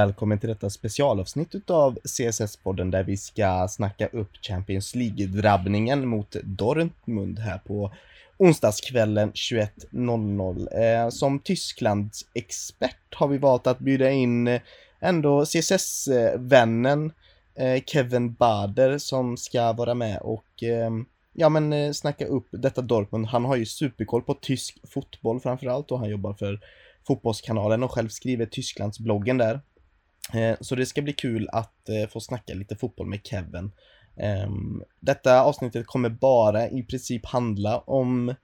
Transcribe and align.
välkommen 0.00 0.38
till 0.38 0.48
detta 0.48 0.70
specialavsnitt 0.70 1.70
av 1.70 1.98
CSS-podden 2.04 2.90
där 2.90 3.02
vi 3.02 3.16
ska 3.16 3.68
snacka 3.70 4.06
upp 4.06 4.30
Champions 4.42 4.94
League-drabbningen 4.94 6.06
mot 6.06 6.36
Dortmund 6.42 7.38
här 7.38 7.58
på 7.58 7.92
onsdagskvällen 8.36 9.32
21.00. 9.32 11.04
Eh, 11.04 11.08
som 11.08 11.38
Tysklands 11.38 12.26
expert 12.34 13.14
har 13.14 13.28
vi 13.28 13.38
valt 13.38 13.66
att 13.66 13.78
bjuda 13.78 14.10
in 14.10 14.48
eh, 14.48 14.60
ändå 15.00 15.44
CSS-vännen 15.44 17.12
eh, 17.54 17.82
Kevin 17.86 18.32
Bader 18.32 18.98
som 18.98 19.36
ska 19.36 19.72
vara 19.72 19.94
med 19.94 20.18
och 20.20 20.62
eh, 20.62 20.90
ja 21.32 21.48
men 21.48 21.72
eh, 21.72 21.92
snacka 21.92 22.26
upp 22.26 22.48
detta 22.50 22.82
Dortmund. 22.82 23.26
Han 23.26 23.44
har 23.44 23.56
ju 23.56 23.66
superkoll 23.66 24.22
på 24.22 24.34
tysk 24.34 24.78
fotboll 24.88 25.40
framförallt 25.40 25.90
och 25.90 25.98
han 25.98 26.10
jobbar 26.10 26.34
för 26.34 26.60
Fotbollskanalen 27.06 27.82
och 27.82 27.92
själv 27.92 28.08
skriver 28.08 28.46
Tysklandsbloggen 28.46 29.38
där. 29.38 29.60
Eh, 30.34 30.56
så 30.60 30.74
det 30.74 30.86
ska 30.86 31.02
bli 31.02 31.12
kul 31.12 31.48
att 31.52 31.88
eh, 31.88 32.08
få 32.08 32.20
snacka 32.20 32.54
lite 32.54 32.76
fotboll 32.76 33.06
med 33.06 33.20
Kevin. 33.24 33.72
Ehm, 34.16 34.82
detta 35.00 35.42
avsnittet 35.42 35.86
kommer 35.86 36.08
bara 36.08 36.68
i 36.68 36.82
princip 36.82 37.26
handla 37.26 37.78
om 37.78 38.34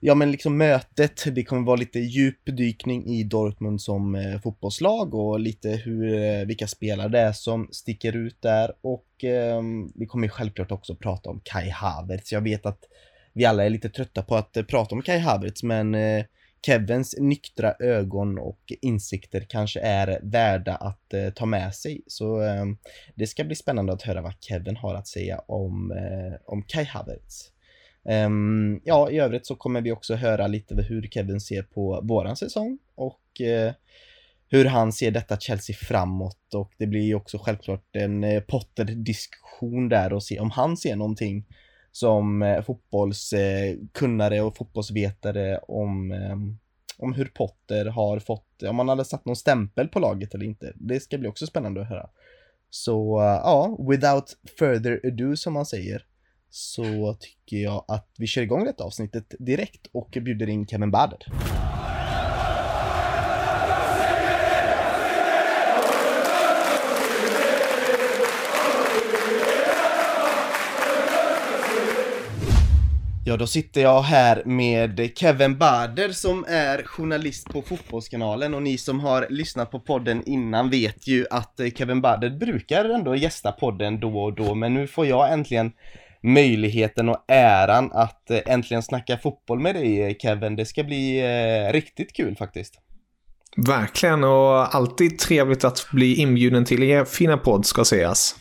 ja 0.00 0.14
men 0.14 0.32
liksom 0.32 0.56
mötet, 0.56 1.24
det 1.34 1.44
kommer 1.44 1.66
vara 1.66 1.76
lite 1.76 1.98
djupdykning 1.98 3.06
i 3.06 3.24
Dortmund 3.24 3.82
som 3.82 4.14
eh, 4.14 4.40
fotbollslag 4.40 5.14
och 5.14 5.40
lite 5.40 5.68
hur, 5.68 6.14
eh, 6.14 6.46
vilka 6.46 6.66
spelare 6.66 7.08
det 7.08 7.18
är 7.18 7.32
som 7.32 7.68
sticker 7.72 8.16
ut 8.16 8.42
där 8.42 8.72
och 8.80 9.24
eh, 9.24 9.62
vi 9.94 10.06
kommer 10.06 10.28
självklart 10.28 10.72
också 10.72 10.94
prata 10.94 11.30
om 11.30 11.40
Kai 11.44 11.70
Havertz. 11.70 12.32
Jag 12.32 12.40
vet 12.40 12.66
att 12.66 12.84
vi 13.32 13.44
alla 13.44 13.64
är 13.64 13.70
lite 13.70 13.88
trötta 13.88 14.22
på 14.22 14.36
att 14.36 14.56
eh, 14.56 14.62
prata 14.62 14.94
om 14.94 15.02
Kai 15.02 15.18
Havertz 15.18 15.62
men 15.62 15.94
eh, 15.94 16.24
Kevins 16.66 17.14
nyktra 17.18 17.74
ögon 17.78 18.38
och 18.38 18.72
insikter 18.80 19.46
kanske 19.48 19.80
är 19.80 20.20
värda 20.22 20.74
att 20.74 21.14
eh, 21.14 21.30
ta 21.30 21.46
med 21.46 21.74
sig. 21.74 22.02
Så 22.06 22.42
eh, 22.42 22.64
det 23.14 23.26
ska 23.26 23.44
bli 23.44 23.56
spännande 23.56 23.92
att 23.92 24.02
höra 24.02 24.22
vad 24.22 24.34
Kevin 24.40 24.76
har 24.76 24.94
att 24.94 25.08
säga 25.08 25.38
om, 25.38 25.92
eh, 25.92 26.38
om 26.46 26.62
Kai 26.62 26.84
Havertz. 26.84 27.52
Um, 28.04 28.80
ja, 28.84 29.10
i 29.10 29.18
övrigt 29.18 29.46
så 29.46 29.56
kommer 29.56 29.80
vi 29.80 29.92
också 29.92 30.14
höra 30.14 30.46
lite 30.46 30.74
hur 30.74 31.02
Kevin 31.02 31.40
ser 31.40 31.62
på 31.62 32.00
våran 32.02 32.36
säsong 32.36 32.78
och 32.94 33.40
eh, 33.40 33.72
hur 34.48 34.64
han 34.64 34.92
ser 34.92 35.10
detta 35.10 35.36
Chelsea 35.36 35.76
framåt 35.76 36.54
och 36.54 36.72
det 36.78 36.86
blir 36.86 37.02
ju 37.02 37.14
också 37.14 37.38
självklart 37.38 37.96
en 37.96 38.24
eh, 38.24 38.40
Potter-diskussion 38.40 39.88
där 39.88 40.12
och 40.12 40.22
se 40.22 40.40
om 40.40 40.50
han 40.50 40.76
ser 40.76 40.96
någonting 40.96 41.46
som 41.92 42.42
eh, 42.42 42.62
fotbollskunnare 42.62 44.36
eh, 44.36 44.46
och 44.46 44.56
fotbollsvetare 44.56 45.58
om, 45.58 46.12
eh, 46.12 46.36
om 46.98 47.14
hur 47.14 47.24
Potter 47.24 47.86
har 47.86 48.18
fått, 48.18 48.62
om 48.62 48.78
han 48.78 48.88
hade 48.88 49.04
satt 49.04 49.24
någon 49.24 49.36
stämpel 49.36 49.88
på 49.88 49.98
laget 49.98 50.34
eller 50.34 50.44
inte. 50.44 50.72
Det 50.74 51.00
ska 51.00 51.18
bli 51.18 51.28
också 51.28 51.46
spännande 51.46 51.80
att 51.80 51.88
höra. 51.88 52.10
Så 52.70 53.20
ja, 53.44 53.78
without 53.90 54.36
further 54.58 55.00
ado 55.04 55.36
som 55.36 55.52
man 55.52 55.66
säger 55.66 56.06
så 56.50 57.16
tycker 57.20 57.56
jag 57.56 57.84
att 57.88 58.08
vi 58.18 58.26
kör 58.26 58.42
igång 58.42 58.64
detta 58.64 58.84
avsnittet 58.84 59.34
direkt 59.38 59.86
och 59.92 60.18
bjuder 60.20 60.48
in 60.48 60.66
Kevin 60.66 60.90
Bader. 60.90 61.26
Ja, 73.24 73.36
då 73.36 73.46
sitter 73.46 73.80
jag 73.80 74.02
här 74.02 74.42
med 74.44 75.10
Kevin 75.14 75.58
Bader 75.58 76.08
som 76.08 76.44
är 76.48 76.82
journalist 76.82 77.48
på 77.48 77.62
Fotbollskanalen 77.62 78.54
och 78.54 78.62
ni 78.62 78.78
som 78.78 79.00
har 79.00 79.26
lyssnat 79.30 79.70
på 79.70 79.80
podden 79.80 80.22
innan 80.26 80.70
vet 80.70 81.06
ju 81.06 81.26
att 81.30 81.60
eh, 81.60 81.70
Kevin 81.70 82.00
Bader 82.00 82.30
brukar 82.30 82.84
ändå 82.84 83.16
gästa 83.16 83.52
podden 83.52 84.00
då 84.00 84.22
och 84.22 84.34
då 84.34 84.54
men 84.54 84.74
nu 84.74 84.86
får 84.86 85.06
jag 85.06 85.32
äntligen 85.32 85.72
möjligheten 86.22 87.08
och 87.08 87.24
äran 87.28 87.92
att 87.92 88.30
eh, 88.30 88.38
äntligen 88.46 88.82
snacka 88.82 89.18
fotboll 89.18 89.60
med 89.60 89.74
dig 89.74 90.02
eh, 90.02 90.14
Kevin. 90.18 90.56
Det 90.56 90.64
ska 90.64 90.84
bli 90.84 91.22
riktigt 91.72 92.12
kul 92.12 92.36
faktiskt. 92.36 92.74
Verkligen 93.56 94.24
och 94.24 94.74
alltid 94.74 95.18
trevligt 95.18 95.64
att 95.64 95.86
bli 95.92 96.14
inbjuden 96.14 96.64
till 96.64 96.82
er 96.82 97.04
fina 97.04 97.36
podd 97.36 97.66
ska 97.66 97.84
sägas. 97.84 98.36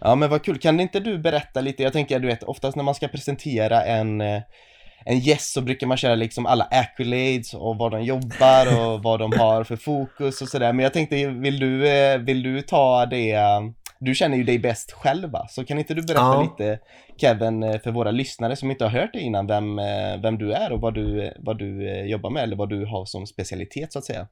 Ja 0.00 0.14
men 0.14 0.30
vad 0.30 0.44
kul, 0.44 0.58
kan 0.58 0.80
inte 0.80 1.00
du 1.00 1.18
berätta 1.18 1.60
lite? 1.60 1.82
Jag 1.82 1.92
tänker 1.92 2.18
du 2.18 2.26
vet 2.26 2.42
oftast 2.42 2.76
när 2.76 2.84
man 2.84 2.94
ska 2.94 3.08
presentera 3.08 3.84
en 3.84 4.20
eh, 4.20 4.42
en 5.04 5.18
gäst 5.18 5.52
så 5.52 5.60
brukar 5.60 5.86
man 5.86 5.96
köra 5.96 6.14
liksom 6.14 6.46
alla 6.46 6.64
accolades 6.64 7.54
och 7.54 7.76
vad 7.76 7.92
de 7.92 8.02
jobbar 8.02 8.80
och 8.80 9.02
vad 9.02 9.20
de 9.20 9.32
har 9.32 9.64
för 9.64 9.76
fokus 9.76 10.42
och 10.42 10.48
sådär. 10.48 10.72
Men 10.72 10.82
jag 10.82 10.92
tänkte, 10.92 11.26
vill 11.26 11.60
du, 11.60 11.88
eh, 11.88 12.18
vill 12.18 12.42
du 12.42 12.62
ta 12.62 13.06
det 13.06 13.36
du 14.00 14.14
känner 14.14 14.36
ju 14.36 14.44
dig 14.44 14.58
bäst 14.58 14.92
själva, 14.92 15.46
så 15.48 15.64
kan 15.64 15.78
inte 15.78 15.94
du 15.94 16.02
berätta 16.02 16.22
ja. 16.22 16.42
lite 16.42 16.78
Kevin 17.16 17.62
eh, 17.62 17.80
för 17.80 17.90
våra 17.90 18.10
lyssnare 18.10 18.56
som 18.56 18.70
inte 18.70 18.84
har 18.84 18.90
hört 18.90 19.10
det 19.12 19.20
innan, 19.20 19.46
vem, 19.46 19.78
eh, 19.78 20.20
vem 20.22 20.38
du 20.38 20.52
är 20.52 20.72
och 20.72 20.80
vad 20.80 20.94
du, 20.94 21.32
vad 21.38 21.58
du 21.58 21.88
eh, 21.88 22.04
jobbar 22.04 22.30
med 22.30 22.42
eller 22.42 22.56
vad 22.56 22.68
du 22.68 22.84
har 22.84 23.04
som 23.04 23.26
specialitet 23.26 23.92
så 23.92 23.98
att 23.98 24.04
säga? 24.04 24.26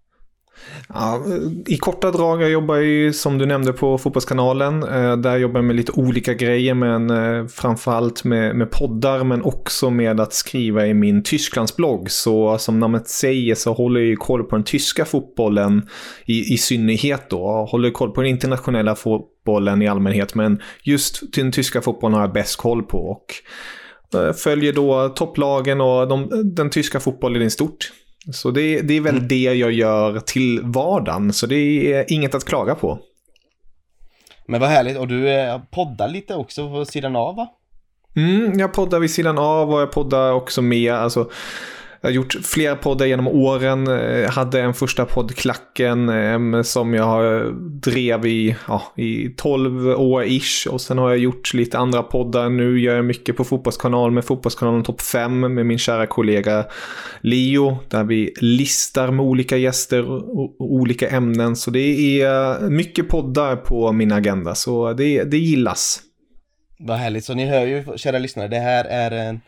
Ja, 0.88 1.24
I 1.66 1.76
korta 1.76 2.10
drag, 2.10 2.42
jag 2.42 2.50
jobbar 2.50 2.76
ju 2.76 3.12
som 3.12 3.38
du 3.38 3.46
nämnde 3.46 3.72
på 3.72 3.98
Fotbollskanalen. 3.98 4.82
Eh, 4.82 5.16
där 5.16 5.36
jobbar 5.36 5.58
jag 5.58 5.64
med 5.64 5.76
lite 5.76 5.92
olika 5.92 6.34
grejer, 6.34 6.74
men 6.74 7.10
eh, 7.10 7.46
framförallt 7.46 8.24
med, 8.24 8.56
med 8.56 8.70
poddar, 8.70 9.24
men 9.24 9.42
också 9.42 9.90
med 9.90 10.20
att 10.20 10.32
skriva 10.32 10.86
i 10.86 10.94
min 10.94 11.22
Tysklandsblogg. 11.22 12.10
Så 12.10 12.58
som 12.58 12.80
namnet 12.80 13.08
säger 13.08 13.54
så 13.54 13.72
håller 13.72 14.00
jag 14.00 14.08
ju 14.08 14.16
koll 14.16 14.44
på 14.44 14.56
den 14.56 14.64
tyska 14.64 15.04
fotbollen 15.04 15.88
i, 16.24 16.54
i 16.54 16.58
synnerhet 16.58 17.30
då. 17.30 17.66
Håller 17.70 17.90
koll 17.90 18.10
på 18.10 18.22
den 18.22 18.30
internationella 18.30 18.94
fotbollen 18.94 19.82
i 19.82 19.88
allmänhet, 19.88 20.34
men 20.34 20.60
just 20.82 21.34
den 21.34 21.52
tyska 21.52 21.80
fotbollen 21.80 22.14
har 22.14 22.22
jag 22.22 22.32
bäst 22.32 22.56
koll 22.56 22.82
på. 22.82 22.98
Och 22.98 23.34
eh, 24.20 24.32
följer 24.32 24.72
då 24.72 25.08
topplagen 25.08 25.80
och 25.80 26.08
de, 26.08 26.28
den 26.54 26.70
tyska 26.70 27.00
fotbollen 27.00 27.42
i 27.42 27.50
stort. 27.50 27.92
Så 28.32 28.50
det, 28.50 28.80
det 28.82 28.94
är 28.94 29.00
väl 29.00 29.16
mm. 29.16 29.28
det 29.28 29.54
jag 29.54 29.72
gör 29.72 30.20
till 30.20 30.60
vardagen, 30.62 31.32
så 31.32 31.46
det 31.46 31.92
är 31.92 32.12
inget 32.12 32.34
att 32.34 32.44
klaga 32.44 32.74
på. 32.74 32.98
Men 34.46 34.60
vad 34.60 34.70
härligt, 34.70 34.98
och 34.98 35.08
du 35.08 35.28
eh, 35.28 35.60
poddar 35.70 36.08
lite 36.08 36.34
också 36.34 36.70
på 36.70 36.84
sidan 36.84 37.16
av 37.16 37.36
va? 37.36 37.48
Mm, 38.16 38.58
jag 38.58 38.72
poddar 38.72 38.98
vid 38.98 39.10
sidan 39.10 39.38
av 39.38 39.74
och 39.74 39.80
jag 39.80 39.92
poddar 39.92 40.32
också 40.32 40.62
med, 40.62 40.94
alltså 40.94 41.30
jag 42.06 42.10
har 42.10 42.14
gjort 42.14 42.36
flera 42.42 42.76
poddar 42.76 43.06
genom 43.06 43.28
åren. 43.28 43.86
Jag 44.22 44.30
hade 44.30 44.60
en 44.60 44.74
första 44.74 45.04
podd, 45.04 45.34
Klacken, 45.34 46.08
eh, 46.08 46.62
som 46.62 46.94
jag 46.94 47.44
drev 47.62 48.26
i, 48.26 48.56
ja, 48.68 48.82
i 48.96 49.28
12 49.28 49.86
år 49.86 50.24
ish. 50.24 50.66
Och 50.70 50.80
sen 50.80 50.98
har 50.98 51.10
jag 51.10 51.18
gjort 51.18 51.54
lite 51.54 51.78
andra 51.78 52.02
poddar. 52.02 52.48
Nu 52.48 52.80
gör 52.80 52.96
jag 52.96 53.04
mycket 53.04 53.36
på 53.36 53.44
Fotbollskanalen 53.44 54.14
med 54.14 54.24
Fotbollskanalen 54.24 54.82
Topp 54.82 55.02
5 55.02 55.40
med 55.40 55.66
min 55.66 55.78
kära 55.78 56.06
kollega 56.06 56.64
Leo. 57.20 57.78
Där 57.88 58.04
vi 58.04 58.32
listar 58.40 59.10
med 59.10 59.26
olika 59.26 59.56
gäster 59.56 60.10
och 60.10 60.54
olika 60.58 61.08
ämnen. 61.08 61.56
Så 61.56 61.70
det 61.70 62.20
är 62.20 62.62
eh, 62.62 62.70
mycket 62.70 63.08
poddar 63.08 63.56
på 63.56 63.92
min 63.92 64.12
agenda. 64.12 64.54
Så 64.54 64.92
det, 64.92 65.24
det 65.24 65.38
gillas. 65.38 66.02
Vad 66.78 66.96
härligt, 66.96 67.24
så 67.24 67.34
ni 67.34 67.46
hör 67.46 67.66
ju 67.66 67.84
kära 67.96 68.18
lyssnare, 68.18 68.48
det 68.48 68.58
här 68.58 68.84
är 68.84 69.10
en 69.10 69.40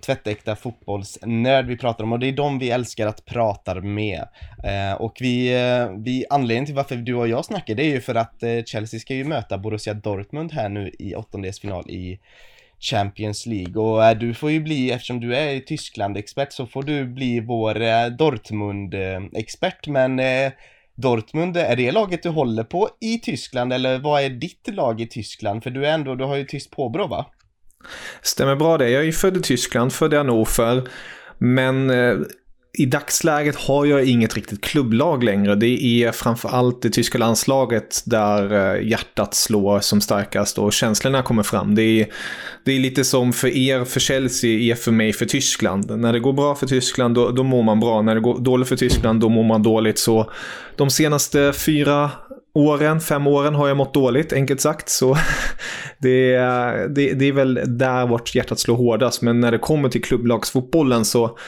tvättäkta 0.00 0.56
fotbollsnörd 0.56 1.66
vi 1.66 1.76
pratar 1.76 2.04
om 2.04 2.12
och 2.12 2.18
det 2.18 2.28
är 2.28 2.32
de 2.32 2.58
vi 2.58 2.70
älskar 2.70 3.06
att 3.06 3.24
prata 3.24 3.74
med. 3.74 4.28
Eh, 4.64 4.92
och 4.92 5.16
vi, 5.20 5.54
eh, 5.54 5.90
vi, 6.04 6.24
anledningen 6.30 6.66
till 6.66 6.74
varför 6.74 6.96
du 6.96 7.14
och 7.14 7.28
jag 7.28 7.44
snackar 7.44 7.74
det 7.74 7.82
är 7.82 7.90
ju 7.90 8.00
för 8.00 8.14
att 8.14 8.42
eh, 8.42 8.62
Chelsea 8.66 9.00
ska 9.00 9.14
ju 9.14 9.24
möta 9.24 9.58
Borussia 9.58 9.94
Dortmund 9.94 10.52
här 10.52 10.68
nu 10.68 10.90
i 10.98 11.14
åttondelsfinal 11.14 11.90
i 11.90 12.20
Champions 12.80 13.46
League 13.46 13.82
och 13.82 14.04
eh, 14.04 14.18
du 14.18 14.34
får 14.34 14.50
ju 14.50 14.60
bli, 14.60 14.90
eftersom 14.90 15.20
du 15.20 15.36
är 15.36 15.60
Tyskland-expert 15.60 16.52
så 16.52 16.66
får 16.66 16.82
du 16.82 17.04
bli 17.04 17.40
vår 17.40 17.80
eh, 17.80 18.06
Dortmund-expert 18.06 19.86
men 19.86 20.18
eh, 20.18 20.52
Dortmund, 20.94 21.56
är 21.56 21.76
det 21.76 21.92
laget 21.92 22.22
du 22.22 22.28
håller 22.28 22.64
på 22.64 22.88
i 23.00 23.18
Tyskland 23.18 23.72
eller 23.72 23.98
vad 23.98 24.22
är 24.22 24.30
ditt 24.30 24.68
lag 24.74 25.00
i 25.00 25.06
Tyskland? 25.06 25.62
För 25.62 25.70
du 25.70 25.86
är 25.86 25.92
ändå, 25.92 26.14
du 26.14 26.24
har 26.24 26.36
ju 26.36 26.44
tyst 26.44 26.70
påbrå 26.70 27.06
va? 27.06 27.26
Stämmer 28.22 28.56
bra 28.56 28.78
det. 28.78 28.90
Jag 28.90 29.00
är 29.00 29.06
ju 29.06 29.12
född 29.12 29.36
i 29.36 29.40
Tyskland, 29.40 29.92
född 29.92 30.14
i 30.14 30.16
Hannover. 30.16 30.88
Men 31.38 31.90
eh, 31.90 32.16
i 32.78 32.86
dagsläget 32.86 33.56
har 33.56 33.84
jag 33.84 34.04
inget 34.04 34.34
riktigt 34.34 34.64
klubblag 34.64 35.24
längre. 35.24 35.54
Det 35.54 35.84
är 35.84 36.12
framförallt 36.12 36.82
det 36.82 36.90
tyska 36.90 37.18
landslaget 37.18 38.02
där 38.06 38.74
eh, 38.76 38.88
hjärtat 38.88 39.34
slår 39.34 39.80
som 39.80 40.00
starkast 40.00 40.58
och 40.58 40.72
känslorna 40.72 41.22
kommer 41.22 41.42
fram. 41.42 41.74
Det 41.74 41.82
är, 41.82 42.06
det 42.64 42.72
är 42.72 42.78
lite 42.78 43.04
som 43.04 43.32
för 43.32 43.48
er 43.48 43.84
för 43.84 44.00
Chelsea 44.00 44.72
är 44.72 44.74
för 44.74 44.92
mig 44.92 45.12
för 45.12 45.26
Tyskland. 45.26 46.00
När 46.00 46.12
det 46.12 46.20
går 46.20 46.32
bra 46.32 46.54
för 46.54 46.66
Tyskland 46.66 47.14
då, 47.14 47.30
då 47.30 47.42
mår 47.42 47.62
man 47.62 47.80
bra. 47.80 48.02
När 48.02 48.14
det 48.14 48.20
går 48.20 48.38
dåligt 48.38 48.68
för 48.68 48.76
Tyskland 48.76 49.20
då 49.20 49.28
mår 49.28 49.44
man 49.44 49.62
dåligt. 49.62 49.98
Så 49.98 50.30
de 50.76 50.90
senaste 50.90 51.52
fyra 51.52 52.10
åren, 52.56 53.00
fem 53.00 53.26
åren 53.26 53.54
har 53.54 53.68
jag 53.68 53.76
mått 53.76 53.94
dåligt, 53.94 54.32
enkelt 54.32 54.60
sagt. 54.60 54.88
Så 54.88 55.16
det, 55.98 56.36
det, 56.88 57.12
det 57.12 57.24
är 57.28 57.32
väl 57.32 57.60
där 57.66 58.06
vårt 58.06 58.34
hjärtat 58.34 58.58
slår 58.58 58.76
hårdast. 58.76 59.22
Men 59.22 59.40
när 59.40 59.52
det 59.52 59.58
kommer 59.58 59.88
till 59.88 60.02
klubblagsfotbollen 60.02 61.04
så 61.04 61.38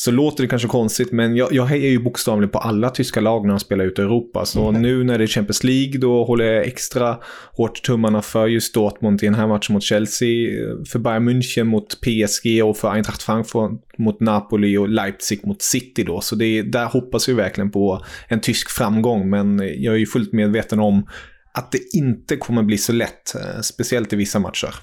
så 0.00 0.10
låter 0.10 0.42
det 0.42 0.48
kanske 0.48 0.68
konstigt, 0.68 1.12
men 1.12 1.36
jag, 1.36 1.52
jag 1.52 1.64
hejar 1.64 1.90
ju 1.90 1.98
bokstavligen 1.98 2.50
på 2.50 2.58
alla 2.58 2.90
tyska 2.90 3.20
lag 3.20 3.42
när 3.42 3.50
de 3.50 3.60
spelar 3.60 3.84
ut 3.84 3.98
i 3.98 4.02
Europa. 4.02 4.44
Så 4.44 4.68
mm. 4.68 4.82
nu 4.82 5.04
när 5.04 5.18
det 5.18 5.24
är 5.24 5.26
Champions 5.26 5.64
League, 5.64 5.98
då 5.98 6.24
håller 6.24 6.44
jag 6.44 6.66
extra 6.66 7.18
hårt 7.52 7.82
tummarna 7.82 8.22
för 8.22 8.46
just 8.46 8.74
Dortmund 8.74 9.22
i 9.22 9.26
den 9.26 9.34
här 9.34 9.46
matchen 9.46 9.72
mot 9.72 9.82
Chelsea, 9.82 10.48
för 10.88 10.98
Bayern 10.98 11.28
München 11.28 11.64
mot 11.64 12.00
PSG 12.00 12.64
och 12.64 12.76
för 12.76 12.90
Eintracht 12.90 13.22
Frankfurt 13.22 13.70
mot 13.98 14.20
Napoli 14.20 14.76
och 14.76 14.88
Leipzig 14.88 15.46
mot 15.46 15.62
City 15.62 16.04
då. 16.04 16.20
Så 16.20 16.34
det, 16.34 16.62
där 16.62 16.86
hoppas 16.86 17.28
vi 17.28 17.32
verkligen 17.32 17.70
på 17.70 18.04
en 18.28 18.40
tysk 18.40 18.70
framgång, 18.70 19.30
men 19.30 19.58
jag 19.58 19.94
är 19.94 19.98
ju 19.98 20.06
fullt 20.06 20.32
medveten 20.32 20.80
om 20.80 21.06
att 21.54 21.72
det 21.72 21.80
inte 21.96 22.36
kommer 22.36 22.62
bli 22.62 22.78
så 22.78 22.92
lätt, 22.92 23.34
eh, 23.34 23.60
speciellt 23.60 24.12
i 24.12 24.16
vissa 24.16 24.38
matcher. 24.38 24.74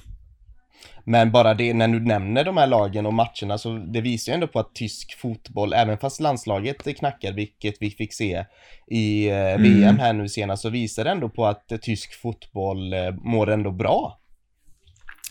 Men 1.08 1.32
bara 1.32 1.54
det, 1.54 1.74
när 1.74 1.88
du 1.88 2.00
nämner 2.00 2.44
de 2.44 2.58
här 2.58 2.68
lagen 2.68 3.06
och 3.06 3.14
matcherna 3.14 3.58
så 3.58 3.74
det 3.94 4.02
visar 4.02 4.32
ju 4.32 4.34
ändå 4.34 4.48
på 4.48 4.60
att 4.60 4.76
tysk 4.76 5.18
fotboll, 5.18 5.74
även 5.74 5.98
fast 5.98 6.20
landslaget 6.20 6.98
knackar, 6.98 7.34
vilket 7.34 7.76
vi 7.80 7.92
fick 7.92 8.14
se 8.14 8.46
i 8.88 9.30
eh, 9.30 9.54
mm. 9.54 9.62
VM 9.64 10.00
här 10.00 10.14
nu 10.14 10.30
senast, 10.30 10.62
så 10.62 10.70
visar 10.70 11.04
det 11.04 11.10
ändå 11.10 11.30
på 11.30 11.46
att 11.46 11.72
tysk 11.82 12.22
fotboll 12.22 12.94
eh, 12.94 13.12
mår 13.12 13.50
ändå 13.50 13.72
bra. 13.72 14.20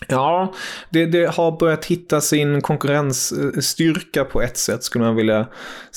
Ja, 0.08 0.52
det, 0.90 1.06
det, 1.06 1.34
har 1.34 1.58
börjat 1.58 1.84
hitta 1.84 2.20
sin 2.20 2.60
konkurrensstyrka 2.60 4.24
på 4.24 4.42
ett 4.42 4.56
sätt 4.56 4.82
skulle 4.82 5.04
man 5.04 5.16
vilja 5.16 5.46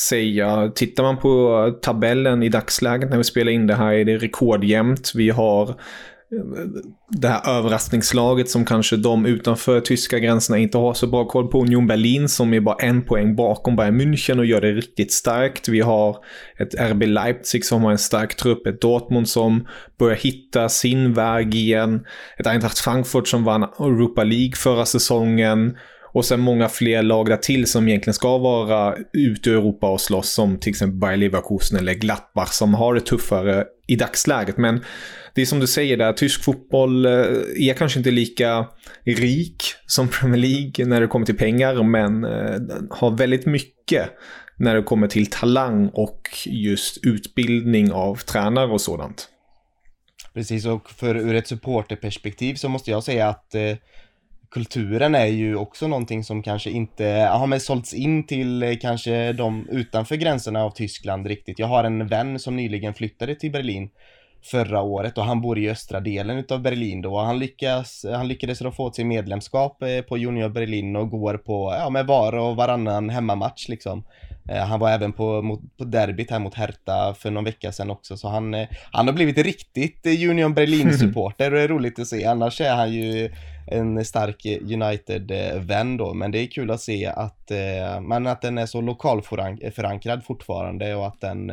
säga. 0.09 0.71
Tittar 0.75 1.03
man 1.03 1.17
på 1.17 1.71
tabellen 1.81 2.43
i 2.43 2.49
dagsläget 2.49 3.09
när 3.09 3.17
vi 3.17 3.23
spelar 3.23 3.51
in 3.51 3.67
det 3.67 3.75
här 3.75 3.93
är 3.93 4.05
det 4.05 4.17
rekordjämnt. 4.17 5.11
Vi 5.15 5.29
har 5.29 5.75
det 7.09 7.27
här 7.27 7.57
överraskningslaget 7.57 8.49
som 8.49 8.65
kanske 8.65 8.97
de 8.97 9.25
utanför 9.25 9.79
tyska 9.81 10.19
gränserna 10.19 10.57
inte 10.57 10.77
har 10.77 10.93
så 10.93 11.07
bra 11.07 11.25
koll 11.25 11.47
på. 11.47 11.61
Union 11.61 11.87
Berlin 11.87 12.29
som 12.29 12.53
är 12.53 12.59
bara 12.59 12.75
en 12.75 13.05
poäng 13.05 13.35
bakom 13.35 13.75
Bayern 13.75 14.01
München 14.01 14.39
och 14.39 14.45
gör 14.45 14.61
det 14.61 14.71
riktigt 14.71 15.11
starkt. 15.11 15.67
Vi 15.67 15.79
har 15.79 16.17
ett 16.59 16.91
RB 16.91 17.03
Leipzig 17.03 17.65
som 17.65 17.83
har 17.83 17.91
en 17.91 17.97
stark 17.97 18.35
trupp, 18.35 18.67
ett 18.67 18.81
Dortmund 18.81 19.29
som 19.29 19.67
börjar 19.99 20.15
hitta 20.15 20.69
sin 20.69 21.13
väg 21.13 21.55
igen, 21.55 22.05
ett 22.37 22.47
Eintracht 22.47 22.79
Frankfurt 22.79 23.27
som 23.27 23.43
vann 23.43 23.63
Europa 23.63 24.23
League 24.23 24.55
förra 24.55 24.85
säsongen 24.85 25.77
och 26.13 26.25
sen 26.25 26.39
många 26.39 26.69
fler 26.69 27.03
lag 27.03 27.25
där 27.25 27.37
till 27.37 27.67
som 27.67 27.87
egentligen 27.87 28.13
ska 28.13 28.37
vara 28.37 28.95
ute 29.13 29.49
i 29.49 29.53
Europa 29.53 29.89
och 29.89 30.01
slåss 30.01 30.29
som 30.29 30.59
till 30.59 30.69
exempel 30.69 30.99
Bayer 30.99 31.17
Leverkusen 31.17 31.79
eller 31.79 31.93
Gladbach 31.93 32.51
som 32.51 32.73
har 32.73 32.93
det 32.93 33.01
tuffare 33.01 33.65
i 33.87 33.95
dagsläget. 33.95 34.57
Men 34.57 34.83
det 35.35 35.41
är 35.41 35.45
som 35.45 35.59
du 35.59 35.67
säger 35.67 35.97
där, 35.97 36.13
tysk 36.13 36.43
fotboll 36.43 37.05
eh, 37.05 37.11
är 37.57 37.73
kanske 37.73 37.99
inte 37.99 38.11
lika 38.11 38.65
rik 39.05 39.63
som 39.85 40.07
Premier 40.07 40.41
League 40.41 40.85
när 40.85 41.01
det 41.01 41.07
kommer 41.07 41.25
till 41.25 41.37
pengar, 41.37 41.83
men 41.83 42.23
eh, 42.23 42.59
har 42.89 43.17
väldigt 43.17 43.45
mycket 43.45 44.09
när 44.57 44.75
det 44.75 44.83
kommer 44.83 45.07
till 45.07 45.29
talang 45.29 45.89
och 45.93 46.21
just 46.45 47.05
utbildning 47.05 47.91
av 47.91 48.15
tränare 48.15 48.71
och 48.71 48.81
sådant. 48.81 49.29
Precis, 50.33 50.65
och 50.65 50.89
för 50.89 51.15
ur 51.15 51.35
ett 51.35 51.47
supporterperspektiv 51.47 52.55
så 52.55 52.69
måste 52.69 52.91
jag 52.91 53.03
säga 53.03 53.27
att 53.27 53.55
eh, 53.55 53.75
kulturen 54.51 55.15
är 55.15 55.25
ju 55.25 55.55
också 55.55 55.87
någonting 55.87 56.23
som 56.23 56.43
kanske 56.43 56.69
inte 56.69 57.05
har 57.31 57.47
men 57.47 57.59
sålts 57.59 57.93
in 57.93 58.27
till 58.27 58.63
eh, 58.63 58.75
kanske 58.81 59.33
de 59.33 59.69
utanför 59.69 60.15
gränserna 60.15 60.63
av 60.63 60.71
Tyskland 60.71 61.27
riktigt. 61.27 61.59
Jag 61.59 61.67
har 61.67 61.83
en 61.83 62.07
vän 62.07 62.39
som 62.39 62.55
nyligen 62.55 62.93
flyttade 62.93 63.35
till 63.35 63.51
Berlin 63.51 63.89
förra 64.43 64.81
året 64.81 65.17
och 65.17 65.23
han 65.23 65.41
bor 65.41 65.59
i 65.59 65.69
östra 65.69 65.99
delen 65.99 66.37
utav 66.37 66.61
Berlin 66.61 67.01
då. 67.01 67.19
Han, 67.19 67.39
lyckas, 67.39 68.05
han 68.13 68.27
lyckades 68.27 68.59
då 68.59 68.71
få 68.71 68.91
sig 68.91 69.05
medlemskap 69.05 69.83
eh, 69.83 70.01
på 70.01 70.17
Junior 70.17 70.49
Berlin 70.49 70.95
och 70.95 71.09
går 71.09 71.37
på, 71.37 71.75
ja 71.79 71.89
med 71.89 72.05
var 72.05 72.35
och 72.35 72.55
varannan 72.55 73.09
hemmamatch 73.09 73.69
liksom. 73.69 74.03
Eh, 74.49 74.65
han 74.65 74.79
var 74.79 74.89
även 74.89 75.13
på, 75.13 75.41
mot, 75.41 75.77
på 75.77 75.83
derbyt 75.83 76.31
här 76.31 76.39
mot 76.39 76.53
Hertha 76.53 77.13
för 77.13 77.31
någon 77.31 77.43
vecka 77.43 77.71
sedan 77.71 77.89
också, 77.89 78.17
så 78.17 78.29
han, 78.29 78.55
han 78.91 79.07
har 79.07 79.13
blivit 79.13 79.37
riktigt 79.37 80.05
Union 80.05 80.53
Berlin-supporter 80.53 81.51
och 81.51 81.57
det 81.57 81.63
är 81.63 81.67
roligt 81.67 81.99
att 81.99 82.07
se. 82.07 82.25
Annars 82.25 82.61
är 82.61 82.75
han 82.75 82.93
ju 82.93 83.29
en 83.67 84.05
stark 84.05 84.45
eh, 84.45 84.57
United-vän 84.61 85.91
eh, 85.91 85.97
då, 85.97 86.13
men 86.13 86.31
det 86.31 86.39
är 86.39 86.47
kul 86.47 86.71
att 86.71 86.81
se 86.81 87.05
att, 87.05 87.51
eh, 87.51 88.01
men 88.01 88.27
att 88.27 88.41
den 88.41 88.57
är 88.57 88.65
så 88.65 88.81
lokalförankrad 88.81 90.23
fortfarande 90.23 90.95
och 90.95 91.07
att 91.07 91.21
den 91.21 91.51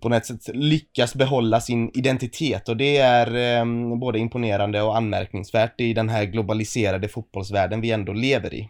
på 0.00 0.08
något 0.08 0.26
sätt 0.26 0.48
lyckas 0.48 1.14
behålla 1.14 1.60
sin 1.60 1.90
identitet 1.94 2.68
och 2.68 2.76
det 2.76 2.96
är 2.96 3.58
eh, 3.58 3.64
både 4.00 4.18
imponerande 4.18 4.82
och 4.82 4.96
anmärkningsvärt 4.96 5.80
i 5.80 5.92
den 5.92 6.08
här 6.08 6.24
globaliserade 6.24 7.08
fotbollsvärlden 7.08 7.80
vi 7.80 7.90
ändå 7.90 8.12
lever 8.12 8.54
i. 8.54 8.68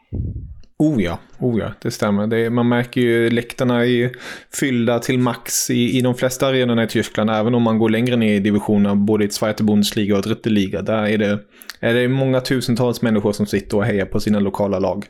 Oh 0.78 1.02
ja, 1.02 1.18
oh 1.38 1.58
ja, 1.58 1.72
det 1.82 1.90
stämmer. 1.90 2.26
Det, 2.26 2.50
man 2.50 2.68
märker 2.68 3.00
ju 3.00 3.30
läktarna 3.30 3.86
är 3.86 4.12
fyllda 4.60 4.98
till 4.98 5.18
max 5.18 5.70
i, 5.70 5.98
i 5.98 6.00
de 6.00 6.14
flesta 6.14 6.46
arenorna 6.46 6.84
i 6.84 6.86
Tyskland, 6.86 7.30
även 7.30 7.54
om 7.54 7.62
man 7.62 7.78
går 7.78 7.88
längre 7.88 8.16
ner 8.16 8.34
i 8.34 8.40
divisionerna, 8.40 8.94
både 8.94 9.24
i 9.24 9.30
Zweite 9.30 9.64
Bundesliga 9.64 10.16
och 10.16 10.22
Dritte 10.22 10.50
Liga. 10.50 10.82
Där 10.82 11.06
är 11.06 11.18
det, 11.18 11.38
är 11.80 11.94
det 11.94 12.08
många 12.08 12.40
tusentals 12.40 13.02
människor 13.02 13.32
som 13.32 13.46
sitter 13.46 13.76
och 13.76 13.84
hejar 13.84 14.06
på 14.06 14.20
sina 14.20 14.40
lokala 14.40 14.78
lag. 14.78 15.06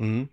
Mm. 0.00 0.26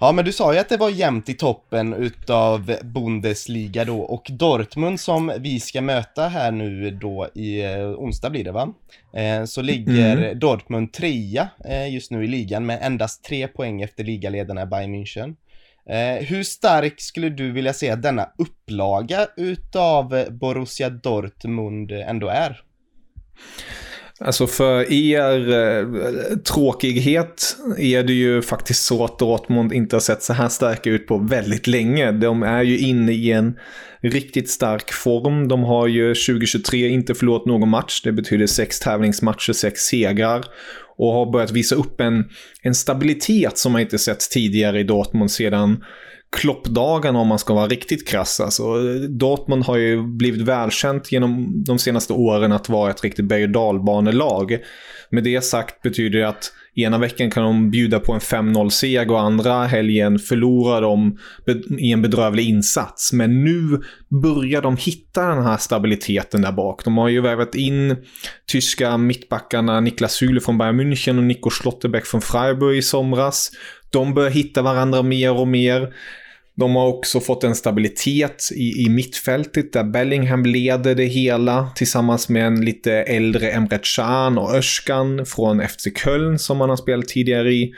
Ja, 0.00 0.12
men 0.12 0.24
du 0.24 0.32
sa 0.32 0.52
ju 0.52 0.58
att 0.58 0.68
det 0.68 0.76
var 0.76 0.90
jämnt 0.90 1.28
i 1.28 1.34
toppen 1.34 1.94
utav 1.94 2.76
Bundesliga 2.82 3.84
då 3.84 4.00
och 4.00 4.26
Dortmund 4.30 5.00
som 5.00 5.32
vi 5.38 5.60
ska 5.60 5.80
möta 5.80 6.28
här 6.28 6.50
nu 6.50 6.90
då 6.90 7.28
i 7.34 7.64
eh, 7.64 7.88
onsdag 7.88 8.30
blir 8.30 8.44
det 8.44 8.52
va? 8.52 8.68
Eh, 9.12 9.44
så 9.44 9.62
ligger 9.62 10.16
mm. 10.16 10.38
Dortmund 10.38 10.92
trea 10.92 11.48
eh, 11.64 11.94
just 11.94 12.10
nu 12.10 12.24
i 12.24 12.26
ligan 12.26 12.66
med 12.66 12.78
endast 12.82 13.24
tre 13.24 13.48
poäng 13.48 13.82
efter 13.82 14.04
ligaledarna 14.04 14.66
Bayern 14.66 14.94
München. 14.94 15.36
Eh, 15.88 16.24
hur 16.24 16.42
stark 16.42 17.00
skulle 17.00 17.28
du 17.28 17.52
vilja 17.52 17.72
se 17.72 17.90
att 17.90 18.02
denna 18.02 18.30
upplaga 18.38 19.26
utav 19.36 20.24
Borussia 20.30 20.90
Dortmund 20.90 21.92
ändå 21.92 22.28
är? 22.28 22.62
Alltså 24.20 24.46
för 24.46 24.92
er 24.92 25.52
eh, 25.52 26.36
tråkighet 26.36 27.56
är 27.78 28.02
det 28.02 28.12
ju 28.12 28.42
faktiskt 28.42 28.84
så 28.84 29.04
att 29.04 29.18
Dortmund 29.18 29.72
inte 29.72 29.96
har 29.96 30.00
sett 30.00 30.22
så 30.22 30.32
här 30.32 30.48
starka 30.48 30.90
ut 30.90 31.06
på 31.06 31.18
väldigt 31.18 31.66
länge. 31.66 32.12
De 32.12 32.42
är 32.42 32.62
ju 32.62 32.78
inne 32.78 33.12
i 33.12 33.32
en 33.32 33.58
riktigt 34.00 34.50
stark 34.50 34.92
form. 34.92 35.48
De 35.48 35.62
har 35.62 35.86
ju 35.86 36.14
2023 36.14 36.88
inte 36.88 37.14
förlorat 37.14 37.46
någon 37.46 37.68
match. 37.68 38.00
Det 38.04 38.12
betyder 38.12 38.46
sex 38.46 38.80
tävlingsmatcher, 38.80 39.52
sex 39.52 39.80
segrar. 39.80 40.44
Och 40.98 41.12
har 41.12 41.32
börjat 41.32 41.50
visa 41.50 41.74
upp 41.74 42.00
en, 42.00 42.24
en 42.62 42.74
stabilitet 42.74 43.58
som 43.58 43.72
man 43.72 43.80
inte 43.80 43.98
sett 43.98 44.30
tidigare 44.30 44.80
i 44.80 44.84
Dortmund 44.84 45.30
sedan 45.30 45.84
kloppdagarna 46.36 47.18
om 47.18 47.28
man 47.28 47.38
ska 47.38 47.54
vara 47.54 47.66
riktigt 47.66 48.08
krass. 48.08 48.40
Alltså, 48.40 48.82
Dortmund 49.08 49.64
har 49.64 49.76
ju 49.76 50.02
blivit 50.02 50.40
välkänt 50.40 51.12
genom 51.12 51.64
de 51.64 51.78
senaste 51.78 52.12
åren 52.12 52.52
att 52.52 52.68
vara 52.68 52.90
ett 52.90 53.04
riktigt 53.04 53.24
berg 53.24 53.44
och 53.44 54.50
Med 55.10 55.24
det 55.24 55.44
sagt 55.44 55.82
betyder 55.82 56.18
det 56.18 56.28
att 56.28 56.52
ena 56.76 56.98
veckan 56.98 57.30
kan 57.30 57.42
de 57.42 57.70
bjuda 57.70 58.00
på 58.00 58.12
en 58.12 58.20
5-0-seger 58.20 59.10
och 59.10 59.20
andra 59.20 59.64
helgen 59.64 60.18
förlorar 60.18 60.82
de 60.82 61.18
i 61.78 61.92
en 61.92 62.02
bedrövlig 62.02 62.48
insats. 62.48 63.12
Men 63.12 63.44
nu 63.44 63.80
börjar 64.22 64.62
de 64.62 64.76
hitta 64.76 65.26
den 65.26 65.44
här 65.44 65.56
stabiliteten 65.56 66.42
där 66.42 66.52
bak. 66.52 66.84
De 66.84 66.98
har 66.98 67.08
ju 67.08 67.20
vävat 67.20 67.54
in 67.54 67.96
tyska 68.46 68.96
mittbackarna 68.96 69.80
Niklas 69.80 70.22
Süle 70.22 70.40
från 70.40 70.58
Bayern 70.58 70.80
München 70.80 71.18
och 71.18 71.24
Nico 71.24 71.50
Schlotterbeck 71.50 72.06
från 72.06 72.20
Freiburg 72.20 72.78
i 72.78 72.82
somras. 72.82 73.50
De 73.96 74.14
börjar 74.14 74.30
hitta 74.30 74.62
varandra 74.62 75.02
mer 75.02 75.32
och 75.32 75.48
mer. 75.48 75.94
De 76.56 76.76
har 76.76 76.86
också 76.86 77.20
fått 77.20 77.44
en 77.44 77.54
stabilitet 77.54 78.48
i, 78.54 78.84
i 78.84 78.88
mittfältet 78.88 79.72
där 79.72 79.84
Bellingham 79.84 80.46
leder 80.46 80.94
det 80.94 81.04
hela 81.04 81.70
tillsammans 81.74 82.28
med 82.28 82.46
en 82.46 82.64
lite 82.64 82.92
äldre 82.92 83.50
Emre 83.50 83.78
Can 83.96 84.38
och 84.38 84.54
Öskan 84.54 85.26
från 85.26 85.68
FC 85.68 85.86
Köln 86.04 86.38
som 86.38 86.58
man 86.58 86.68
har 86.68 86.76
spelat 86.76 87.08
tidigare 87.08 87.52
i. 87.52 87.74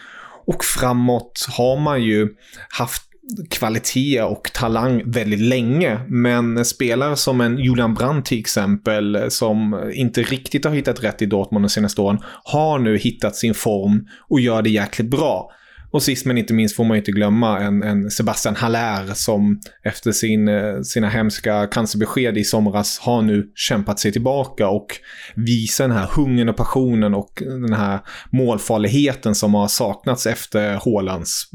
Och 0.47 0.65
framåt 0.65 1.47
har 1.49 1.81
man 1.81 2.03
ju 2.03 2.29
haft 2.69 3.03
kvalitet 3.51 4.23
och 4.23 4.51
talang 4.55 5.03
väldigt 5.07 5.41
länge. 5.41 6.01
Men 6.09 6.65
spelare 6.65 7.17
som 7.17 7.41
en 7.41 7.59
Julian 7.59 7.95
Brandt 7.95 8.27
till 8.27 8.41
exempel, 8.41 9.31
som 9.31 9.91
inte 9.95 10.23
riktigt 10.23 10.65
har 10.65 10.73
hittat 10.73 11.05
rätt 11.05 11.23
i 11.23 11.27
Dortmund 11.27 11.65
de 11.65 11.69
senaste 11.69 12.01
åren, 12.01 12.19
har 12.45 12.79
nu 12.79 12.99
hittat 12.99 13.37
sin 13.37 13.55
form 13.55 14.09
och 14.29 14.41
gör 14.41 14.63
det 14.63 14.71
jäkligt 14.71 15.11
bra. 15.11 15.51
Och 15.91 16.03
sist 16.03 16.27
men 16.27 16.39
inte 16.39 16.55
minst 16.55 16.77
får 16.77 16.85
man 16.85 16.97
inte 16.97 17.13
glömma 17.13 17.61
en, 17.61 17.83
en 17.83 18.11
Sebastian 18.11 18.57
Haller 18.57 19.15
som 19.15 19.61
efter 19.83 20.13
sin, 20.13 20.49
eh, 20.49 20.81
sina 20.81 21.09
hemska 21.09 21.67
cancerbesked 21.67 22.39
i 22.39 22.45
somras 22.45 22.99
har 22.99 23.23
nu 23.23 23.53
kämpat 23.55 24.01
sig 24.01 24.13
tillbaka 24.13 24.69
och 24.69 24.87
visar 25.35 25.89
den 25.89 25.97
här 25.97 26.07
hungern 26.07 26.49
och 26.49 26.57
passionen 26.57 27.15
och 27.15 27.33
den 27.37 27.73
här 27.73 28.01
målfarligheten 28.31 29.35
som 29.35 29.55
har 29.55 29.69
saknats 29.69 30.27
efter 30.27 30.77
Hålands 30.77 31.51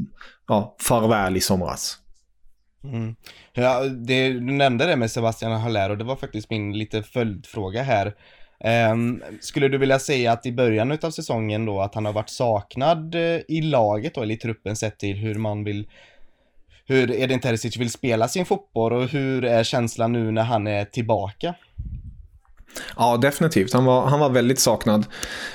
ja, 0.48 0.76
farväl 0.80 1.36
i 1.36 1.40
somras. 1.40 1.98
Mm. 2.84 3.14
Ja, 3.52 3.84
det, 3.84 4.28
du 4.28 4.40
nämnde 4.40 4.86
det 4.86 4.96
med 4.96 5.10
Sebastian 5.10 5.60
Haller 5.60 5.90
och 5.90 5.98
det 5.98 6.04
var 6.04 6.16
faktiskt 6.16 6.50
min 6.50 6.78
lite 6.78 7.02
följdfråga 7.02 7.82
här. 7.82 8.14
Ehm, 8.60 9.22
skulle 9.40 9.68
du 9.68 9.78
vilja 9.78 9.98
säga 9.98 10.32
att 10.32 10.46
i 10.46 10.52
början 10.52 10.98
av 11.02 11.10
säsongen 11.10 11.66
då 11.66 11.80
att 11.80 11.94
han 11.94 12.04
har 12.04 12.12
varit 12.12 12.30
saknad 12.30 13.14
eh, 13.14 13.40
i 13.48 13.60
laget 13.62 14.14
då, 14.14 14.22
eller 14.22 14.34
i 14.34 14.38
truppen 14.38 14.76
sett 14.76 14.98
till 14.98 15.16
hur 15.16 15.34
man 15.34 15.64
vill 15.64 15.86
hur 16.86 17.10
Edin 17.10 17.40
Terzic 17.40 17.76
vill 17.76 17.90
spela 17.90 18.28
sin 18.28 18.46
fotboll 18.46 18.92
och 18.92 19.08
hur 19.08 19.44
är 19.44 19.64
känslan 19.64 20.12
nu 20.12 20.30
när 20.30 20.42
han 20.42 20.66
är 20.66 20.84
tillbaka? 20.84 21.54
Ja, 22.96 23.16
definitivt. 23.16 23.72
Han 23.72 23.84
var, 23.84 24.06
han 24.06 24.20
var 24.20 24.30
väldigt 24.30 24.58
saknad. 24.58 25.06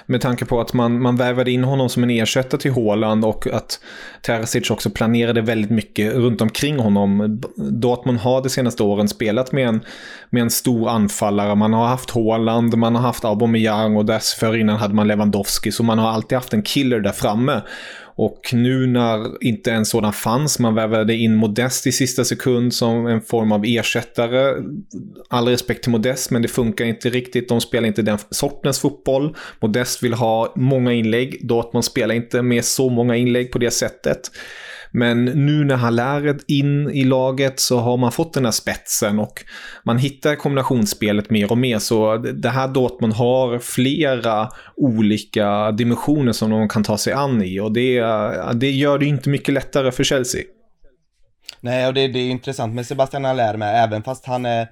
Med 0.06 0.22
tanke 0.22 0.46
på 0.46 0.62
att 0.62 0.74
man, 0.74 1.02
man 1.02 1.16
vävade 1.16 1.52
in 1.52 1.64
honom 1.64 1.90
som 1.90 2.04
en 2.04 2.10
ersättare 2.10 2.62
till 2.62 2.72
Haaland 2.72 3.26
och 3.26 3.48
att 3.48 3.80
Terzic 4.22 4.70
också 4.72 4.90
planerade 4.90 5.42
väldigt 5.42 5.72
mycket 5.72 6.14
runt 6.14 6.42
omkring 6.42 6.80
honom. 6.80 7.42
Dortmund 7.56 8.20
har 8.20 8.42
de 8.42 8.50
senaste 8.50 8.84
åren 8.84 9.08
spelat 9.08 9.52
med 9.52 9.68
en, 9.68 9.82
med 10.30 10.42
en 10.42 10.50
stor 10.50 10.90
anfallare. 10.90 11.56
Man 11.56 11.74
har 11.74 11.88
haft 11.88 12.12
Haaland, 12.12 12.78
man 12.78 12.96
har 12.96 13.02
haft 13.02 13.26
Aubameyang 13.26 13.98
och 13.98 14.06
dessförinnan 14.06 14.78
hade 14.78 14.94
man 14.94 15.08
Lewandowski. 15.08 15.72
Så 15.72 15.84
man 15.84 16.00
har 16.00 16.10
alltid 16.10 16.38
haft 16.38 16.54
en 16.54 16.64
killer 16.64 17.00
där 17.00 17.12
framme. 17.12 17.62
Och 18.22 18.50
nu 18.54 18.88
när 18.88 19.44
inte 19.44 19.72
en 19.72 19.86
sådan 19.86 20.14
fanns, 20.14 20.60
man 20.60 20.76
vävade 20.76 21.16
in 21.16 21.36
Modest 21.36 21.88
i 21.88 21.92
sista 21.92 22.26
sekund 22.26 22.74
som 22.74 23.08
en 23.08 23.22
form 23.22 23.52
av 23.52 23.64
ersättare. 23.66 24.64
All 25.30 25.48
respekt 25.48 25.84
till 25.84 25.92
Modest, 25.92 26.32
men 26.32 26.42
det 26.42 26.48
funkar 26.48 26.86
inte 26.86 27.10
riktigt. 27.10 27.50
De 27.50 27.62
spelar 27.62 27.88
inte 27.88 28.02
den 28.02 28.18
sortens 28.30 28.80
fotboll. 28.80 29.36
Modest 29.60 30.04
vill 30.04 30.14
ha 30.14 30.54
många 30.56 30.94
inlägg. 30.94 31.48
Dortmund 31.48 31.86
spelar 31.86 32.16
inte 32.16 32.42
med 32.42 32.66
så 32.66 32.90
många 32.90 33.16
inlägg 33.16 33.52
på 33.52 33.58
det 33.58 33.72
sättet. 33.72 34.32
Men 34.92 35.26
nu 35.26 35.66
när 35.66 35.76
han 35.76 35.96
lär 35.96 36.38
in 36.48 36.90
i 36.90 37.04
laget 37.04 37.60
så 37.60 37.78
har 37.80 37.98
man 37.98 38.12
fått 38.12 38.34
den 38.34 38.46
här 38.46 38.52
spetsen 38.52 39.20
och 39.20 39.44
man 39.84 39.98
hittar 39.98 40.36
kombinationsspelet 40.36 41.30
mer 41.30 41.52
och 41.52 41.58
mer. 41.58 41.80
Så 41.80 42.18
det 42.18 42.50
här 42.50 42.68
Dortmund 42.68 43.14
har 43.14 43.60
flera 43.60 44.50
olika 44.76 45.72
dimensioner 45.72 46.32
som 46.32 46.50
de 46.50 46.70
kan 46.70 46.84
ta 46.84 46.98
sig 46.98 47.14
an 47.14 47.44
i 47.44 47.60
och 47.60 47.72
det, 47.72 48.02
det 48.54 48.72
gör 48.72 48.98
det 48.98 49.06
inte 49.06 49.30
mycket 49.30 49.54
lättare 49.54 49.92
för 49.92 50.04
Chelsea. 50.04 50.44
Nej, 51.62 51.88
och 51.88 51.94
det, 51.94 52.08
det 52.08 52.20
är 52.20 52.30
intressant 52.30 52.76
med 52.76 52.86
Sebastian 52.86 53.26
Allaire 53.26 53.58
med, 53.58 53.84
även 53.84 54.04
fast 54.04 54.26
han 54.26 54.46
är 54.46 54.68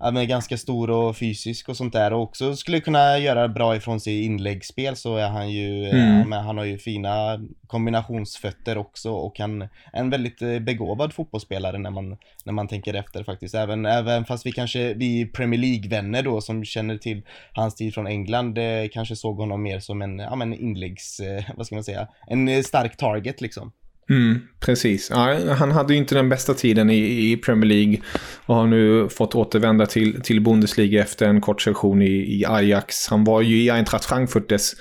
han 0.00 0.16
är 0.16 0.24
ganska 0.24 0.56
stor 0.56 0.90
och 0.90 1.16
fysisk 1.16 1.68
och 1.68 1.76
sånt 1.76 1.92
där 1.92 2.12
och 2.12 2.22
också 2.22 2.56
skulle 2.56 2.80
kunna 2.80 3.18
göra 3.18 3.48
bra 3.48 3.76
ifrån 3.76 4.00
sig 4.00 4.12
i 4.12 4.24
inläggsspel 4.24 4.96
så 4.96 5.16
är 5.16 5.28
han 5.28 5.50
ju, 5.50 5.84
mm. 5.84 6.18
ja, 6.18 6.24
men 6.24 6.44
han 6.44 6.58
har 6.58 6.64
ju 6.64 6.78
fina 6.78 7.40
kombinationsfötter 7.66 8.78
också 8.78 9.10
och 9.10 9.38
han 9.38 9.68
en 9.92 10.10
väldigt 10.10 10.42
eh, 10.42 10.58
begåvad 10.58 11.12
fotbollsspelare 11.12 11.78
när 11.78 11.90
man, 11.90 12.16
när 12.44 12.52
man 12.52 12.68
tänker 12.68 12.94
efter 12.94 13.24
faktiskt. 13.24 13.54
Även, 13.54 13.86
även 13.86 14.24
fast 14.24 14.46
vi 14.46 14.52
kanske, 14.52 14.94
vi 14.94 15.26
Premier 15.26 15.60
League-vänner 15.60 16.22
då 16.22 16.40
som 16.40 16.64
känner 16.64 16.96
till 16.96 17.22
hans 17.52 17.74
tid 17.74 17.94
från 17.94 18.06
England, 18.06 18.58
eh, 18.58 18.88
kanske 18.92 19.16
såg 19.16 19.36
honom 19.36 19.62
mer 19.62 19.80
som 19.80 20.02
en, 20.02 20.18
ja 20.18 20.36
men 20.36 20.54
inläggs, 20.54 21.20
eh, 21.20 21.44
vad 21.56 21.66
ska 21.66 21.74
man 21.74 21.84
säga, 21.84 22.08
en 22.26 22.64
stark 22.64 22.96
target 22.96 23.40
liksom. 23.40 23.72
Mm, 24.10 24.40
precis. 24.60 25.10
Ja, 25.10 25.54
han 25.54 25.72
hade 25.72 25.92
ju 25.92 25.98
inte 25.98 26.14
den 26.14 26.28
bästa 26.28 26.54
tiden 26.54 26.90
i, 26.90 27.32
i, 27.32 27.36
Premier 27.36 27.68
League 27.68 28.00
och 28.46 28.54
har 28.54 28.66
nu 28.66 29.08
fått 29.08 29.34
återvända 29.34 29.86
till, 29.86 30.22
till 30.22 30.40
Bundesliga 30.40 31.02
efter 31.02 31.28
en 31.28 31.40
kort 31.40 31.62
session 31.62 32.02
i, 32.02 32.38
i 32.40 32.44
Ajax. 32.46 33.08
Han 33.08 33.24
var 33.24 33.40
ju 33.40 33.62
i 33.62 33.70
Eintracht 33.70 34.04
Frankfurt 34.04 34.48
dess, 34.48 34.74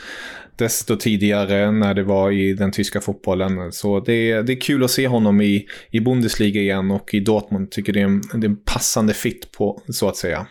desto 0.56 0.96
tidigare 0.96 1.72
när 1.72 1.94
det 1.94 2.04
var 2.04 2.32
i 2.32 2.54
den 2.54 2.72
tyska 2.72 3.02
fotbollen. 3.02 3.72
Så 3.72 4.00
det, 4.00 4.42
det 4.42 4.54
är 4.54 4.62
kul 4.62 4.84
att 4.84 4.92
se 4.92 5.08
honom 5.08 5.42
i, 5.42 5.68
i 5.92 6.00
Bundesliga 6.00 6.62
igen 6.62 6.92
och 6.92 7.14
i 7.14 7.20
Dortmund. 7.20 7.72
Tycker 7.72 7.94
det 7.94 8.02
är 8.02 8.06
en, 8.06 8.22
det 8.34 8.48
är 8.48 8.50
en 8.50 8.64
passande 8.66 9.14
fit 9.14 9.52
på, 9.52 9.82
så 9.90 10.08
att 10.08 10.18
säga. 10.18 10.48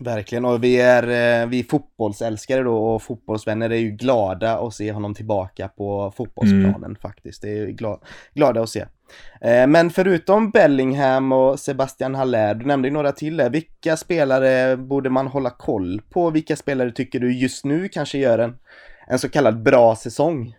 Verkligen, 0.00 0.44
och 0.44 0.64
vi 0.64 0.80
är, 0.80 1.42
eh, 1.42 1.48
vi 1.48 1.64
fotbollsälskare 1.64 2.62
då 2.62 2.76
och 2.76 3.02
fotbollsvänner 3.02 3.70
är 3.70 3.76
ju 3.76 3.90
glada 3.90 4.58
att 4.58 4.74
se 4.74 4.92
honom 4.92 5.14
tillbaka 5.14 5.68
på 5.68 6.12
fotbollsplanen 6.16 6.84
mm. 6.84 6.96
faktiskt. 6.96 7.42
Det 7.42 7.58
är 7.58 7.66
glad, 7.66 8.00
glada 8.34 8.62
att 8.62 8.70
se. 8.70 8.80
Eh, 9.40 9.66
men 9.66 9.90
förutom 9.90 10.50
Bellingham 10.50 11.32
och 11.32 11.60
Sebastian 11.60 12.14
Haller, 12.14 12.54
du 12.54 12.66
nämnde 12.66 12.88
ju 12.88 12.94
några 12.94 13.12
till 13.12 13.36
där. 13.36 13.50
Vilka 13.50 13.96
spelare 13.96 14.76
borde 14.76 15.10
man 15.10 15.26
hålla 15.26 15.50
koll 15.50 16.02
på? 16.10 16.30
Vilka 16.30 16.56
spelare 16.56 16.92
tycker 16.92 17.20
du 17.20 17.32
just 17.32 17.64
nu 17.64 17.88
kanske 17.88 18.18
gör 18.18 18.38
en, 18.38 18.56
en 19.06 19.18
så 19.18 19.28
kallad 19.28 19.62
bra 19.62 19.96
säsong? 19.96 20.54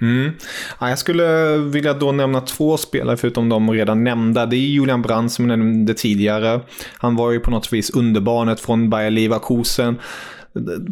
Mm. 0.00 0.32
Ja, 0.80 0.88
jag 0.88 0.98
skulle 0.98 1.56
vilja 1.56 1.94
då 1.94 2.12
nämna 2.12 2.40
två 2.40 2.76
spelare 2.76 3.16
förutom 3.16 3.48
de 3.48 3.70
redan 3.70 4.04
nämnda. 4.04 4.46
Det 4.46 4.56
är 4.56 4.58
Julian 4.58 5.02
Brandt 5.02 5.32
som 5.32 5.50
jag 5.50 5.58
nämnde 5.58 5.94
tidigare. 5.94 6.60
Han 6.98 7.16
var 7.16 7.30
ju 7.30 7.40
på 7.40 7.50
något 7.50 7.72
vis 7.72 7.90
underbarnet 7.90 8.60
från 8.60 8.90
Bayer 8.90 9.10
Leverkusen 9.10 9.96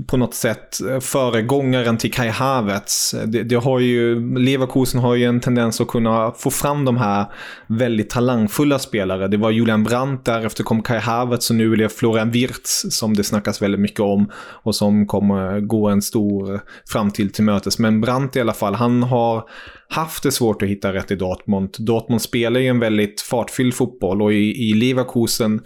på 0.06 0.16
något 0.16 0.34
sätt 0.34 0.80
eh, 0.80 1.00
föregångaren 1.00 1.96
till 1.96 2.12
Kai 2.12 2.28
Havertz. 2.28 3.14
Det, 3.24 3.42
det, 3.42 3.56
har 3.56 3.80
ju, 3.80 4.20
Leverkusen 4.38 5.00
har 5.00 5.14
ju 5.14 5.24
en 5.24 5.40
tendens 5.40 5.80
att 5.80 5.88
kunna 5.88 6.32
få 6.32 6.50
fram 6.50 6.84
de 6.84 6.96
här 6.96 7.26
väldigt 7.66 8.10
talangfulla 8.10 8.78
spelare. 8.78 9.28
Det 9.28 9.36
var 9.36 9.50
Julian 9.50 9.84
Brandt, 9.84 10.24
därefter 10.24 10.64
kom 10.64 10.82
Kai 10.82 10.98
Havertz 10.98 11.50
och 11.50 11.56
nu 11.56 11.72
är 11.72 11.76
det 11.76 11.88
Florian 11.88 12.30
Wirtz 12.30 12.86
som 12.90 13.14
det 13.14 13.24
snackas 13.24 13.62
väldigt 13.62 13.80
mycket 13.80 14.00
om 14.00 14.30
och 14.36 14.74
som 14.74 15.06
kommer 15.06 15.60
gå 15.60 15.88
en 15.88 16.02
stor 16.02 16.60
framtid 16.88 17.34
till 17.34 17.44
mötes. 17.44 17.78
Men 17.78 18.00
Brandt 18.00 18.36
i 18.36 18.40
alla 18.40 18.52
fall, 18.52 18.74
han 18.74 19.02
har 19.02 19.44
haft 19.88 20.22
det 20.22 20.32
svårt 20.32 20.62
att 20.62 20.68
hitta 20.68 20.92
rätt 20.92 21.10
i 21.10 21.16
Dortmund. 21.16 21.76
Dortmund 21.78 22.22
spelar 22.22 22.60
ju 22.60 22.66
en 22.66 22.80
väldigt 22.80 23.20
fartfylld 23.20 23.74
fotboll 23.74 24.22
och 24.22 24.32
i, 24.32 24.70
i 24.70 24.74
Leverkusen 24.74 25.60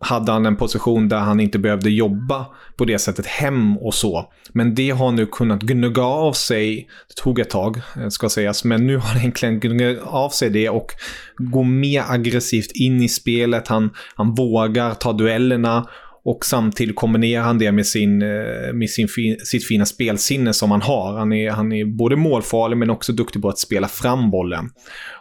hade 0.00 0.32
han 0.32 0.46
en 0.46 0.56
position 0.56 1.08
där 1.08 1.18
han 1.18 1.40
inte 1.40 1.58
behövde 1.58 1.90
jobba 1.90 2.46
på 2.76 2.84
det 2.84 2.98
sättet 2.98 3.26
hem 3.26 3.78
och 3.78 3.94
så. 3.94 4.32
Men 4.52 4.74
det 4.74 4.90
har 4.90 5.12
nu 5.12 5.26
kunnat 5.26 5.62
gnugga 5.62 6.02
av 6.02 6.32
sig, 6.32 6.88
det 7.08 7.22
tog 7.22 7.38
ett 7.38 7.50
tag 7.50 7.80
eh, 7.96 8.08
ska 8.08 8.28
sägas, 8.28 8.64
men 8.64 8.86
nu 8.86 8.96
har 8.96 9.08
han 9.08 9.18
egentligen 9.18 9.60
gnuggat 9.60 10.02
av 10.06 10.28
sig 10.28 10.50
det 10.50 10.68
och 10.68 10.92
går 11.38 11.64
mer 11.64 12.04
aggressivt 12.08 12.70
in 12.74 13.02
i 13.02 13.08
spelet. 13.08 13.68
Han, 13.68 13.90
han 14.14 14.34
vågar 14.34 14.94
ta 14.94 15.12
duellerna 15.12 15.88
och 16.26 16.44
samtidigt 16.44 16.96
kombinerar 16.96 17.42
han 17.42 17.58
det 17.58 17.72
med, 17.72 17.86
sin, 17.86 18.22
eh, 18.22 18.72
med 18.74 18.90
sin 18.90 19.08
sitt 19.44 19.66
fina 19.66 19.86
spelsinne 19.86 20.52
som 20.52 20.70
han 20.70 20.82
har. 20.82 21.18
Han 21.18 21.32
är, 21.32 21.50
han 21.50 21.72
är 21.72 21.84
både 21.84 22.16
målfarlig 22.16 22.76
men 22.76 22.90
också 22.90 23.12
duktig 23.12 23.42
på 23.42 23.48
att 23.48 23.58
spela 23.58 23.88
fram 23.88 24.30
bollen. 24.30 24.70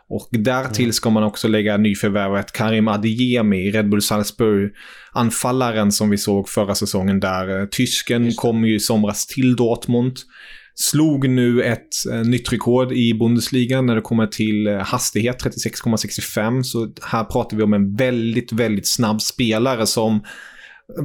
Och 0.09 0.29
därtill 0.31 0.93
ska 0.93 1.09
man 1.09 1.23
också 1.23 1.47
lägga 1.47 1.77
nyförvärvet 1.77 2.51
Karim 2.51 2.87
Adeyemi 2.87 3.67
i 3.67 3.71
Red 3.71 3.89
Bull 3.89 4.01
Salzburg. 4.01 4.71
Anfallaren 5.11 5.91
som 5.91 6.09
vi 6.09 6.17
såg 6.17 6.49
förra 6.49 6.75
säsongen 6.75 7.19
där. 7.19 7.59
Eh, 7.59 7.65
tysken 7.65 8.33
kom 8.33 8.65
ju 8.65 8.75
i 8.75 8.79
somras 8.79 9.27
till 9.27 9.55
Dortmund. 9.55 10.17
Slog 10.75 11.29
nu 11.29 11.63
ett 11.63 12.11
eh, 12.11 12.21
nytt 12.21 12.53
rekord 12.53 12.91
i 12.91 13.13
Bundesliga 13.13 13.81
när 13.81 13.95
det 13.95 14.01
kommer 14.01 14.27
till 14.27 14.67
hastighet, 14.67 15.43
36,65. 15.43 16.63
Så 16.63 16.93
här 17.01 17.23
pratar 17.23 17.57
vi 17.57 17.63
om 17.63 17.73
en 17.73 17.95
väldigt, 17.95 18.51
väldigt 18.51 18.87
snabb 18.87 19.21
spelare 19.21 19.85
som 19.85 20.21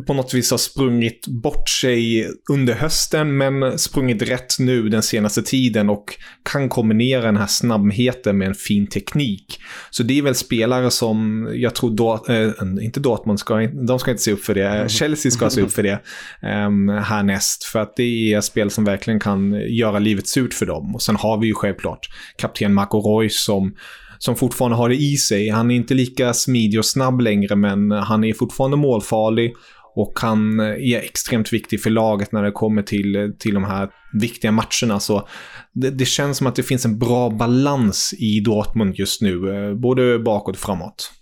på 0.07 0.15
något 0.15 0.35
vis 0.35 0.51
har 0.51 0.59
sprungit 0.59 1.27
bort 1.27 1.69
sig 1.69 2.29
under 2.51 2.75
hösten 2.75 3.37
men 3.37 3.79
sprungit 3.79 4.23
rätt 4.23 4.59
nu 4.59 4.89
den 4.89 5.03
senaste 5.03 5.43
tiden 5.43 5.91
och 5.91 6.05
kan 6.53 6.69
kombinera 6.69 7.23
den 7.23 7.37
här 7.37 7.47
snabbheten 7.47 8.39
med 8.39 8.49
en 8.49 8.55
fin 8.55 8.87
teknik. 8.87 9.61
Så 9.91 10.03
det 10.03 10.19
är 10.19 10.23
väl 10.23 10.35
spelare 10.35 10.91
som 10.91 11.49
jag 11.55 11.75
tror, 11.75 11.91
då, 11.91 12.25
äh, 12.29 12.85
inte 12.85 13.01
Dortmund, 13.01 13.41
ska, 13.41 13.67
de 13.67 13.99
ska 13.99 14.11
inte 14.11 14.23
se 14.23 14.33
upp 14.33 14.45
för 14.45 14.55
det, 14.55 14.69
mm. 14.69 14.89
Chelsea 14.89 15.33
ska 15.33 15.51
se 15.51 15.61
upp 15.61 15.73
för 15.73 15.83
det 15.83 16.03
um, 16.43 16.89
härnäst. 16.89 17.65
För 17.65 17.79
att 17.79 17.97
det 17.97 18.33
är 18.33 18.41
spel 18.41 18.71
som 18.71 18.85
verkligen 18.85 19.21
kan 19.21 19.53
göra 19.53 19.99
livet 19.99 20.29
surt 20.29 20.55
för 20.55 20.67
dem. 20.67 20.95
Och 20.95 21.03
sen 21.03 21.17
har 21.17 21.41
vi 21.41 21.47
ju 21.47 21.55
självklart 21.55 22.09
kapten 22.39 22.75
Marco 22.75 23.01
Reus 23.01 23.45
som 23.45 23.75
som 24.25 24.37
fortfarande 24.37 24.77
har 24.77 24.89
det 24.89 24.97
i 24.97 25.17
sig. 25.17 25.49
Han 25.49 25.71
är 25.71 25.75
inte 25.75 25.95
lika 25.95 26.35
smidig 26.35 26.79
och 26.79 26.85
snabb 26.85 27.21
längre, 27.21 27.57
men 27.57 27.91
han 27.91 28.25
är 28.25 28.35
fortfarande 28.35 28.77
målfarlig 28.77 29.55
och 29.95 30.13
han 30.21 30.61
är 30.61 30.99
extremt 30.99 31.53
viktig 31.53 31.83
för 31.83 31.91
laget 31.91 32.33
när 32.33 32.43
det 32.43 32.51
kommer 32.51 32.83
till, 32.83 33.35
till 33.39 33.55
de 33.55 33.65
här 33.65 33.89
viktiga 34.13 34.53
matcherna. 34.53 35.01
Så 35.01 35.29
det, 35.73 35.91
det 35.91 36.05
känns 36.05 36.39
som 36.39 36.47
att 36.47 36.57
det 36.57 36.63
finns 36.63 36.85
en 36.85 36.99
bra 36.99 37.31
balans 37.31 38.15
i 38.19 38.41
Dortmund 38.41 38.95
just 38.99 39.23
nu, 39.23 39.55
eh, 39.55 39.75
både 39.75 40.19
bakåt 40.19 40.55
och 40.55 40.61
framåt. 40.61 41.20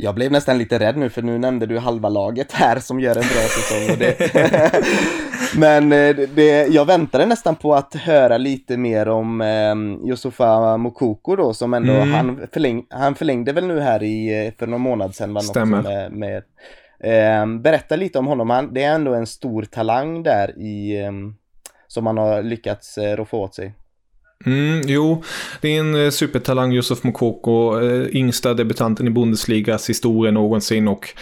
Jag 0.00 0.14
blev 0.14 0.32
nästan 0.32 0.58
lite 0.58 0.78
rädd 0.78 0.96
nu 0.96 1.10
för 1.10 1.22
nu 1.22 1.38
nämnde 1.38 1.66
du 1.66 1.78
halva 1.78 2.08
laget 2.08 2.52
här 2.52 2.78
som 2.78 3.00
gör 3.00 3.10
en 3.10 3.14
bra 3.14 3.42
säsong. 3.48 3.90
Och 3.92 3.98
det... 3.98 4.32
Men 5.58 5.92
eh, 5.92 6.16
det, 6.34 6.66
jag 6.66 6.84
väntade 6.84 7.26
nästan 7.26 7.56
på 7.56 7.74
att 7.74 7.94
höra 7.94 8.38
lite 8.38 8.76
mer 8.76 9.08
om 9.08 9.40
eh, 9.40 10.08
Josufa 10.08 10.76
Mokoko 10.76 11.36
då 11.36 11.54
som 11.54 11.74
ändå, 11.74 11.92
mm. 11.92 12.12
han, 12.12 12.46
förläng, 12.52 12.86
han 12.90 13.14
förlängde 13.14 13.52
väl 13.52 13.66
nu 13.66 13.80
här 13.80 14.02
i, 14.02 14.46
eh, 14.46 14.52
för 14.58 14.66
någon 14.66 14.80
månad 14.80 15.14
sedan. 15.14 15.34
Var 15.34 15.40
Stämmer. 15.40 15.82
Med, 15.82 16.12
med, 16.12 16.42
eh, 17.00 17.60
berätta 17.60 17.96
lite 17.96 18.18
om 18.18 18.26
honom, 18.26 18.50
han, 18.50 18.74
det 18.74 18.82
är 18.82 18.94
ändå 18.94 19.14
en 19.14 19.26
stor 19.26 19.62
talang 19.62 20.22
där 20.22 20.58
i, 20.58 21.00
eh, 21.00 21.12
som 21.86 22.06
han 22.06 22.18
har 22.18 22.42
lyckats 22.42 22.98
eh, 22.98 23.16
roffa 23.16 23.36
åt 23.36 23.54
sig. 23.54 23.74
Mm, 24.46 24.80
jo, 24.86 25.22
det 25.60 25.76
är 25.76 25.80
en 25.80 25.94
eh, 25.94 26.10
supertalang, 26.10 26.72
Josef 26.72 27.02
Mokoko, 27.02 27.80
eh, 27.80 28.16
yngsta 28.16 28.54
debutanten 28.54 29.06
i 29.06 29.10
Bundesligas 29.10 29.90
historia 29.90 30.32
någonsin 30.32 30.88
och 30.88 31.14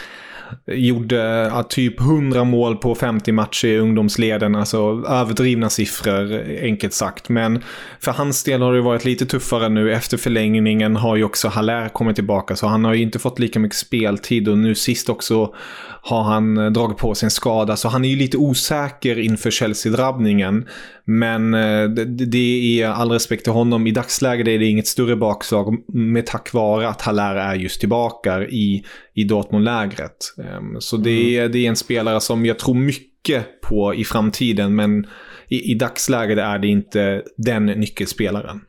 Gjorde 0.66 1.52
typ 1.68 2.00
100 2.00 2.44
mål 2.44 2.76
på 2.76 2.94
50 2.94 3.32
matcher 3.32 3.68
i 3.68 3.78
ungdomsleden. 3.78 4.54
Alltså 4.54 4.78
överdrivna 5.08 5.70
siffror, 5.70 6.42
enkelt 6.62 6.92
sagt. 6.92 7.28
Men 7.28 7.62
för 8.00 8.12
hans 8.12 8.44
del 8.44 8.62
har 8.62 8.72
det 8.72 8.80
varit 8.80 9.04
lite 9.04 9.26
tuffare 9.26 9.68
nu. 9.68 9.92
Efter 9.92 10.16
förlängningen 10.16 10.96
har 10.96 11.16
ju 11.16 11.24
också 11.24 11.48
Haller 11.48 11.88
kommit 11.88 12.14
tillbaka. 12.14 12.56
Så 12.56 12.66
han 12.66 12.84
har 12.84 12.94
ju 12.94 13.02
inte 13.02 13.18
fått 13.18 13.38
lika 13.38 13.58
mycket 13.58 13.78
speltid. 13.78 14.48
Och 14.48 14.58
nu 14.58 14.74
sist 14.74 15.08
också 15.08 15.54
har 16.02 16.22
han 16.22 16.58
eh, 16.58 16.70
dragit 16.70 16.96
på 16.96 17.14
sig 17.14 17.26
en 17.26 17.30
skada. 17.30 17.76
Så 17.76 17.88
han 17.88 18.04
är 18.04 18.08
ju 18.08 18.16
lite 18.16 18.36
osäker 18.36 19.18
inför 19.18 19.50
Chelsea-drabbningen. 19.50 20.66
Men 21.04 21.54
eh, 21.54 21.84
det, 21.88 22.04
det 22.04 22.82
är 22.82 22.88
all 22.88 23.12
respekt 23.12 23.44
till 23.44 23.52
honom. 23.52 23.86
I 23.86 23.90
dagsläget 23.90 24.48
är 24.48 24.58
det 24.58 24.66
inget 24.66 24.86
större 24.86 25.16
bakslag 25.16 25.76
med 25.88 26.26
tack 26.26 26.52
vare 26.52 26.88
att 26.88 27.02
Haller 27.02 27.34
är 27.34 27.54
just 27.54 27.80
tillbaka 27.80 28.42
i, 28.42 28.84
i 29.14 29.24
Dortmund-lägret. 29.24 30.34
Ehm, 30.44 30.80
så 30.80 30.96
det 30.96 31.36
mm. 31.38 31.44
är, 31.44 31.48
det 31.48 31.58
är 31.58 31.68
en 31.68 31.76
spelare 31.76 32.20
som 32.20 32.46
jag 32.46 32.58
tror 32.58 32.74
mycket 32.74 33.60
på 33.60 33.94
i 33.94 34.04
framtiden. 34.04 34.74
Men 34.74 35.06
i, 35.48 35.72
i 35.72 35.74
dagsläget 35.74 36.38
är 36.38 36.58
det 36.58 36.68
inte 36.68 37.22
den 37.36 37.66
nyckelspelaren. 37.66 38.60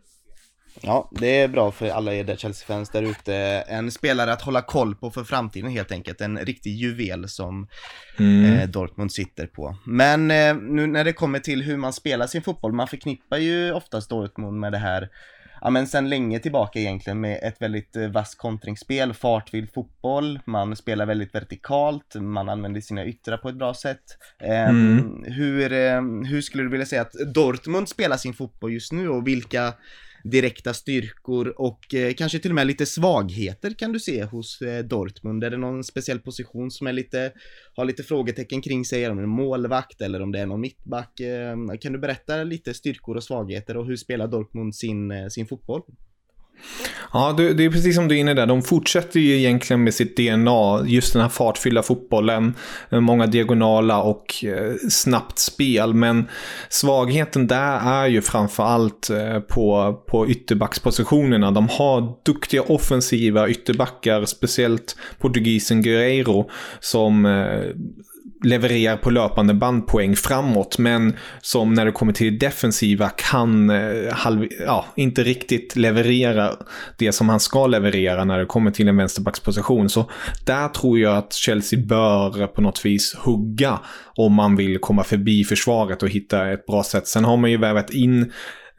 Ja, 0.82 1.12
det 1.20 1.40
är 1.40 1.48
bra 1.48 1.72
för 1.72 1.90
alla 1.90 2.14
er 2.14 2.36
Chelsea-fans 2.36 2.90
där 2.90 3.04
ute. 3.04 3.36
En 3.68 3.92
spelare 3.92 4.34
att 4.34 4.42
hålla 4.42 4.62
koll 4.62 4.96
på 4.96 5.12
för 5.12 5.24
framtiden 5.24 5.72
helt 5.72 5.92
enkelt. 5.92 6.22
En 6.22 6.38
riktig 6.38 6.70
juvel 6.70 7.30
som 7.30 7.68
mm. 8.20 8.46
eh, 8.46 8.70
Dortmund 8.70 9.12
sitter 9.12 9.48
på. 9.48 9.78
Men 9.86 10.32
eh, 10.32 10.56
nu 10.56 10.88
när 10.88 11.04
det 11.04 11.14
kommer 11.14 11.40
till 11.40 11.64
hur 11.64 11.78
man 11.78 11.94
spelar 11.94 12.28
sin 12.28 12.42
fotboll, 12.42 12.74
man 12.74 12.88
förknippar 12.88 13.38
ju 13.38 13.72
oftast 13.72 14.10
Dortmund 14.10 14.60
med 14.60 14.72
det 14.72 14.78
här 14.78 15.10
ja 15.62 15.70
men 15.70 15.88
sen 15.88 16.10
länge 16.10 16.40
tillbaka 16.40 16.80
egentligen 16.80 17.22
med 17.22 17.40
ett 17.44 17.62
väldigt 17.62 17.96
eh, 17.96 18.08
vass 18.08 18.36
kontringsspel, 18.36 19.14
fartvild 19.14 19.74
fotboll, 19.74 20.40
man 20.46 20.76
spelar 20.76 21.06
väldigt 21.06 21.36
vertikalt, 21.36 22.16
man 22.16 22.50
använder 22.50 22.82
sina 22.82 23.06
yttrar 23.06 23.38
på 23.38 23.50
ett 23.50 23.56
bra 23.56 23.74
sätt. 23.74 24.04
Ehm, 24.40 24.92
mm. 24.92 25.24
hur, 25.34 25.74
eh, 25.74 26.02
hur 26.02 26.42
skulle 26.42 26.64
du 26.64 26.70
vilja 26.70 26.86
säga 26.86 27.02
att 27.02 27.34
Dortmund 27.34 27.90
spelar 27.90 28.18
sin 28.18 28.34
fotboll 28.34 28.74
just 28.74 28.92
nu 28.92 29.10
och 29.10 29.28
vilka 29.28 29.74
direkta 30.30 30.74
styrkor 30.74 31.62
och 31.62 31.94
eh, 31.94 32.14
kanske 32.14 32.40
till 32.40 32.52
och 32.52 32.56
med 32.56 32.68
lite 32.68 32.86
svagheter 32.86 33.72
kan 33.72 33.92
du 33.92 34.00
se 34.00 34.24
hos 34.24 34.62
eh, 34.62 34.84
Dortmund. 34.84 35.44
Är 35.44 35.50
det 35.50 35.58
någon 35.58 35.84
speciell 35.84 36.20
position 36.20 36.72
som 36.72 36.88
är 36.88 36.94
lite, 36.94 37.32
har 37.76 37.86
lite 37.86 38.04
frågetecken 38.04 38.62
kring 38.62 38.86
sig, 38.86 39.10
om 39.10 39.18
det 39.18 39.22
är 39.22 39.24
en 39.24 39.30
målvakt 39.30 40.02
eller 40.02 40.22
om 40.22 40.32
det 40.32 40.40
är 40.40 40.46
någon 40.46 40.62
mittback. 40.62 41.20
Eh, 41.20 41.56
kan 41.82 41.94
du 41.94 42.00
berätta 42.00 42.44
lite 42.44 42.74
styrkor 42.74 43.16
och 43.16 43.24
svagheter 43.24 43.78
och 43.78 43.86
hur 43.86 43.96
spelar 43.96 44.28
Dortmund 44.28 44.76
sin, 44.76 45.12
eh, 45.12 45.28
sin 45.28 45.48
fotboll? 45.48 45.82
Ja, 47.14 47.34
det, 47.38 47.66
är 47.66 47.70
precis 47.70 47.96
som 47.96 48.08
du 48.08 48.16
är 48.16 48.20
inne 48.20 48.34
där. 48.34 48.46
De 48.46 48.62
fortsätter 48.62 49.20
ju 49.20 49.38
egentligen 49.38 49.84
med 49.84 49.94
sitt 49.94 50.18
DNA, 50.18 50.82
just 50.86 51.14
den 51.14 51.22
här 51.22 51.30
fartfyllda 51.30 51.84
fotbollen, 51.84 52.54
eh, 52.90 53.00
många 53.00 53.28
diagonala 53.28 54.02
och 54.02 54.44
eh, 54.44 54.74
snabbt 54.90 55.40
spel. 55.40 55.94
Men 55.94 56.28
svagheten 56.70 57.48
där 57.48 57.80
är 57.80 58.08
ju 58.08 58.22
framförallt 58.22 59.10
eh, 59.10 59.40
på, 59.40 59.94
på 60.08 60.28
ytterbackspositionerna. 60.28 61.52
De 61.52 61.70
har 61.70 62.14
duktiga 62.26 62.62
offensiva 62.62 63.50
ytterbackar, 63.50 64.26
speciellt 64.26 64.96
portugisen 65.20 65.82
Guerreiro, 65.82 66.50
som 66.80 67.26
levererar 68.44 68.98
på 68.98 69.10
löpande 69.10 69.54
bandpoäng 69.54 70.16
framåt, 70.16 70.78
men 70.78 71.16
som 71.42 71.74
när 71.74 71.86
det 71.86 71.92
kommer 71.92 72.14
till 72.14 72.40
defensiva 72.40 73.10
kan 73.10 73.70
eh, 73.70 74.14
halv, 74.14 74.48
ja, 74.66 74.86
inte 74.96 75.24
riktigt 75.24 75.76
leverera 75.76 76.52
det 76.98 77.12
som 77.12 77.30
han 77.30 77.40
ska 77.40 77.68
leverera 77.68 78.24
när 78.24 78.40
det 78.40 78.46
kommer 78.46 78.72
till 78.72 78.88
en 78.88 78.98
vänsterbacksposition. 78.98 79.90
Så 79.90 80.10
där 80.46 80.68
tror 80.68 81.00
jag 81.00 81.18
att 81.18 81.34
Chelsea 81.34 81.80
bör 81.80 82.48
på 82.48 82.62
något 82.62 82.86
vis 82.86 83.16
hugga 83.16 83.80
om 84.16 84.34
man 84.34 84.56
vill 84.56 84.80
komma 84.80 85.04
förbi 85.04 85.44
försvaret 85.44 86.04
och 86.04 86.10
hitta 86.10 86.52
ett 86.52 86.66
bra 86.66 86.84
sätt. 86.84 87.08
Sen 87.08 87.26
har 87.26 87.38
man 87.38 87.52
ju 87.52 87.58
vävat 87.58 87.90
in 87.90 88.22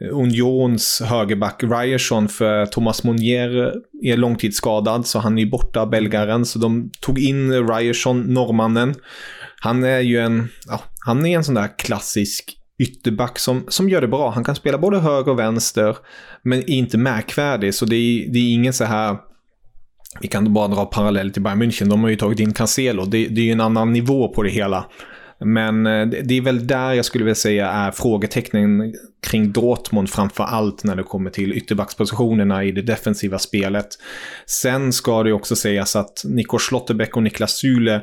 eh, 0.01 0.09
Unions 0.13 1.03
högerback 1.05 1.63
Ryerson 1.63 2.29
för 2.29 2.67
Thomas 2.67 3.05
Monier 3.05 3.67
eh, 3.67 4.13
är 4.13 4.17
långtidsskadad 4.17 5.07
så 5.07 5.19
han 5.19 5.39
är 5.39 5.47
borta, 5.47 5.87
belgaren. 5.87 6.45
Så 6.45 6.59
de 6.59 6.91
tog 7.01 7.19
in 7.19 7.69
Ryerson, 7.69 8.21
norrmannen. 8.21 8.95
Han 9.61 9.85
är 9.85 10.01
ju 10.01 10.19
en, 10.19 10.49
ja, 10.67 10.83
han 11.07 11.27
är 11.27 11.37
en 11.37 11.45
sån 11.45 11.55
där 11.55 11.79
klassisk 11.79 12.55
ytterback 12.79 13.39
som, 13.39 13.65
som 13.69 13.89
gör 13.89 14.01
det 14.01 14.09
bra. 14.09 14.31
Han 14.31 14.45
kan 14.45 14.55
spela 14.55 14.79
både 14.79 14.99
höger 14.99 15.33
och 15.33 15.39
vänster, 15.39 15.97
men 16.43 16.59
är 16.59 16.71
inte 16.71 16.99
märkvärdig. 16.99 17.75
Så 17.75 17.85
det 17.85 17.97
är, 17.97 18.33
det 18.33 18.39
är 18.39 18.55
ingen 18.55 18.73
så 18.73 18.85
här... 18.85 19.17
Vi 20.21 20.29
kan 20.29 20.55
bara 20.55 20.69
dra 20.69 20.85
parallell 20.85 21.31
till 21.31 21.43
Bayern 21.43 21.63
München. 21.63 21.89
De 21.89 22.03
har 22.03 22.11
ju 22.11 22.17
tagit 22.17 22.41
in 22.41 22.53
Cancelo. 22.53 23.05
Det, 23.05 23.27
det 23.27 23.41
är 23.41 23.45
ju 23.45 23.53
en 23.53 23.61
annan 23.61 23.93
nivå 23.93 24.29
på 24.29 24.43
det 24.43 24.51
hela. 24.51 24.87
Men 25.41 25.87
eh, 25.87 26.07
det 26.07 26.37
är 26.37 26.41
väl 26.41 26.67
där 26.67 26.93
jag 26.93 27.05
skulle 27.05 27.25
vilja 27.25 27.35
säga 27.35 27.71
är 27.71 27.91
frågetecknen 27.91 28.95
kring 29.27 29.53
Dortmund 29.53 30.11
framför 30.11 30.45
allt 30.45 30.85
när 30.85 30.97
det 30.97 31.03
kommer 31.03 31.31
till 31.31 31.53
ytterbackspositionerna 31.53 32.65
i 32.65 32.73
det 32.73 32.83
defensiva 32.83 33.39
spelet. 33.39 33.89
Sen 34.47 34.93
ska 34.93 35.23
det 35.23 35.33
också 35.33 35.57
sägas 35.57 35.97
att 35.97 36.23
Nico 36.25 36.59
Schlotterbeck 36.59 37.17
och 37.17 37.23
Niklas 37.23 37.53
Sule 37.53 38.03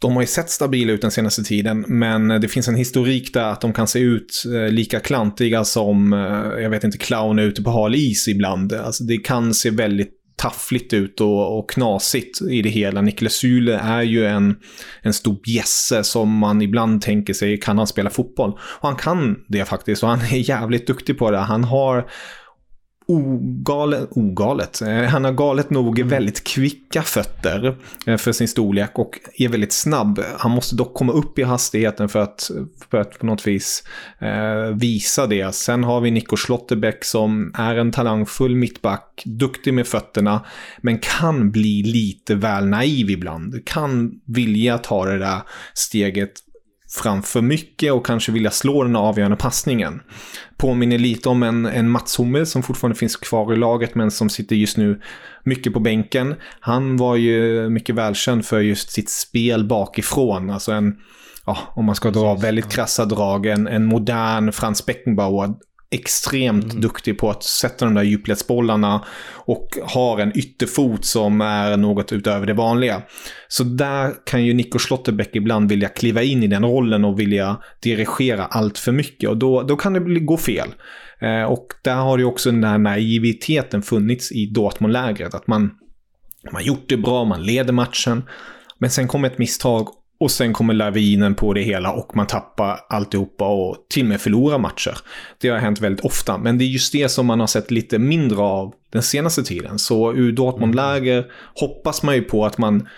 de 0.00 0.14
har 0.14 0.22
ju 0.22 0.26
sett 0.26 0.50
stabila 0.50 0.92
ut 0.92 1.02
den 1.02 1.10
senaste 1.10 1.42
tiden, 1.42 1.84
men 1.88 2.30
eh, 2.30 2.40
det 2.40 2.48
finns 2.48 2.68
en 2.68 2.76
historik 2.76 3.34
där 3.34 3.44
att 3.44 3.60
de 3.60 3.72
kan 3.72 3.86
se 3.86 3.98
ut 3.98 4.44
eh, 4.54 4.72
lika 4.72 5.00
klantiga 5.00 5.64
som, 5.64 6.12
eh, 6.12 6.62
jag 6.62 6.70
vet 6.70 6.84
inte, 6.84 6.98
clowner 6.98 7.42
ute 7.42 7.62
på 7.62 7.70
hal 7.70 7.94
is 7.94 8.28
ibland. 8.28 8.72
Alltså 8.72 9.04
det 9.04 9.18
kan 9.18 9.54
se 9.54 9.70
väldigt 9.70 10.14
taffligt 10.36 10.92
ut 10.92 11.20
och, 11.20 11.58
och 11.58 11.70
knasigt 11.70 12.42
i 12.50 12.62
det 12.62 12.68
hela. 12.68 13.00
Niklas 13.00 13.32
Sule 13.32 13.78
är 13.78 14.02
ju 14.02 14.26
en, 14.26 14.56
en 15.02 15.12
stor 15.12 15.40
bjässe 15.44 16.04
som 16.04 16.38
man 16.38 16.62
ibland 16.62 17.02
tänker 17.02 17.34
sig, 17.34 17.60
kan 17.60 17.78
han 17.78 17.86
spela 17.86 18.10
fotboll? 18.10 18.50
Och 18.52 18.88
han 18.88 18.96
kan 18.96 19.36
det 19.48 19.64
faktiskt 19.64 20.02
och 20.02 20.08
han 20.08 20.20
är 20.20 20.48
jävligt 20.48 20.86
duktig 20.86 21.18
på 21.18 21.30
det. 21.30 21.38
Han 21.38 21.64
har 21.64 22.10
ogalet, 23.08 24.08
ogalet. 24.10 24.82
Eh, 24.82 25.02
han 25.02 25.24
har 25.24 25.32
galet 25.32 25.70
nog 25.70 25.98
mm. 25.98 26.08
väldigt 26.08 26.44
kvicka 26.44 27.02
fötter 27.02 27.76
eh, 28.06 28.16
för 28.16 28.32
sin 28.32 28.48
storlek 28.48 28.98
och 28.98 29.18
är 29.38 29.48
väldigt 29.48 29.72
snabb. 29.72 30.20
Han 30.38 30.50
måste 30.50 30.76
dock 30.76 30.94
komma 30.94 31.12
upp 31.12 31.38
i 31.38 31.42
hastigheten 31.42 32.08
för 32.08 32.18
att, 32.18 32.50
för 32.90 32.98
att 32.98 33.18
på 33.18 33.26
något 33.26 33.46
vis 33.46 33.84
eh, 34.18 34.76
visa 34.76 35.26
det. 35.26 35.54
Sen 35.54 35.84
har 35.84 36.00
vi 36.00 36.10
Nico 36.10 36.36
Schlotterbeck 36.36 37.04
som 37.04 37.52
är 37.54 37.76
en 37.76 37.92
talangfull 37.92 38.56
mittback, 38.56 39.22
duktig 39.24 39.74
med 39.74 39.86
fötterna, 39.86 40.44
men 40.80 40.98
kan 40.98 41.50
bli 41.50 41.82
lite 41.82 42.34
väl 42.34 42.66
naiv 42.66 43.10
ibland. 43.10 43.66
Kan 43.66 44.20
vilja 44.24 44.78
ta 44.78 45.04
det 45.04 45.18
där 45.18 45.40
steget 45.74 46.32
framför 46.90 47.42
mycket 47.42 47.92
och 47.92 48.06
kanske 48.06 48.32
vilja 48.32 48.50
slå 48.50 48.82
den 48.82 48.96
avgörande 48.96 49.36
passningen. 49.36 50.02
Påminner 50.56 50.98
lite 50.98 51.28
om 51.28 51.42
en, 51.42 51.66
en 51.66 51.90
Mats 51.90 52.18
Hummel 52.18 52.46
som 52.46 52.62
fortfarande 52.62 52.98
finns 52.98 53.16
kvar 53.16 53.52
i 53.52 53.56
laget 53.56 53.94
men 53.94 54.10
som 54.10 54.28
sitter 54.28 54.56
just 54.56 54.76
nu 54.76 55.00
mycket 55.44 55.72
på 55.72 55.80
bänken. 55.80 56.34
Han 56.60 56.96
var 56.96 57.16
ju 57.16 57.68
mycket 57.68 57.94
välkänd 57.94 58.46
för 58.46 58.60
just 58.60 58.90
sitt 58.90 59.10
spel 59.10 59.64
bakifrån. 59.64 60.50
Alltså 60.50 60.72
en, 60.72 60.96
ja, 61.46 61.58
om 61.74 61.84
man 61.84 61.94
ska 61.94 62.10
dra 62.10 62.34
väldigt 62.34 62.68
krassa 62.68 63.04
drag, 63.04 63.46
en, 63.46 63.66
en 63.66 63.84
modern 63.84 64.52
Frans 64.52 64.86
Beckenbauer 64.86 65.54
extremt 65.90 66.64
mm. 66.64 66.80
duktig 66.80 67.18
på 67.18 67.30
att 67.30 67.42
sätta 67.42 67.84
de 67.84 67.94
där 67.94 68.02
djupledsbollarna 68.02 69.04
och 69.34 69.68
har 69.82 70.18
en 70.18 70.38
ytterfot 70.38 71.04
som 71.04 71.40
är 71.40 71.76
något 71.76 72.12
utöver 72.12 72.46
det 72.46 72.54
vanliga. 72.54 73.02
Så 73.48 73.64
där 73.64 74.14
kan 74.26 74.44
ju 74.44 74.54
Nico 74.54 74.78
Schlotterbeck 74.78 75.36
ibland 75.36 75.68
vilja 75.68 75.88
kliva 75.88 76.22
in 76.22 76.42
i 76.42 76.46
den 76.46 76.64
rollen 76.64 77.04
och 77.04 77.20
vilja 77.20 77.56
dirigera 77.82 78.44
allt 78.44 78.78
för 78.78 78.92
mycket 78.92 79.30
och 79.30 79.36
då, 79.36 79.62
då 79.62 79.76
kan 79.76 79.92
det 79.92 80.00
bli, 80.00 80.20
gå 80.20 80.36
fel. 80.36 80.68
Eh, 81.20 81.42
och 81.42 81.66
där 81.84 81.96
har 81.96 82.18
ju 82.18 82.24
också 82.24 82.50
den 82.50 82.60
där 82.60 82.78
naiviteten 82.78 83.82
funnits 83.82 84.32
i 84.32 84.46
Dortmund-lägret. 84.46 85.34
Att 85.34 85.46
man, 85.46 85.70
man 86.52 86.64
gjort 86.64 86.88
det 86.88 86.96
bra, 86.96 87.24
man 87.24 87.42
leder 87.42 87.72
matchen. 87.72 88.22
Men 88.78 88.90
sen 88.90 89.08
kommer 89.08 89.28
ett 89.28 89.38
misstag 89.38 89.88
och 90.20 90.30
sen 90.30 90.52
kommer 90.52 90.74
lavinen 90.74 91.34
på 91.34 91.52
det 91.52 91.60
hela 91.60 91.92
och 91.92 92.16
man 92.16 92.26
tappar 92.26 92.80
alltihopa 92.88 93.48
och 93.48 93.76
till 93.90 94.02
och 94.02 94.08
med 94.08 94.20
förlorar 94.20 94.58
matcher. 94.58 94.98
Det 95.40 95.48
har 95.48 95.58
hänt 95.58 95.80
väldigt 95.80 96.04
ofta, 96.04 96.38
men 96.38 96.58
det 96.58 96.64
är 96.64 96.66
just 96.66 96.92
det 96.92 97.08
som 97.08 97.26
man 97.26 97.40
har 97.40 97.46
sett 97.46 97.70
lite 97.70 97.98
mindre 97.98 98.38
av 98.38 98.72
den 98.92 99.02
senaste 99.02 99.42
tiden. 99.42 99.78
Så 99.78 100.12
ur 100.12 100.32
Dortmund-läger 100.32 101.24
hoppas 101.54 102.02
man 102.02 102.14
ju 102.14 102.22
på 102.22 102.46
att 102.46 102.58
man 102.58 102.88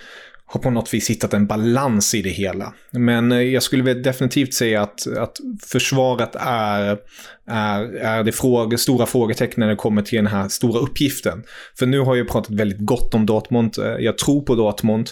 har 0.52 0.60
på 0.60 0.70
något 0.70 0.94
vis 0.94 1.10
hittat 1.10 1.34
en 1.34 1.46
balans 1.46 2.14
i 2.14 2.22
det 2.22 2.30
hela. 2.30 2.72
Men 2.90 3.32
eh, 3.32 3.40
jag 3.40 3.62
skulle 3.62 3.94
definitivt 3.94 4.54
säga 4.54 4.82
att, 4.82 5.06
att 5.16 5.36
försvaret 5.66 6.36
är, 6.40 6.98
är, 7.46 7.82
är 7.94 8.24
det 8.24 8.32
fråga, 8.32 8.78
stora 8.78 9.06
frågetecknet 9.06 9.56
när 9.56 9.68
det 9.68 9.76
kommer 9.76 10.02
till 10.02 10.16
den 10.16 10.26
här 10.26 10.48
stora 10.48 10.80
uppgiften. 10.80 11.42
För 11.78 11.86
nu 11.86 12.00
har 12.00 12.16
jag 12.16 12.28
pratat 12.28 12.50
väldigt 12.50 12.80
gott 12.80 13.14
om 13.14 13.26
Dortmund. 13.26 13.78
Eh, 13.78 13.84
jag 13.84 14.18
tror 14.18 14.42
på 14.42 14.54
Dortmund. 14.54 15.10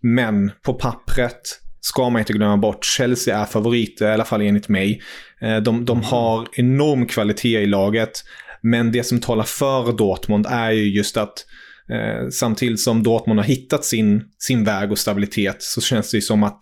Men 0.00 0.50
på 0.62 0.74
pappret 0.74 1.40
ska 1.80 2.10
man 2.10 2.20
inte 2.20 2.32
glömma 2.32 2.56
bort. 2.56 2.84
Chelsea 2.84 3.38
är 3.38 3.44
favoriter, 3.44 4.10
i 4.10 4.12
alla 4.12 4.24
fall 4.24 4.40
enligt 4.40 4.68
mig. 4.68 5.02
Eh, 5.40 5.56
de, 5.56 5.84
de 5.84 5.98
mm. 5.98 6.04
har 6.04 6.48
enorm 6.52 7.06
kvalitet 7.06 7.60
i 7.60 7.66
laget. 7.66 8.24
Men 8.60 8.92
det 8.92 9.04
som 9.04 9.20
talar 9.20 9.44
för 9.44 9.92
Dortmund 9.92 10.46
är 10.46 10.70
ju 10.70 10.90
just 10.90 11.16
att 11.16 11.44
Eh, 11.90 12.28
samtidigt 12.30 12.80
som 12.80 13.02
Dortmund 13.02 13.40
har 13.40 13.44
hittat 13.46 13.84
sin, 13.84 14.24
sin 14.38 14.64
väg 14.64 14.92
och 14.92 14.98
stabilitet 14.98 15.62
så 15.62 15.80
känns 15.80 16.10
det 16.10 16.20
som 16.20 16.42
att, 16.42 16.58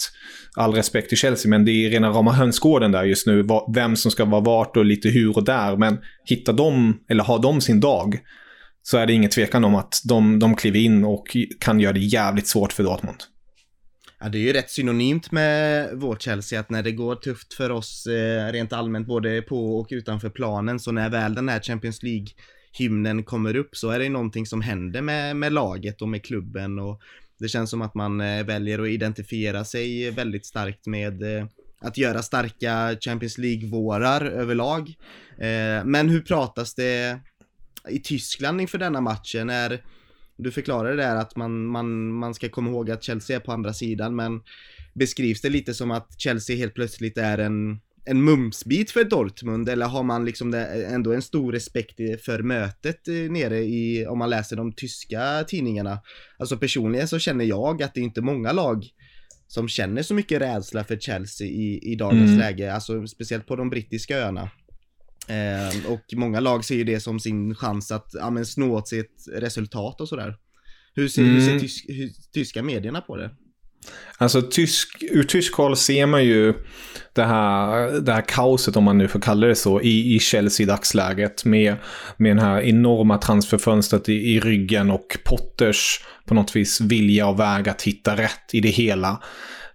all 0.57 0.75
respekt 0.75 1.09
till 1.09 1.19
Chelsea, 1.19 1.51
men 1.51 1.65
det 1.65 1.71
är 1.71 1.91
rena 1.91 2.11
rama 2.11 2.33
hönsgården 2.33 2.93
där 2.93 3.05
just 3.05 3.27
nu. 3.27 3.47
Vem 3.75 3.97
som 3.97 4.11
ska 4.11 4.25
vara 4.25 4.41
vart 4.41 4.77
och 4.77 4.85
lite 4.85 5.09
hur 5.09 5.37
och 5.37 5.45
där. 5.45 5.77
Men 5.77 5.99
hittar 6.25 6.53
de, 6.53 7.01
eller 7.09 7.25
har 7.25 7.39
de 7.39 7.61
sin 7.61 7.81
dag, 7.81 8.19
så 8.91 8.97
är 8.99 9.07
det 9.07 9.13
ingen 9.13 9.31
tvekan 9.31 9.65
om 9.65 9.75
att 9.75 10.01
de, 10.05 10.39
de 10.39 10.57
kliver 10.57 10.79
in 10.79 11.05
och 11.05 11.37
kan 11.61 11.81
göra 11.81 11.93
det 11.93 12.01
jävligt 12.01 12.47
svårt 12.47 12.73
för 12.73 12.83
Dortmund. 12.83 13.17
Ja, 14.21 14.29
det 14.29 14.39
är 14.39 14.41
ju 14.41 14.53
rätt 14.53 14.71
synonymt 14.71 15.33
med 15.33 15.91
vårt 15.95 16.23
Chelsea 16.23 16.61
att 16.61 16.71
när 16.71 16.83
det 16.83 16.93
går 16.93 17.17
tufft 17.17 17.55
för 17.55 17.71
oss 17.71 18.07
eh, 18.07 18.53
rent 18.53 18.73
allmänt 18.73 19.07
både 19.07 19.43
på 19.43 19.79
och 19.79 19.89
utanför 19.91 20.31
planen 20.31 20.81
så 20.81 20.93
när 20.93 21.11
väl 21.11 21.35
den 21.35 21.49
här 21.49 21.61
Champions 21.61 22.03
League 22.03 22.27
hymnen 22.73 23.25
kommer 23.25 23.57
upp 23.57 23.77
så 23.77 23.91
är 23.91 23.99
det 23.99 24.09
någonting 24.09 24.47
som 24.47 24.61
händer 24.61 25.03
med, 25.03 25.37
med 25.37 25.53
laget 25.53 26.03
och 26.03 26.09
med 26.09 26.25
klubben 26.25 26.79
och 26.79 27.01
det 27.39 27.49
känns 27.49 27.71
som 27.71 27.83
att 27.83 27.95
man 27.95 28.21
eh, 28.21 28.45
väljer 28.45 28.79
att 28.79 28.89
identifiera 28.89 29.65
sig 29.65 30.11
väldigt 30.11 30.47
starkt 30.47 30.87
med 30.87 31.23
eh, 31.23 31.47
att 31.81 31.99
göra 31.99 32.23
starka 32.23 32.97
Champions 33.01 33.39
League-vårar 33.39 34.25
överlag. 34.25 34.89
Eh, 35.39 35.85
men 35.85 36.09
hur 36.09 36.21
pratas 36.21 36.75
det 36.75 37.21
i 37.91 37.99
Tyskland 37.99 38.61
inför 38.61 38.79
denna 38.79 39.01
matchen? 39.01 39.51
Är, 39.51 39.85
du 40.37 40.51
förklarade 40.51 40.97
där 40.97 41.17
att 41.17 41.37
man, 41.37 41.67
man, 41.67 42.13
man 42.13 42.35
ska 42.35 42.49
komma 42.49 42.71
ihåg 42.71 42.91
att 42.91 43.03
Chelsea 43.03 43.37
är 43.37 43.41
på 43.41 43.53
andra 43.53 43.73
sidan 43.73 44.17
men 44.17 44.41
beskrivs 44.95 45.41
det 45.41 45.51
lite 45.51 45.75
som 45.75 45.91
att 45.91 46.21
Chelsea 46.21 46.57
helt 46.57 46.75
plötsligt 46.75 47.19
är 47.19 47.39
en 47.39 47.81
en 48.09 48.25
mumsbit 48.25 48.91
för 48.91 49.05
Dortmund 49.05 49.69
eller 49.69 49.87
har 49.87 50.03
man 50.03 50.25
liksom 50.25 50.55
ändå 50.89 51.13
en 51.13 51.23
stor 51.23 51.53
respekt 51.53 51.97
för 52.25 52.43
mötet 52.43 53.09
eh, 53.09 53.15
nere 53.15 53.59
i, 53.59 54.07
om 54.07 54.19
man 54.19 54.31
läser 54.31 54.57
de 54.57 54.73
tyska 54.73 55.45
tidningarna? 55.49 55.99
Alltså 56.39 56.57
personligen 56.57 57.09
så 57.09 57.19
känner 57.19 57.45
jag 57.45 57.83
att 57.83 57.95
det 57.95 58.01
är 58.01 58.05
inte 58.05 58.21
många 58.21 58.53
lag 58.53 58.85
som 59.47 59.69
känner 59.69 60.03
så 60.03 60.15
mycket 60.15 60.41
rädsla 60.41 60.85
för 60.85 60.97
Chelsea 60.97 61.47
i, 61.47 61.93
i 61.93 61.95
dagens 61.95 62.29
mm. 62.29 62.39
läge, 62.39 62.75
alltså 62.75 63.07
speciellt 63.07 63.47
på 63.47 63.57
de 63.57 63.71
brittiska 63.71 64.19
öarna. 64.19 64.51
Eh, 65.29 65.93
och 65.93 66.05
många 66.13 66.41
lag 66.41 66.65
ser 66.65 66.75
ju 66.75 66.85
det 66.85 67.01
som 67.01 67.21
sin 67.21 67.55
chans 67.55 67.91
att 67.91 68.11
ja, 68.15 68.31
men 68.31 68.47
snå 68.47 68.75
åt 68.75 68.89
sig 68.89 69.01
ett 69.01 69.43
resultat 69.43 70.01
och 70.01 70.09
sådär. 70.09 70.37
Hur 70.95 71.09
ser, 71.09 71.23
mm. 71.23 71.35
hur 71.35 71.41
ser 71.41 71.51
mm. 71.51 71.61
tysk, 71.61 71.85
hur, 71.89 72.11
tyska 72.33 72.63
medierna 72.63 73.01
på 73.01 73.17
det? 73.17 73.31
Alltså 74.19 74.43
tysk, 74.43 75.03
ur 75.11 75.23
tysk 75.23 75.55
håll 75.55 75.77
ser 75.77 76.07
man 76.07 76.25
ju 76.25 76.55
det 77.13 77.25
här, 77.25 78.01
det 78.01 78.13
här 78.13 78.25
kaoset, 78.29 78.77
om 78.77 78.85
man 78.85 78.99
nu 78.99 79.09
får 79.09 79.21
kalla 79.21 79.47
det 79.47 79.55
så, 79.55 79.81
i, 79.81 80.15
i 80.15 80.19
Chelsea 80.19 80.65
i 80.65 80.67
dagsläget. 80.67 81.45
Med, 81.45 81.77
med 82.17 82.31
den 82.31 82.45
här 82.45 82.61
enorma 82.61 83.19
transferfönstret 83.19 84.09
i, 84.09 84.13
i 84.13 84.41
ryggen 84.41 84.91
och 84.91 85.19
Potters 85.25 86.01
på 86.27 86.35
något 86.35 86.57
vis 86.57 86.81
vilja 86.81 87.27
och 87.27 87.41
väg 87.41 87.69
att 87.69 87.83
hitta 87.83 88.17
rätt 88.17 88.51
i 88.53 88.61
det 88.61 88.69
hela. 88.69 89.23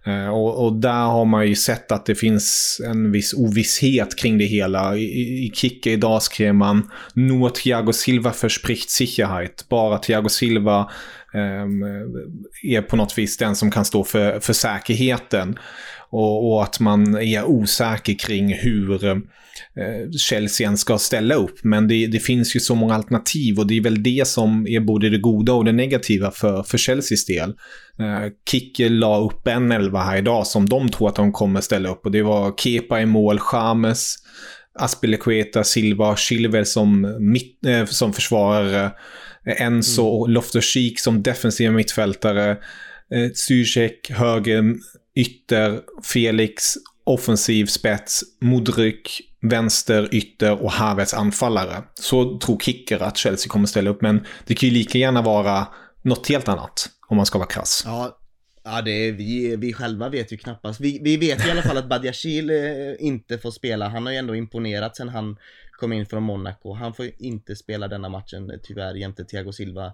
Eh, 0.06 0.28
och, 0.28 0.64
och, 0.64 0.72
där 0.80 1.04
har 1.04 1.24
man 1.24 1.48
ju 1.48 1.54
sett 1.54 1.92
att 1.92 2.06
det 2.06 2.14
finns 2.14 2.80
en 2.84 3.12
viss 3.12 3.34
ovisshet 3.34 4.16
kring 4.16 4.38
det 4.38 4.44
hela. 4.44 4.96
I, 4.96 5.46
i 5.46 5.52
Kicke 5.54 5.90
idag 5.90 6.22
skrev 6.22 6.54
man 6.54 6.90
Nur 7.14 7.48
Thiago 7.48 7.92
Silva 7.92 8.32
verspricht 8.42 8.90
Sicherheit. 8.90 9.68
Bara 9.68 9.98
Thiago 9.98 10.28
Silva 10.28 10.90
Ehm, 11.34 11.82
är 12.62 12.82
på 12.82 12.96
något 12.96 13.18
vis 13.18 13.36
den 13.36 13.56
som 13.56 13.70
kan 13.70 13.84
stå 13.84 14.04
för, 14.04 14.40
för 14.40 14.52
säkerheten. 14.52 15.58
Och, 16.10 16.52
och 16.52 16.62
att 16.62 16.80
man 16.80 17.16
är 17.16 17.44
osäker 17.44 18.14
kring 18.18 18.54
hur 18.54 19.04
eh, 19.04 19.16
Chelsea 20.18 20.76
ska 20.76 20.98
ställa 20.98 21.34
upp. 21.34 21.64
Men 21.64 21.88
det, 21.88 22.06
det, 22.06 22.20
finns 22.20 22.56
ju 22.56 22.60
så 22.60 22.74
många 22.74 22.94
alternativ 22.94 23.58
och 23.58 23.66
det 23.66 23.76
är 23.76 23.80
väl 23.80 24.02
det 24.02 24.28
som 24.28 24.66
är 24.66 24.80
både 24.80 25.10
det 25.10 25.18
goda 25.18 25.52
och 25.52 25.64
det 25.64 25.72
negativa 25.72 26.30
för, 26.30 26.62
för 26.62 26.78
Chelseas 26.78 27.24
del. 27.24 27.54
Eh, 28.00 28.32
Kicke 28.50 28.88
la 28.88 29.18
upp 29.18 29.46
en 29.48 29.72
elva 29.72 30.02
här 30.02 30.16
idag 30.16 30.46
som 30.46 30.68
de 30.68 30.88
tror 30.88 31.08
att 31.08 31.14
de 31.14 31.32
kommer 31.32 31.60
ställa 31.60 31.88
upp 31.88 32.04
och 32.04 32.12
det 32.12 32.22
var 32.22 32.54
Kepa 32.56 33.00
i 33.00 33.06
mål, 33.06 33.38
Chames, 33.38 34.16
Aspilicueta, 34.78 35.64
Silva, 35.64 36.16
Chilwell 36.16 36.66
som, 36.66 37.16
mitt, 37.32 37.66
eh, 37.66 37.84
som 37.84 38.12
försvarare. 38.12 38.90
Enzo 39.46 40.02
mm. 40.02 40.12
och 40.12 40.28
Loftus-Cheek 40.28 41.00
som 41.00 41.22
defensiva 41.22 41.72
mittfältare. 41.72 42.50
Eh, 42.50 43.30
Zuzek, 43.34 44.10
höger, 44.10 44.74
ytter, 45.16 45.80
Felix, 46.02 46.74
offensiv 47.04 47.66
spets, 47.66 48.22
Modryk, 48.40 49.20
vänster, 49.42 50.08
ytter 50.14 50.62
och 50.62 50.72
Havertz 50.72 51.14
anfallare. 51.14 51.82
Så 51.94 52.38
tror 52.38 52.58
Kicker 52.58 53.02
att 53.02 53.16
Chelsea 53.16 53.48
kommer 53.48 53.66
ställa 53.66 53.90
upp, 53.90 54.02
men 54.02 54.26
det 54.46 54.54
kan 54.54 54.68
ju 54.68 54.74
lika 54.74 54.98
gärna 54.98 55.22
vara 55.22 55.66
något 56.02 56.28
helt 56.28 56.48
annat 56.48 56.88
om 57.08 57.16
man 57.16 57.26
ska 57.26 57.38
vara 57.38 57.48
krass. 57.48 57.82
Ja, 57.86 58.18
ja 58.64 58.82
det 58.82 58.90
är, 58.90 59.12
vi, 59.12 59.56
vi 59.56 59.72
själva 59.72 60.08
vet 60.08 60.32
ju 60.32 60.36
knappast. 60.36 60.80
Vi, 60.80 61.00
vi 61.02 61.16
vet 61.16 61.46
i 61.46 61.50
alla 61.50 61.62
fall 61.62 61.76
att 61.76 61.88
Badiashil 61.88 62.50
eh, 62.50 62.56
inte 62.98 63.38
får 63.38 63.50
spela. 63.50 63.88
Han 63.88 64.06
har 64.06 64.12
ju 64.12 64.18
ändå 64.18 64.34
imponerat 64.34 64.96
sen 64.96 65.08
han 65.08 65.36
kom 65.72 65.92
in 65.92 66.06
från 66.06 66.22
Monaco. 66.22 66.72
Han 66.72 66.94
får 66.94 67.10
inte 67.18 67.56
spela 67.56 67.88
denna 67.88 68.08
matchen 68.08 68.60
tyvärr 68.62 68.94
jämte 68.94 69.24
Thiago 69.24 69.52
Silva. 69.52 69.92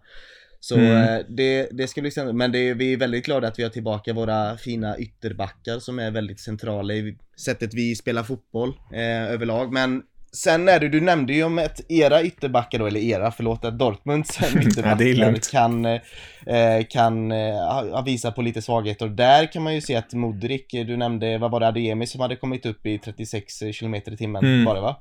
Så 0.60 0.74
mm. 0.74 0.96
Eh, 0.96 1.26
det, 1.28 1.68
det 1.72 1.88
ska 1.88 2.00
bli 2.00 2.10
spännande. 2.10 2.34
Men 2.34 2.52
det, 2.52 2.74
vi 2.74 2.92
är 2.92 2.96
väldigt 2.96 3.24
glada 3.24 3.48
att 3.48 3.58
vi 3.58 3.62
har 3.62 3.70
tillbaka 3.70 4.12
våra 4.12 4.56
fina 4.56 4.98
ytterbackar 4.98 5.78
som 5.78 5.98
är 5.98 6.10
väldigt 6.10 6.40
centrala 6.40 6.94
i 6.94 7.18
sättet 7.36 7.74
vi 7.74 7.96
spelar 7.96 8.22
fotboll 8.22 8.68
eh, 8.92 9.32
överlag. 9.32 9.72
Men 9.72 10.02
sen 10.32 10.68
är 10.68 10.80
det, 10.80 10.88
du 10.88 11.00
nämnde 11.00 11.32
ju 11.32 11.44
om 11.44 11.58
att 11.58 11.80
era 11.88 12.22
ytterbackar 12.22 12.78
då, 12.78 12.86
eller 12.86 13.00
era, 13.00 13.32
förlåt, 13.32 13.64
att 13.64 13.78
Dortmunds 13.78 14.38
ytterbackar 14.42 15.06
ja, 15.06 15.34
kan, 15.50 15.84
eh, 15.86 16.84
kan 16.88 17.32
eh, 17.32 18.04
visa 18.04 18.32
på 18.32 18.42
lite 18.42 18.62
svagheter. 18.62 19.06
Och 19.06 19.12
där 19.12 19.52
kan 19.52 19.62
man 19.62 19.74
ju 19.74 19.80
se 19.80 19.96
att 19.96 20.12
Modric, 20.12 20.66
du 20.70 20.96
nämnde, 20.96 21.38
vad 21.38 21.50
var 21.50 21.60
det, 21.60 21.68
Adeyemi 21.68 22.06
som 22.06 22.20
hade 22.20 22.36
kommit 22.36 22.66
upp 22.66 22.86
i 22.86 22.98
36 22.98 23.58
km 23.78 23.94
i 23.94 24.00
timmen, 24.00 24.44
mm. 24.44 24.64
var 24.64 24.74
det 24.74 24.80
va? 24.80 24.96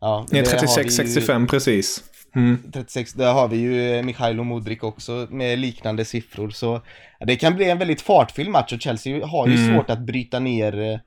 Ja, 0.00 0.26
det 0.30 0.42
36-65 0.42 1.48
precis. 1.48 2.04
Mm. 2.34 2.62
36, 2.72 3.12
där 3.12 3.32
har 3.32 3.48
vi 3.48 3.56
ju 3.56 4.02
Mikhailo 4.02 4.44
Modric 4.44 4.82
också 4.82 5.26
med 5.30 5.58
liknande 5.58 6.04
siffror. 6.04 6.50
Så 6.50 6.80
det 7.26 7.36
kan 7.36 7.56
bli 7.56 7.70
en 7.70 7.78
väldigt 7.78 8.00
fartfylld 8.00 8.50
match 8.50 8.72
och 8.72 8.80
Chelsea 8.80 9.26
har 9.26 9.46
ju 9.46 9.54
mm. 9.54 9.74
svårt 9.74 9.90
att 9.90 9.98
bryta 9.98 10.38
ner 10.38 10.80
eh, 10.80 10.98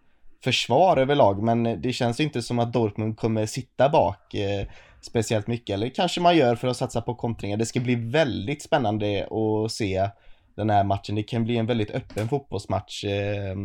försvar 0.43 0.97
överlag. 0.97 1.43
Men 1.43 1.81
det 1.81 1.93
känns 1.93 2.19
inte 2.19 2.41
som 2.41 2.59
att 2.59 2.73
Dortmund 2.73 3.17
kommer 3.17 3.45
sitta 3.45 3.89
bak 3.89 4.33
eh, 4.33 4.67
speciellt 5.01 5.47
mycket. 5.47 5.73
Eller 5.73 5.89
kanske 5.89 6.21
man 6.21 6.37
gör 6.37 6.55
för 6.55 6.67
att 6.67 6.77
satsa 6.77 7.01
på 7.01 7.15
kontringar. 7.15 7.57
Det 7.57 7.65
ska 7.65 7.79
bli 7.79 7.95
väldigt 7.95 8.61
spännande 8.61 9.27
att 9.31 9.71
se 9.71 10.09
den 10.55 10.69
här 10.69 10.83
matchen. 10.83 11.15
Det 11.15 11.23
kan 11.23 11.43
bli 11.43 11.57
en 11.57 11.65
väldigt 11.65 11.91
öppen 11.91 12.29
fotbollsmatch. 12.29 13.03
Eh, 13.03 13.55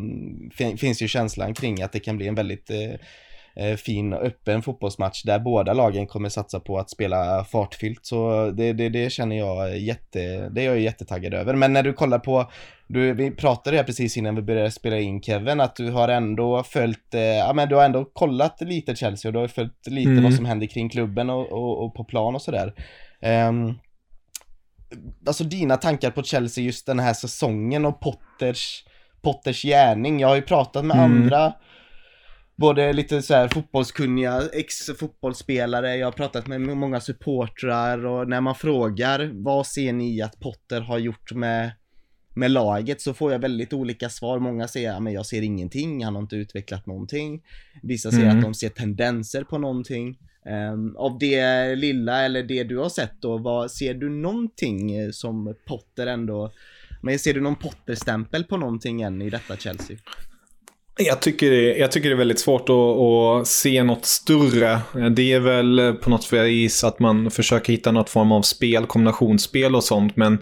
finns 0.76 1.02
ju 1.02 1.08
känslan 1.08 1.54
kring 1.54 1.82
att 1.82 1.92
det 1.92 2.00
kan 2.00 2.16
bli 2.16 2.28
en 2.28 2.34
väldigt 2.34 2.70
eh, 2.70 3.00
fin 3.76 4.12
och 4.12 4.22
öppen 4.22 4.62
fotbollsmatch 4.62 5.22
där 5.22 5.38
båda 5.38 5.72
lagen 5.72 6.06
kommer 6.06 6.28
satsa 6.28 6.60
på 6.60 6.78
att 6.78 6.90
spela 6.90 7.44
fartfyllt. 7.44 8.06
Så 8.06 8.50
det, 8.50 8.72
det, 8.72 8.88
det 8.88 9.12
känner 9.12 9.36
jag 9.36 9.78
jätte, 9.78 10.48
det 10.48 10.60
är 10.60 10.66
jag 10.66 10.80
jättetaggad 10.80 11.34
över. 11.34 11.54
Men 11.54 11.72
när 11.72 11.82
du 11.82 11.92
kollar 11.92 12.18
på, 12.18 12.50
du, 12.86 13.12
vi 13.12 13.30
pratade 13.30 13.76
här 13.76 13.84
precis 13.84 14.16
innan 14.16 14.34
vi 14.34 14.42
började 14.42 14.70
spela 14.70 14.98
in 14.98 15.22
Kevin, 15.22 15.60
att 15.60 15.76
du 15.76 15.90
har 15.90 16.08
ändå 16.08 16.62
följt, 16.62 17.14
eh, 17.14 17.20
ja 17.20 17.52
men 17.52 17.68
du 17.68 17.74
har 17.74 17.84
ändå 17.84 18.04
kollat 18.04 18.60
lite 18.60 18.96
Chelsea 18.96 19.28
och 19.28 19.32
du 19.32 19.38
har 19.38 19.48
följt 19.48 19.86
lite 19.86 20.10
mm. 20.10 20.24
vad 20.24 20.34
som 20.34 20.44
händer 20.44 20.66
kring 20.66 20.88
klubben 20.88 21.30
och, 21.30 21.52
och, 21.52 21.84
och 21.84 21.94
på 21.94 22.04
plan 22.04 22.34
och 22.34 22.42
sådär. 22.42 22.74
Um, 23.48 23.78
alltså 25.26 25.44
dina 25.44 25.76
tankar 25.76 26.10
på 26.10 26.22
Chelsea 26.22 26.64
just 26.64 26.86
den 26.86 26.98
här 26.98 27.14
säsongen 27.14 27.84
och 27.84 28.00
Potters, 28.00 28.84
Potters 29.22 29.62
gärning. 29.62 30.20
Jag 30.20 30.28
har 30.28 30.36
ju 30.36 30.42
pratat 30.42 30.84
med 30.84 30.96
mm. 30.96 31.12
andra 31.12 31.52
både 32.56 32.92
lite 32.92 33.22
så 33.22 33.34
här 33.34 33.48
fotbollskunniga 33.48 34.42
ex-fotbollsspelare, 34.52 35.96
jag 35.96 36.06
har 36.06 36.12
pratat 36.12 36.46
med 36.46 36.60
många 36.60 37.00
supportrar 37.00 38.06
och 38.06 38.28
när 38.28 38.40
man 38.40 38.54
frågar 38.54 39.30
vad 39.34 39.66
ser 39.66 39.92
ni 39.92 40.22
att 40.22 40.40
Potter 40.40 40.80
har 40.80 40.98
gjort 40.98 41.32
med, 41.32 41.70
med 42.34 42.50
laget 42.50 43.00
så 43.00 43.14
får 43.14 43.32
jag 43.32 43.38
väldigt 43.38 43.72
olika 43.72 44.08
svar. 44.08 44.38
Många 44.38 44.68
säger 44.68 44.92
att 44.92 45.12
jag 45.12 45.26
ser 45.26 45.42
ingenting, 45.42 46.04
han 46.04 46.14
har 46.14 46.22
inte 46.22 46.36
utvecklat 46.36 46.86
någonting. 46.86 47.42
Vissa 47.82 48.10
säger 48.10 48.24
mm. 48.24 48.36
att 48.36 48.42
de 48.42 48.54
ser 48.54 48.68
tendenser 48.68 49.44
på 49.44 49.58
någonting. 49.58 50.18
Um, 50.72 50.96
av 50.96 51.18
det 51.18 51.74
lilla 51.76 52.24
eller 52.24 52.42
det 52.42 52.64
du 52.64 52.78
har 52.78 52.88
sett 52.88 53.22
då, 53.22 53.38
vad, 53.38 53.70
ser 53.70 53.94
du 53.94 54.08
någonting 54.10 55.12
som 55.12 55.54
Potter 55.66 56.06
ändå 56.06 56.52
men 57.02 57.18
ser 57.18 57.34
du 57.34 57.40
någon 57.40 57.56
Potter-stämpel 57.56 58.44
på 58.44 58.56
någonting 58.56 59.02
än 59.02 59.22
i 59.22 59.30
detta 59.30 59.56
Chelsea? 59.56 59.96
Jag 60.98 61.20
tycker, 61.22 61.50
det, 61.50 61.76
jag 61.76 61.92
tycker 61.92 62.08
det 62.08 62.14
är 62.14 62.18
väldigt 62.18 62.40
svårt 62.40 62.68
att, 62.68 62.76
att, 62.76 63.46
se 63.46 63.82
något 63.82 64.04
större. 64.04 64.80
Det 65.10 65.32
är 65.32 65.40
väl 65.40 65.94
på 66.00 66.10
något 66.10 66.32
vis 66.32 66.84
att 66.84 66.98
man 66.98 67.30
försöker 67.30 67.72
hitta 67.72 67.92
något 67.92 68.10
form 68.10 68.32
av 68.32 68.42
spel, 68.42 68.86
kombinationsspel 68.86 69.74
och 69.74 69.84
sånt. 69.84 70.16
Men 70.16 70.38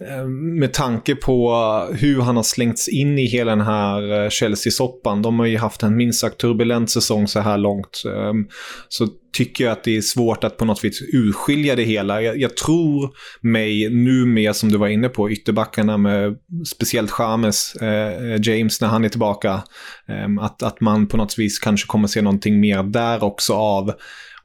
Ehm, 0.00 0.58
med 0.58 0.72
tanke 0.72 1.14
på 1.14 1.52
hur 1.92 2.20
han 2.20 2.36
har 2.36 2.42
slängts 2.42 2.88
in 2.88 3.18
i 3.18 3.26
hela 3.26 3.50
den 3.50 3.66
här 3.66 4.24
eh, 4.24 4.30
Chelsea-soppan. 4.30 5.22
De 5.22 5.38
har 5.38 5.46
ju 5.46 5.58
haft 5.58 5.82
en 5.82 5.96
minst 5.96 6.20
sagt 6.20 6.38
turbulent 6.38 6.90
säsong 6.90 7.28
så 7.28 7.40
här 7.40 7.58
långt. 7.58 8.02
Ehm, 8.06 8.46
så 8.88 9.08
tycker 9.32 9.64
jag 9.64 9.72
att 9.72 9.84
det 9.84 9.96
är 9.96 10.00
svårt 10.00 10.44
att 10.44 10.56
på 10.56 10.64
något 10.64 10.84
vis 10.84 11.02
urskilja 11.12 11.76
det 11.76 11.82
hela. 11.82 12.22
Jag, 12.22 12.38
jag 12.40 12.56
tror 12.56 13.10
mig 13.40 13.90
nu 13.90 14.26
med, 14.26 14.56
som 14.56 14.68
du 14.68 14.78
var 14.78 14.88
inne 14.88 15.08
på, 15.08 15.30
ytterbackarna 15.30 15.96
med 15.96 16.36
speciellt 16.66 17.12
James, 17.18 17.74
eh, 17.74 18.32
eh 18.32 18.40
James 18.42 18.80
när 18.80 18.88
han 18.88 19.04
är 19.04 19.08
tillbaka. 19.08 19.62
Eh, 20.08 20.44
att, 20.44 20.62
att 20.62 20.80
man 20.80 21.06
på 21.06 21.16
något 21.16 21.38
vis 21.38 21.58
kanske 21.58 21.86
kommer 21.86 22.08
se 22.08 22.22
någonting 22.22 22.60
mer 22.60 22.82
där 22.82 23.24
också 23.24 23.52
av 23.52 23.92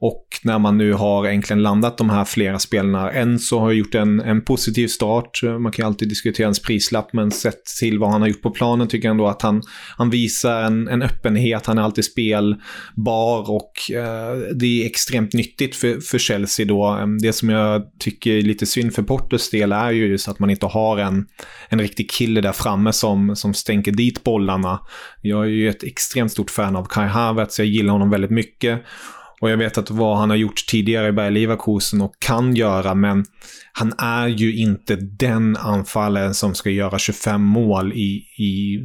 och 0.04 0.26
när 0.42 0.58
man 0.58 0.78
nu 0.78 0.92
har 0.92 1.26
egentligen 1.26 1.62
landat 1.62 1.98
de 1.98 2.10
här 2.10 2.24
flera 2.24 2.58
spelarna. 2.58 3.10
Enzo 3.10 3.58
har 3.58 3.72
gjort 3.72 3.94
en, 3.94 4.20
en 4.20 4.44
positiv 4.44 4.88
start. 4.88 5.40
Man 5.42 5.72
kan 5.72 5.82
ju 5.82 5.86
alltid 5.86 6.08
diskutera 6.08 6.46
hans 6.46 6.62
prislapp, 6.62 7.12
men 7.12 7.30
sett 7.30 7.64
till 7.80 7.98
vad 7.98 8.10
han 8.10 8.20
har 8.20 8.28
gjort 8.28 8.42
på 8.42 8.50
planen 8.50 8.88
tycker 8.88 9.08
jag 9.08 9.10
ändå 9.10 9.26
att 9.26 9.42
han, 9.42 9.62
han 9.96 10.10
visar 10.10 10.62
en, 10.62 10.88
en 10.88 11.02
öppenhet. 11.02 11.66
Han 11.66 11.78
är 11.78 11.82
alltid 11.82 12.04
spelbar 12.04 13.50
och 13.50 13.96
eh, 13.96 14.36
det 14.54 14.82
är 14.82 14.86
extremt 14.86 15.32
nyttigt 15.32 15.76
för, 15.76 16.00
för 16.00 16.18
Chelsea 16.18 16.66
då. 16.66 16.84
Ehm, 16.84 17.18
det 17.18 17.32
som 17.32 17.48
jag 17.48 17.82
tycker 17.98 18.30
är 18.30 18.42
lite 18.42 18.66
synd 18.66 18.94
för 18.94 19.02
Portos 19.02 19.50
del 19.50 19.72
är 19.72 19.90
ju 19.90 20.06
just 20.06 20.28
att 20.28 20.38
man 20.38 20.50
inte 20.50 20.66
har 20.66 20.98
en, 20.98 21.26
en 21.68 21.80
riktig 21.80 22.10
kille 22.10 22.40
där 22.40 22.52
framme 22.52 22.92
som, 22.92 23.36
som 23.36 23.54
stänker 23.54 23.92
dit 23.92 24.24
bollarna. 24.24 24.80
Jag 25.22 25.44
är 25.44 25.48
ju 25.50 25.68
ett 25.68 25.82
extremt 25.82 26.32
stort 26.32 26.50
fan 26.50 26.76
av 26.76 26.84
Kai 26.84 27.08
Havertz, 27.08 27.58
jag 27.58 27.68
gillar 27.68 27.92
honom 27.92 28.10
väldigt 28.10 28.30
mycket. 28.30 28.82
Och 29.44 29.50
jag 29.50 29.56
vet 29.56 29.78
att 29.78 29.90
vad 29.90 30.18
han 30.18 30.30
har 30.30 30.36
gjort 30.36 30.66
tidigare 30.66 31.08
i 31.08 31.12
Bayer 31.12 31.30
Leverkusen 31.30 32.00
och 32.00 32.14
kan 32.18 32.56
göra, 32.56 32.94
men 32.94 33.24
han 33.72 33.92
är 33.98 34.28
ju 34.28 34.56
inte 34.56 34.96
den 34.96 35.56
anfallaren 35.56 36.34
som 36.34 36.54
ska 36.54 36.70
göra 36.70 36.98
25 36.98 37.42
mål 37.42 37.92
i, 37.92 38.24
i 38.38 38.80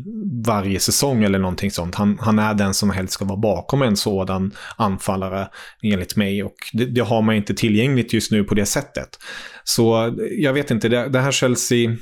varje 0.46 0.80
säsong 0.80 1.24
eller 1.24 1.40
någonting 1.40 1.72
sånt. 1.72 1.96
Han, 1.96 2.18
han 2.22 2.40
är 2.40 2.54
den 2.54 2.74
som 2.74 2.90
helst 2.90 3.14
ska 3.14 3.26
vara 3.26 3.38
bakom 3.38 3.82
en 3.82 3.98
sådan 3.98 4.52
anfallare, 4.78 5.48
enligt 5.82 6.16
mig. 6.16 6.44
Och 6.44 6.56
det, 6.74 6.86
det 6.86 7.02
har 7.02 7.22
man 7.22 7.36
inte 7.36 7.54
tillgängligt 7.54 8.14
just 8.14 8.32
nu 8.32 8.44
på 8.44 8.56
det 8.56 8.66
sättet. 8.66 9.10
Så 9.64 10.16
jag 10.38 10.54
vet 10.54 10.72
inte, 10.72 10.90
det, 10.90 11.10
det 11.10 11.20
här 11.20 11.32
Chelsea 11.32 11.96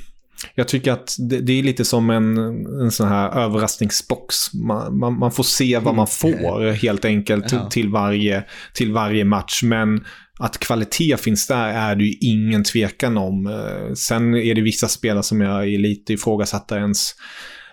jag 0.54 0.68
tycker 0.68 0.92
att 0.92 1.16
det, 1.18 1.40
det, 1.40 1.52
är 1.52 1.62
lite 1.62 1.84
som 1.84 2.10
en, 2.10 2.38
en 2.80 2.90
sån 2.90 3.08
här 3.08 3.30
överraskningsbox. 3.30 4.54
Man, 4.54 4.98
man, 4.98 5.18
man 5.18 5.32
får 5.32 5.44
se 5.44 5.78
vad 5.78 5.94
man 5.94 6.06
mm. 6.24 6.38
får 6.42 6.72
helt 6.72 7.04
enkelt 7.04 7.52
ja. 7.52 7.68
till, 7.70 7.88
varje, 7.88 8.44
till 8.74 8.92
varje 8.92 9.24
match. 9.24 9.62
Men 9.62 10.04
att 10.38 10.58
kvalitet 10.58 11.16
finns 11.16 11.46
där 11.46 11.68
är 11.68 11.96
det 11.96 12.04
ju 12.04 12.14
ingen 12.20 12.64
tvekan 12.64 13.18
om. 13.18 13.46
Eh, 13.46 13.94
sen 13.94 14.34
är 14.34 14.54
det 14.54 14.60
vissa 14.60 14.88
spelare 14.88 15.22
som 15.22 15.40
jag 15.40 15.74
är 15.74 15.78
lite 15.78 16.12
ifrågasatta 16.12 16.78
ens 16.78 17.14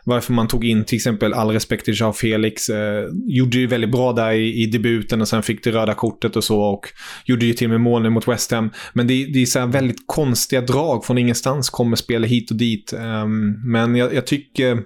varför 0.06 0.34
man 0.34 0.48
tog 0.48 0.66
in 0.66 0.86
till 0.86 0.96
exempel 0.96 1.34
all 1.34 1.52
respekt 1.52 1.86
till 1.86 2.00
Jean 2.00 2.14
Felix. 2.14 2.70
Eh, 2.70 3.06
gjorde 3.28 3.58
ju 3.58 3.68
väldigt 3.68 3.92
bra 3.92 4.14
där 4.14 4.32
i, 4.32 4.64
i, 4.64 4.66
debuten 4.66 5.22
och 5.22 5.28
sen 5.28 5.44
fick 5.44 5.64
det 5.64 5.72
röda 5.72 5.94
kortet 5.94 6.36
och 6.36 6.44
så 6.44 6.62
och 6.62 6.88
gjorde 7.26 7.46
ju 7.46 7.54
till 7.54 7.68
och 7.68 7.72
med 7.72 7.82
mål 7.82 8.10
mot 8.10 8.28
West 8.28 8.52
Ham. 8.52 8.70
Men 8.94 9.08
det, 9.08 9.26
det 9.34 9.42
är 9.42 9.46
så 9.46 9.66
väldigt 9.66 10.04
konstiga 10.06 10.62
drag 10.62 11.06
från 11.06 11.18
ingenstans, 11.18 11.70
kommer 11.70 11.96
spela 11.96 12.28
hit 12.28 12.52
och 12.52 12.58
dit. 12.58 12.94
Um, 12.94 13.72
men 13.72 13.96
jag, 13.96 14.14
jag, 14.14 14.28
tycker, 14.28 14.82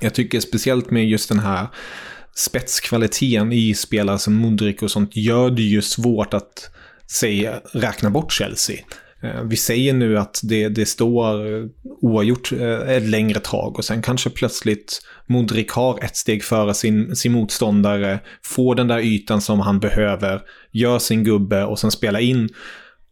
jag 0.00 0.14
tycker 0.14 0.40
speciellt 0.40 0.90
med 0.90 1.08
just 1.08 1.28
den 1.28 1.38
här 1.38 1.66
spetskvaliteten 2.34 3.52
i 3.52 3.74
spelare 3.74 4.18
som 4.18 4.34
Modric 4.34 4.82
och 4.82 4.90
sånt 4.90 5.16
gör 5.16 5.50
det 5.50 5.62
ju 5.62 5.82
svårt 5.82 6.34
att 6.34 6.70
säga, 7.10 7.60
räkna 7.72 8.10
bort 8.10 8.32
Chelsea. 8.32 8.76
Eh, 9.24 9.42
vi 9.42 9.56
säger 9.56 9.94
nu 9.94 10.18
att 10.18 10.40
det, 10.42 10.68
det 10.68 10.86
står 10.86 11.68
oavgjort 11.82 12.52
eh, 12.52 12.90
ett 12.90 13.08
längre 13.08 13.40
tag 13.40 13.78
och 13.78 13.84
sen 13.84 14.02
kanske 14.02 14.30
plötsligt 14.30 15.00
Modric 15.26 15.72
har 15.72 16.04
ett 16.04 16.16
steg 16.16 16.44
före 16.44 16.74
sin, 16.74 17.16
sin 17.16 17.32
motståndare, 17.32 18.20
får 18.42 18.74
den 18.74 18.88
där 18.88 18.98
ytan 18.98 19.40
som 19.40 19.60
han 19.60 19.80
behöver, 19.80 20.42
gör 20.72 20.98
sin 20.98 21.24
gubbe 21.24 21.64
och 21.64 21.78
sen 21.78 21.90
spelar 21.90 22.20
in 22.20 22.48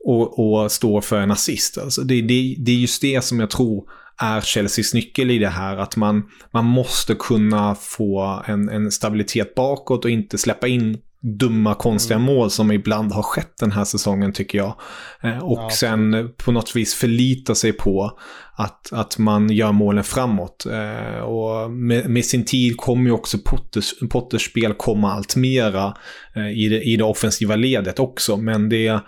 och, 0.04 0.38
och 0.38 0.72
står 0.72 1.00
för 1.00 1.20
en 1.20 1.30
assist. 1.30 1.78
Alltså 1.78 2.02
det, 2.02 2.22
det, 2.22 2.56
det 2.58 2.72
är 2.72 2.76
just 2.76 3.02
det 3.02 3.24
som 3.24 3.40
jag 3.40 3.50
tror 3.50 3.84
är 4.18 4.40
Chelseas 4.40 4.94
nyckel 4.94 5.30
i 5.30 5.38
det 5.38 5.48
här. 5.48 5.76
Att 5.76 5.96
man, 5.96 6.22
man 6.50 6.64
måste 6.64 7.14
kunna 7.14 7.74
få 7.74 8.42
en, 8.46 8.68
en 8.68 8.90
stabilitet 8.90 9.54
bakåt 9.54 10.04
och 10.04 10.10
inte 10.10 10.38
släppa 10.38 10.68
in 10.68 10.98
dumma, 11.22 11.74
konstiga 11.74 12.16
mm. 12.16 12.34
mål 12.34 12.50
som 12.50 12.72
ibland 12.72 13.12
har 13.12 13.22
skett 13.22 13.52
den 13.60 13.72
här 13.72 13.84
säsongen 13.84 14.32
tycker 14.32 14.58
jag. 14.58 14.74
Eh, 15.22 15.38
och 15.38 15.58
ja, 15.58 15.70
sen 15.70 16.30
på 16.36 16.52
något 16.52 16.76
vis 16.76 16.94
förlita 16.94 17.54
sig 17.54 17.72
på 17.72 18.18
att, 18.54 18.92
att 18.92 19.18
man 19.18 19.50
gör 19.50 19.72
målen 19.72 20.04
framåt. 20.04 20.66
Eh, 20.66 21.20
och 21.20 21.70
med, 21.70 22.10
med, 22.10 22.24
sin 22.24 22.44
tid 22.44 22.76
kommer 22.76 23.04
ju 23.04 23.12
också 23.12 23.38
Potters, 23.38 23.94
Potters 24.10 24.50
spel 24.50 24.74
komma 24.74 25.12
allt 25.12 25.36
mera 25.36 25.96
eh, 26.36 26.48
i, 26.48 26.68
det, 26.68 26.82
i 26.82 26.96
det 26.96 27.04
offensiva 27.04 27.56
ledet 27.56 27.98
också. 27.98 28.36
Men 28.36 28.68
det, 28.68 29.00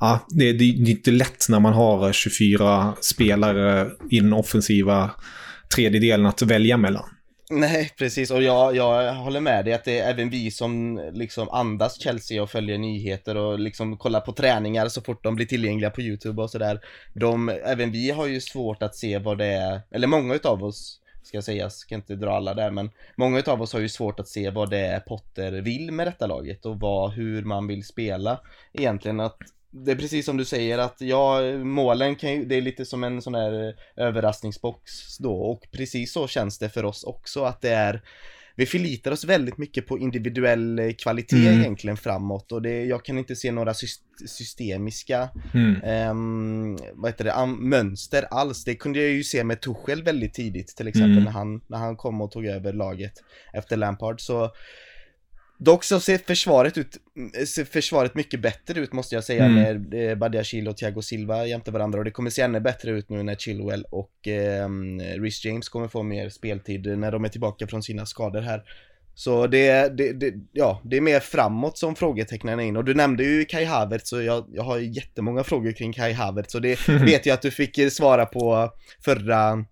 ja, 0.00 0.26
det, 0.28 0.52
det 0.52 0.64
är 0.64 0.90
inte 0.90 1.10
lätt 1.10 1.46
när 1.48 1.60
man 1.60 1.72
har 1.72 2.12
24 2.12 2.94
spelare 3.00 3.88
i 4.10 4.20
den 4.20 4.32
offensiva 4.32 5.10
tredjedelen 5.74 6.26
att 6.26 6.42
välja 6.42 6.76
mellan. 6.76 7.04
Nej, 7.52 7.90
precis. 7.98 8.30
Och 8.30 8.42
jag, 8.42 8.76
jag 8.76 9.14
håller 9.14 9.40
med 9.40 9.64
dig 9.64 9.74
att 9.74 9.84
det 9.84 9.98
är 9.98 10.10
även 10.10 10.30
vi 10.30 10.50
som 10.50 11.00
liksom 11.12 11.48
andas 11.48 12.00
Chelsea 12.00 12.42
och 12.42 12.50
följer 12.50 12.78
nyheter 12.78 13.36
och 13.36 13.58
liksom 13.58 13.96
kollar 13.96 14.20
på 14.20 14.32
träningar 14.32 14.88
så 14.88 15.00
fort 15.00 15.24
de 15.24 15.34
blir 15.34 15.46
tillgängliga 15.46 15.90
på 15.90 16.00
YouTube 16.00 16.42
och 16.42 16.50
sådär. 16.50 16.80
De, 17.14 17.48
även 17.48 17.92
vi 17.92 18.10
har 18.10 18.26
ju 18.26 18.40
svårt 18.40 18.82
att 18.82 18.96
se 18.96 19.18
vad 19.18 19.38
det 19.38 19.46
är, 19.46 19.80
eller 19.90 20.06
många 20.06 20.34
utav 20.34 20.64
oss 20.64 21.00
ska 21.22 21.36
jag 21.36 21.44
säga, 21.44 21.70
ska 21.70 21.94
inte 21.94 22.14
dra 22.14 22.36
alla 22.36 22.54
där 22.54 22.70
men 22.70 22.90
många 23.16 23.38
utav 23.38 23.62
oss 23.62 23.72
har 23.72 23.80
ju 23.80 23.88
svårt 23.88 24.20
att 24.20 24.28
se 24.28 24.50
vad 24.50 24.70
det 24.70 24.78
är 24.78 25.00
Potter 25.00 25.52
vill 25.52 25.92
med 25.92 26.06
detta 26.06 26.26
laget 26.26 26.66
och 26.66 26.80
vad, 26.80 27.12
hur 27.12 27.42
man 27.44 27.66
vill 27.66 27.84
spela 27.84 28.40
egentligen 28.72 29.20
att 29.20 29.38
det 29.70 29.90
är 29.90 29.96
precis 29.96 30.26
som 30.26 30.36
du 30.36 30.44
säger 30.44 30.78
att 30.78 31.00
ja, 31.00 31.40
målen 31.58 32.16
kan 32.16 32.32
ju, 32.32 32.44
det 32.44 32.54
är 32.54 32.60
lite 32.60 32.84
som 32.84 33.04
en 33.04 33.22
sån 33.22 33.34
här 33.34 33.74
överraskningsbox 33.96 35.18
då 35.18 35.34
och 35.34 35.66
precis 35.70 36.12
så 36.12 36.26
känns 36.26 36.58
det 36.58 36.68
för 36.68 36.84
oss 36.84 37.04
också 37.04 37.44
att 37.44 37.60
det 37.60 37.70
är 37.70 38.02
vi 38.56 38.66
förlitar 38.66 39.10
oss 39.12 39.24
väldigt 39.24 39.58
mycket 39.58 39.86
på 39.86 39.98
individuell 39.98 40.94
kvalitet 40.98 41.48
mm. 41.48 41.60
egentligen 41.60 41.96
framåt 41.96 42.52
och 42.52 42.62
det, 42.62 42.84
jag 42.84 43.04
kan 43.04 43.18
inte 43.18 43.36
se 43.36 43.52
några 43.52 43.74
systemiska 44.26 45.28
mm. 45.54 46.10
um, 46.10 46.78
vad 46.94 47.10
heter 47.10 47.24
det, 47.24 47.46
mönster 47.46 48.26
alls. 48.30 48.64
Det 48.64 48.74
kunde 48.74 49.00
jag 49.00 49.10
ju 49.10 49.24
se 49.24 49.44
med 49.44 49.60
Tuchel 49.60 50.02
väldigt 50.02 50.34
tidigt 50.34 50.76
till 50.76 50.88
exempel 50.88 51.12
mm. 51.12 51.24
när, 51.24 51.30
han, 51.30 51.60
när 51.66 51.78
han 51.78 51.96
kom 51.96 52.20
och 52.20 52.30
tog 52.30 52.46
över 52.46 52.72
laget 52.72 53.12
efter 53.52 53.76
Lampard. 53.76 54.20
Så 54.20 54.50
Dock 55.62 55.84
så 55.84 56.00
ser 56.00 56.18
försvaret 56.18 56.78
ut, 56.78 56.96
ser 57.46 57.64
försvaret 57.64 58.14
mycket 58.14 58.40
bättre 58.40 58.80
ut 58.80 58.92
måste 58.92 59.14
jag 59.14 59.24
säga 59.24 59.44
mm. 59.44 59.54
med 59.54 60.10
eh, 60.10 60.14
Badiashil 60.14 60.68
och 60.68 60.76
Thiago 60.76 61.02
Silva 61.02 61.46
jämte 61.46 61.70
varandra 61.70 61.98
och 61.98 62.04
det 62.04 62.10
kommer 62.10 62.30
se 62.30 62.42
ännu 62.42 62.60
bättre 62.60 62.90
ut 62.90 63.08
nu 63.08 63.22
när 63.22 63.34
Chilwell 63.34 63.84
och 63.90 64.28
eh, 64.28 64.68
Rhys 65.20 65.44
James 65.44 65.68
kommer 65.68 65.88
få 65.88 66.02
mer 66.02 66.28
speltid 66.28 66.98
när 66.98 67.12
de 67.12 67.24
är 67.24 67.28
tillbaka 67.28 67.66
från 67.66 67.82
sina 67.82 68.06
skador 68.06 68.40
här. 68.40 68.62
Så 69.14 69.46
det, 69.46 69.96
det, 69.96 70.12
det, 70.12 70.34
ja, 70.52 70.80
det 70.84 70.96
är 70.96 71.00
mer 71.00 71.20
framåt 71.20 71.78
som 71.78 71.96
frågetecknen 71.96 72.60
är 72.60 72.64
in 72.64 72.76
och 72.76 72.84
du 72.84 72.94
nämnde 72.94 73.24
ju 73.24 73.44
Kai 73.44 73.64
Havertz 73.64 74.08
så 74.08 74.22
jag, 74.22 74.44
jag 74.52 74.62
har 74.62 74.78
jättemånga 74.78 75.44
frågor 75.44 75.72
kring 75.72 75.92
Kai 75.92 76.12
Havertz 76.12 76.54
och 76.54 76.62
det 76.62 76.88
vet 76.88 77.26
jag 77.26 77.34
att 77.34 77.42
du 77.42 77.50
fick 77.50 77.92
svara 77.92 78.26
på 78.26 78.70
förra 79.04 79.64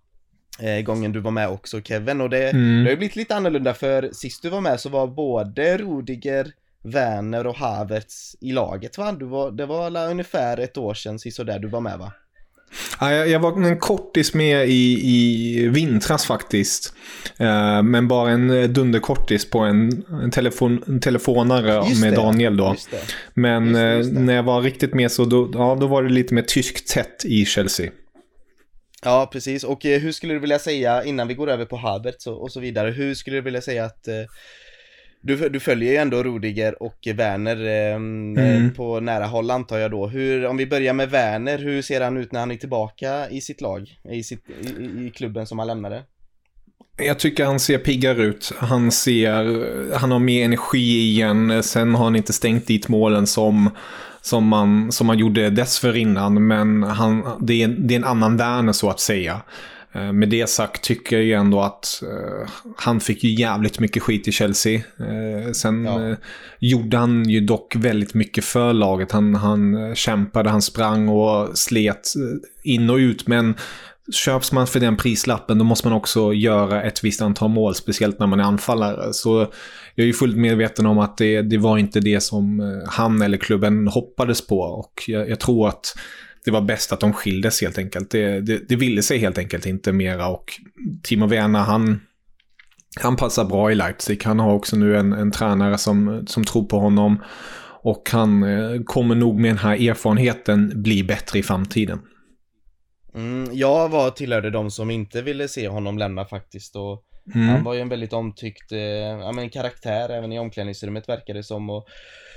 gången 0.84 1.12
du 1.12 1.20
var 1.20 1.30
med 1.30 1.48
också 1.48 1.80
Kevin 1.80 2.20
och 2.20 2.30
det, 2.30 2.50
mm. 2.50 2.78
det 2.78 2.84
har 2.84 2.90
ju 2.90 2.96
blivit 2.96 3.16
lite 3.16 3.36
annorlunda 3.36 3.74
för 3.74 4.10
sist 4.12 4.42
du 4.42 4.48
var 4.48 4.60
med 4.60 4.80
så 4.80 4.88
var 4.88 5.06
både 5.06 5.78
Rudiger, 5.78 6.52
Werner 6.82 7.46
och 7.46 7.56
Havertz 7.56 8.36
i 8.40 8.52
laget 8.52 8.98
va? 8.98 9.12
Du 9.12 9.24
var, 9.24 9.50
det 9.50 9.66
var 9.66 9.86
alla 9.86 10.06
ungefär 10.06 10.58
ett 10.58 10.78
år 10.78 10.94
sedan 10.94 11.18
där 11.46 11.58
du 11.58 11.68
var 11.68 11.80
med 11.80 11.98
va? 11.98 12.12
Ja, 13.00 13.12
jag 13.12 13.40
var 13.40 13.66
en 13.66 13.78
kortis 13.78 14.34
med 14.34 14.68
i, 14.68 15.00
i 15.04 15.68
vintras 15.68 16.26
faktiskt. 16.26 16.94
Uh, 17.40 17.82
men 17.82 18.08
bara 18.08 18.30
en 18.30 18.72
dunderkortis 18.72 19.50
på 19.50 19.58
en, 19.58 20.04
en, 20.22 20.30
telefon, 20.30 20.82
en 20.86 21.00
telefonare 21.00 21.84
med 22.00 22.14
Daniel 22.14 22.56
då. 22.56 22.76
Men 23.34 23.64
just 23.64 23.76
det, 23.76 23.96
just 23.96 24.14
det. 24.14 24.20
när 24.20 24.34
jag 24.34 24.42
var 24.42 24.62
riktigt 24.62 24.94
med 24.94 25.12
så 25.12 25.24
då, 25.24 25.50
ja, 25.54 25.76
då 25.80 25.86
var 25.86 26.02
det 26.02 26.08
lite 26.08 26.34
mer 26.34 26.42
tyskt 26.42 26.88
tätt 26.88 27.24
i 27.24 27.44
Chelsea. 27.44 27.90
Ja, 29.04 29.28
precis. 29.32 29.64
Och 29.64 29.86
eh, 29.86 30.00
hur 30.00 30.12
skulle 30.12 30.32
du 30.34 30.38
vilja 30.38 30.58
säga, 30.58 31.04
innan 31.04 31.28
vi 31.28 31.34
går 31.34 31.50
över 31.50 31.64
på 31.64 31.76
Havertz 31.76 32.26
och, 32.26 32.42
och 32.42 32.52
så 32.52 32.60
vidare, 32.60 32.90
hur 32.90 33.14
skulle 33.14 33.36
du 33.36 33.40
vilja 33.40 33.60
säga 33.60 33.84
att 33.84 34.08
eh, 34.08 34.14
du, 35.22 35.48
du 35.48 35.60
följer 35.60 35.92
ju 35.92 35.96
ändå 35.96 36.22
Rudiger 36.22 36.82
och 36.82 37.08
Werner 37.14 37.66
eh, 37.66 37.94
mm. 37.94 38.74
på 38.74 39.00
nära 39.00 39.26
håll 39.26 39.50
antar 39.50 39.78
jag 39.78 39.90
då. 39.90 40.06
Hur, 40.06 40.46
om 40.46 40.56
vi 40.56 40.66
börjar 40.66 40.92
med 40.92 41.10
Werner, 41.10 41.58
hur 41.58 41.82
ser 41.82 42.00
han 42.00 42.16
ut 42.16 42.32
när 42.32 42.40
han 42.40 42.50
är 42.50 42.56
tillbaka 42.56 43.30
i 43.30 43.40
sitt 43.40 43.60
lag? 43.60 43.98
I, 44.10 44.22
sitt, 44.22 44.44
i, 44.48 45.06
i 45.06 45.12
klubben 45.14 45.46
som 45.46 45.58
han 45.58 45.68
lämnade? 45.68 46.02
Jag 46.96 47.18
tycker 47.18 47.44
han 47.44 47.60
ser 47.60 47.78
piggare 47.78 48.22
ut. 48.22 48.52
Han 48.56 48.92
ser, 48.92 49.94
han 49.94 50.10
har 50.10 50.18
mer 50.18 50.44
energi 50.44 51.00
igen. 51.00 51.62
Sen 51.62 51.94
har 51.94 52.04
han 52.04 52.16
inte 52.16 52.32
stängt 52.32 52.66
dit 52.66 52.88
målen 52.88 53.26
som 53.26 53.70
som 54.22 54.46
man, 54.46 54.92
som 54.92 55.06
man 55.06 55.18
gjorde 55.18 55.50
dessförinnan. 55.50 56.46
Men 56.46 56.82
han, 56.82 57.22
det, 57.40 57.62
är, 57.62 57.68
det 57.68 57.94
är 57.94 57.98
en 57.98 58.04
annan 58.04 58.36
Werner 58.36 58.72
så 58.72 58.90
att 58.90 59.00
säga. 59.00 59.40
Eh, 59.92 60.12
med 60.12 60.28
det 60.28 60.48
sagt 60.48 60.82
tycker 60.82 61.16
jag 61.16 61.24
ju 61.24 61.32
ändå 61.32 61.60
att 61.60 62.02
uh, 62.02 62.48
han 62.76 63.00
fick 63.00 63.24
ju 63.24 63.30
jävligt 63.30 63.78
mycket 63.78 64.02
skit 64.02 64.28
i 64.28 64.32
Chelsea. 64.32 64.80
Uh, 65.00 65.52
sen 65.52 65.84
ja. 65.84 65.98
uh, 65.98 66.16
gjorde 66.58 66.96
han 66.96 67.28
ju 67.28 67.40
dock 67.40 67.76
väldigt 67.76 68.14
mycket 68.14 68.44
för 68.44 68.72
laget. 68.72 69.12
Han, 69.12 69.34
han 69.34 69.94
kämpade, 69.94 70.50
han 70.50 70.62
sprang 70.62 71.08
och 71.08 71.58
slet 71.58 72.12
in 72.62 72.90
och 72.90 72.96
ut. 72.96 73.26
Men 73.26 73.54
köps 74.12 74.52
man 74.52 74.66
för 74.66 74.80
den 74.80 74.96
prislappen 74.96 75.58
då 75.58 75.64
måste 75.64 75.88
man 75.88 75.96
också 75.96 76.32
göra 76.32 76.82
ett 76.82 77.04
visst 77.04 77.22
antal 77.22 77.50
mål, 77.50 77.74
speciellt 77.74 78.18
när 78.18 78.26
man 78.26 78.40
är 78.40 78.44
anfallare. 78.44 79.12
Så 79.12 79.38
jag 79.94 80.02
är 80.02 80.06
ju 80.06 80.12
fullt 80.12 80.36
medveten 80.36 80.86
om 80.86 80.98
att 80.98 81.16
det, 81.16 81.42
det 81.42 81.58
var 81.58 81.78
inte 81.78 82.00
det 82.00 82.20
som 82.20 82.60
eh, 82.60 82.90
han 82.90 83.22
eller 83.22 83.38
klubben 83.38 83.88
hoppades 83.88 84.46
på. 84.46 84.60
Och 84.60 85.02
jag, 85.06 85.30
jag 85.30 85.40
tror 85.40 85.68
att 85.68 85.94
det 86.44 86.50
var 86.50 86.60
bäst 86.60 86.92
att 86.92 87.00
de 87.00 87.12
skildes 87.12 87.60
helt 87.60 87.78
enkelt. 87.78 88.10
Det, 88.10 88.40
det, 88.40 88.68
det 88.68 88.76
ville 88.76 89.02
sig 89.02 89.18
helt 89.18 89.38
enkelt 89.38 89.66
inte 89.66 89.92
mera 89.92 90.28
och 90.28 90.52
Timo 91.02 91.26
Werner 91.26 91.60
han, 91.60 92.00
han 93.00 93.16
passar 93.16 93.44
bra 93.44 93.72
i 93.72 93.74
Leipzig. 93.74 94.24
Han 94.24 94.38
har 94.38 94.54
också 94.54 94.76
nu 94.76 94.96
en, 94.96 95.12
en 95.12 95.30
tränare 95.30 95.78
som, 95.78 96.26
som 96.26 96.44
tror 96.44 96.64
på 96.64 96.78
honom 96.78 97.22
och 97.82 98.08
han 98.12 98.42
eh, 98.42 98.82
kommer 98.84 99.14
nog 99.14 99.40
med 99.40 99.50
den 99.50 99.58
här 99.58 99.88
erfarenheten 99.88 100.82
bli 100.82 101.04
bättre 101.04 101.38
i 101.38 101.42
framtiden. 101.42 101.98
Mm, 103.14 103.48
jag 103.52 103.88
var 103.88 104.10
tillhörde 104.10 104.50
de 104.50 104.70
som 104.70 104.90
inte 104.90 105.22
ville 105.22 105.48
se 105.48 105.68
honom 105.68 105.98
lämna 105.98 106.24
faktiskt 106.24 106.76
och 106.76 107.04
mm. 107.34 107.48
han 107.48 107.64
var 107.64 107.74
ju 107.74 107.80
en 107.80 107.88
väldigt 107.88 108.12
omtyckt 108.12 108.72
eh, 108.72 108.80
ja, 108.80 109.32
men 109.32 109.50
karaktär 109.50 110.08
även 110.08 110.32
i 110.32 110.38
omklädningsrummet 110.38 111.08
verkade 111.08 111.38
det 111.38 111.44
som 111.44 111.70
och 111.70 111.88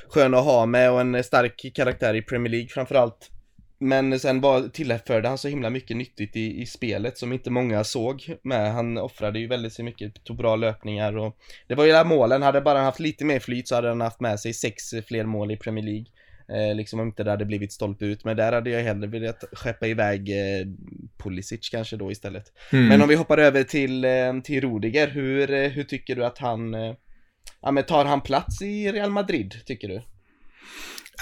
skön 0.10 0.34
att 0.34 0.45
ha 0.45 0.65
med 0.65 0.91
och 0.91 1.01
en 1.01 1.23
stark 1.23 1.71
karaktär 1.75 2.13
i 2.13 2.21
Premier 2.21 2.51
League 2.51 2.69
framförallt. 2.69 3.29
Men 3.84 4.19
sen 4.19 4.41
var, 4.41 4.67
tillförde 4.67 5.27
han 5.27 5.38
så 5.38 5.47
himla 5.47 5.69
mycket 5.69 5.97
nyttigt 5.97 6.36
i, 6.36 6.62
i 6.62 6.65
spelet 6.65 7.17
som 7.17 7.34
inte 7.34 7.49
många 7.49 7.84
såg 7.84 8.36
med. 8.43 8.73
Han 8.73 8.97
offrade 8.97 9.39
ju 9.39 9.47
väldigt 9.47 9.73
så 9.73 9.84
mycket, 9.84 10.23
tog 10.23 10.38
bra 10.38 10.55
löpningar 10.55 11.17
och 11.17 11.38
det 11.67 11.75
var 11.75 11.86
ju 11.86 11.91
där 11.91 12.05
målen, 12.05 12.41
hade 12.41 12.62
bara 12.62 12.79
haft 12.79 12.99
lite 12.99 13.25
mer 13.25 13.39
flyt 13.39 13.67
så 13.67 13.75
hade 13.75 13.88
han 13.88 14.01
haft 14.01 14.19
med 14.19 14.39
sig 14.39 14.53
sex 14.53 14.84
fler 15.07 15.25
mål 15.25 15.51
i 15.51 15.57
Premier 15.57 15.86
League. 15.86 16.05
Eh, 16.53 16.75
liksom 16.75 16.99
om 16.99 17.07
inte 17.07 17.23
det 17.23 17.31
hade 17.31 17.45
blivit 17.45 17.71
stolt 17.71 18.01
ut, 18.01 18.25
men 18.25 18.37
där 18.37 18.51
hade 18.51 18.69
jag 18.69 18.83
hellre 18.83 19.07
velat 19.07 19.43
skeppa 19.53 19.87
iväg 19.87 20.29
eh, 20.29 20.65
Pulisic 21.23 21.69
kanske 21.69 21.97
då 21.97 22.11
istället. 22.11 22.43
Mm. 22.71 22.87
Men 22.87 23.01
om 23.01 23.07
vi 23.07 23.15
hoppar 23.15 23.37
över 23.37 23.63
till, 23.63 24.05
eh, 24.05 24.41
till 24.43 24.61
Rudiger, 24.61 25.07
hur, 25.07 25.51
eh, 25.51 25.69
hur 25.69 25.83
tycker 25.83 26.15
du 26.15 26.25
att 26.25 26.37
han, 26.37 26.73
eh, 26.73 26.93
ja 27.61 27.71
men 27.71 27.83
tar 27.83 28.05
han 28.05 28.21
plats 28.21 28.61
i 28.61 28.91
Real 28.91 29.11
Madrid, 29.11 29.55
tycker 29.65 29.87
du? 29.87 30.01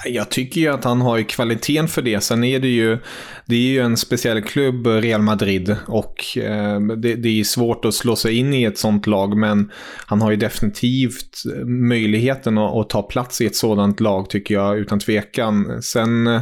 Jag 0.06 0.30
tycker 0.30 0.62
ju 0.62 0.68
att 0.68 0.84
han 0.84 1.02
har 1.02 1.18
ju 1.18 1.24
kvaliteten 1.24 1.88
för 1.88 2.02
det. 2.02 2.22
Sen 2.22 2.44
är 2.44 2.60
det 2.60 2.68
ju, 2.68 2.98
det 3.46 3.56
är 3.56 3.72
ju 3.72 3.80
en 3.80 3.98
speciell 3.98 4.42
klubb, 4.42 4.88
Real 4.88 5.22
Madrid. 5.22 5.76
Och 5.88 6.38
eh, 6.38 6.80
det, 6.80 7.16
det, 7.16 7.40
är 7.40 7.44
svårt 7.44 7.86
att 7.86 7.94
slå 7.94 8.16
sig 8.16 8.36
in 8.38 8.54
i 8.54 8.64
ett 8.64 8.78
sånt 8.78 9.08
lag. 9.08 9.38
Men 9.38 9.72
han 10.06 10.22
har 10.22 10.32
ju 10.32 10.38
definitivt 10.38 11.44
eh, 11.56 11.66
möjligheten 11.66 12.58
att, 12.58 12.76
att 12.76 12.90
ta 12.90 13.02
plats 13.02 13.42
i 13.42 13.46
ett 13.46 13.56
sådant 13.56 14.00
lag 14.00 14.30
tycker 14.30 14.56
jag 14.56 14.78
utan 14.78 15.00
tvekan. 15.00 15.82
Sen 15.82 16.28
eh, 16.28 16.42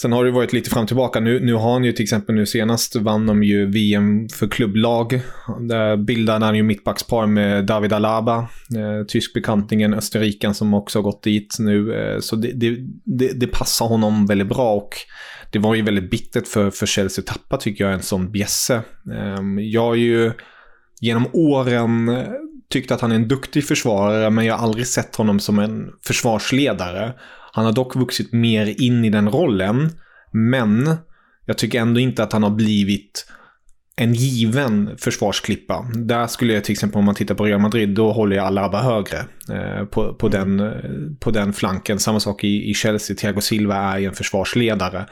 Sen 0.00 0.12
har 0.12 0.24
det 0.24 0.30
varit 0.30 0.52
lite 0.52 0.70
fram 0.70 0.82
och 0.82 0.88
tillbaka. 0.88 1.20
Nu, 1.20 1.40
nu 1.40 1.54
har 1.54 1.72
han 1.72 1.84
ju 1.84 1.92
till 1.92 2.02
exempel 2.02 2.34
nu 2.34 2.46
senast 2.46 2.96
vann 2.96 3.26
de 3.26 3.42
ju 3.42 3.70
VM 3.70 4.28
för 4.28 4.48
klubblag. 4.48 5.20
Där 5.60 5.96
bildade 5.96 6.44
han 6.44 6.56
ju 6.56 6.62
mittbackspar 6.62 7.26
med 7.26 7.66
David 7.66 7.92
Alaba, 7.92 8.38
eh, 8.76 9.06
tyskbekantingen, 9.08 9.94
österrikan 9.94 10.54
som 10.54 10.74
också 10.74 10.98
har 10.98 11.02
gått 11.02 11.22
dit 11.22 11.56
nu. 11.58 11.94
Eh, 11.94 12.20
så 12.20 12.36
det, 12.36 12.52
det, 12.52 12.76
det, 13.04 13.40
det, 13.40 13.46
passar 13.46 13.86
honom 13.86 14.26
väldigt 14.26 14.48
bra 14.48 14.74
och 14.74 14.90
det 15.50 15.58
var 15.58 15.74
ju 15.74 15.82
väldigt 15.82 16.10
bittert 16.10 16.48
för, 16.48 16.70
för 16.70 16.86
Chelsea 16.86 17.22
att 17.22 17.26
tappa 17.26 17.56
tycker 17.56 17.84
jag 17.84 17.92
en 17.92 18.02
sån 18.02 18.32
bjässe. 18.32 18.74
Eh, 19.12 19.42
jag 19.60 19.82
har 19.82 19.94
ju 19.94 20.32
genom 21.00 21.26
åren 21.32 22.08
eh, 22.08 22.28
tyckt 22.70 22.90
att 22.90 23.00
han 23.00 23.12
är 23.12 23.16
en 23.16 23.28
duktig 23.28 23.64
försvarare 23.64 24.30
men 24.30 24.44
jag 24.44 24.56
har 24.56 24.64
aldrig 24.64 24.86
sett 24.86 25.16
honom 25.16 25.40
som 25.40 25.58
en 25.58 25.90
försvarsledare. 26.06 27.12
Han 27.54 27.64
har 27.64 27.72
dock 27.72 27.96
vuxit 27.96 28.32
mer 28.32 28.80
in 28.80 29.04
i 29.04 29.10
den 29.10 29.30
rollen, 29.30 29.90
men 30.32 30.96
jag 31.46 31.58
tycker 31.58 31.80
ändå 31.80 32.00
inte 32.00 32.22
att 32.22 32.32
han 32.32 32.42
har 32.42 32.50
blivit 32.50 33.26
en 33.96 34.14
given 34.14 34.90
försvarsklippa. 34.98 35.86
Där 35.94 36.26
skulle 36.26 36.52
jag 36.52 36.64
till 36.64 36.72
exempel 36.72 36.98
om 36.98 37.04
man 37.04 37.14
tittar 37.14 37.34
på 37.34 37.44
Real 37.44 37.60
Madrid, 37.60 37.88
då 37.88 38.12
håller 38.12 38.36
jag 38.36 38.46
Alaba 38.46 38.82
högre 38.82 39.18
eh, 39.50 39.84
på, 39.84 40.14
på, 40.14 40.28
den, 40.28 40.60
eh, 40.60 40.72
på 41.20 41.30
den 41.30 41.52
flanken. 41.52 41.98
Samma 41.98 42.20
sak 42.20 42.44
i, 42.44 42.70
i 42.70 42.74
Chelsea, 42.74 43.16
Thiago 43.16 43.40
Silva 43.40 43.76
är 43.76 43.98
ju 43.98 44.06
en 44.06 44.14
försvarsledare. 44.14 45.06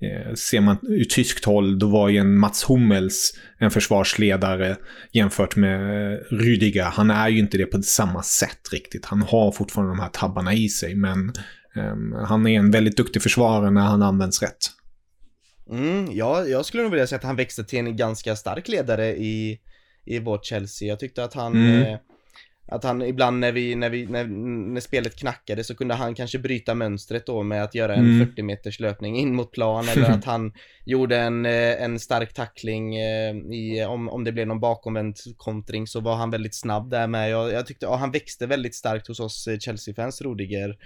Eh, 0.00 0.34
ser 0.34 0.60
man 0.60 0.78
ur 0.82 1.04
tyskt 1.04 1.44
håll, 1.44 1.78
då 1.78 1.88
var 1.88 2.08
ju 2.08 2.18
en 2.18 2.38
Mats 2.38 2.64
Hummels 2.70 3.32
en 3.58 3.70
försvarsledare 3.70 4.76
jämfört 5.12 5.56
med 5.56 5.80
eh, 5.80 6.18
Rüdiger. 6.30 6.90
Han 6.90 7.10
är 7.10 7.28
ju 7.28 7.38
inte 7.38 7.58
det 7.58 7.66
på 7.66 7.82
samma 7.82 8.22
sätt 8.22 8.72
riktigt. 8.72 9.04
Han 9.04 9.22
har 9.22 9.52
fortfarande 9.52 9.92
de 9.92 10.00
här 10.00 10.08
tabbarna 10.08 10.54
i 10.54 10.68
sig, 10.68 10.94
men 10.94 11.32
han 12.26 12.46
är 12.46 12.58
en 12.58 12.70
väldigt 12.70 12.96
duktig 12.96 13.22
försvarare 13.22 13.70
när 13.70 13.80
han 13.80 14.02
används 14.02 14.42
rätt. 14.42 14.70
Mm, 15.70 16.08
ja, 16.12 16.44
jag 16.44 16.64
skulle 16.64 16.82
nog 16.82 16.92
vilja 16.92 17.06
säga 17.06 17.18
att 17.18 17.24
han 17.24 17.36
växte 17.36 17.64
till 17.64 17.78
en 17.78 17.96
ganska 17.96 18.36
stark 18.36 18.68
ledare 18.68 19.16
i, 19.16 19.58
i 20.04 20.18
vårt 20.18 20.44
Chelsea. 20.44 20.88
Jag 20.88 20.98
tyckte 21.00 21.24
att 21.24 21.34
han 21.34 21.54
mm. 21.54 21.82
eh, 21.82 21.98
att 22.68 22.84
han 22.84 23.02
ibland 23.02 23.38
när 23.38 23.52
vi, 23.52 23.74
när 23.74 23.90
vi, 23.90 24.06
när, 24.06 24.24
när 24.72 24.80
spelet 24.80 25.16
knackade 25.16 25.64
så 25.64 25.74
kunde 25.74 25.94
han 25.94 26.14
kanske 26.14 26.38
bryta 26.38 26.74
mönstret 26.74 27.26
då 27.26 27.42
med 27.42 27.62
att 27.62 27.74
göra 27.74 27.94
en 27.94 28.14
mm. 28.14 28.26
40 28.26 28.42
meters 28.42 28.80
löpning 28.80 29.16
in 29.16 29.34
mot 29.34 29.52
plan 29.52 29.88
eller 29.88 30.10
att 30.10 30.24
han 30.24 30.52
gjorde 30.84 31.16
en, 31.18 31.46
eh, 31.46 31.82
en 31.82 31.98
stark 31.98 32.32
tackling 32.34 32.96
eh, 32.96 33.34
i, 33.36 33.84
om, 33.88 34.08
om 34.08 34.24
det 34.24 34.32
blev 34.32 34.46
någon 34.46 34.60
bakomvänd 34.60 35.16
kontring 35.36 35.86
så 35.86 36.00
var 36.00 36.16
han 36.16 36.30
väldigt 36.30 36.54
snabb 36.54 36.90
där 36.90 37.06
med. 37.06 37.30
Jag, 37.30 37.52
jag 37.52 37.66
tyckte, 37.66 37.86
ja, 37.86 37.96
han 37.96 38.10
växte 38.10 38.46
väldigt 38.46 38.74
starkt 38.74 39.08
hos 39.08 39.20
oss 39.20 39.48
Chelsea-fans, 39.60 40.22
Rodiger. 40.22 40.76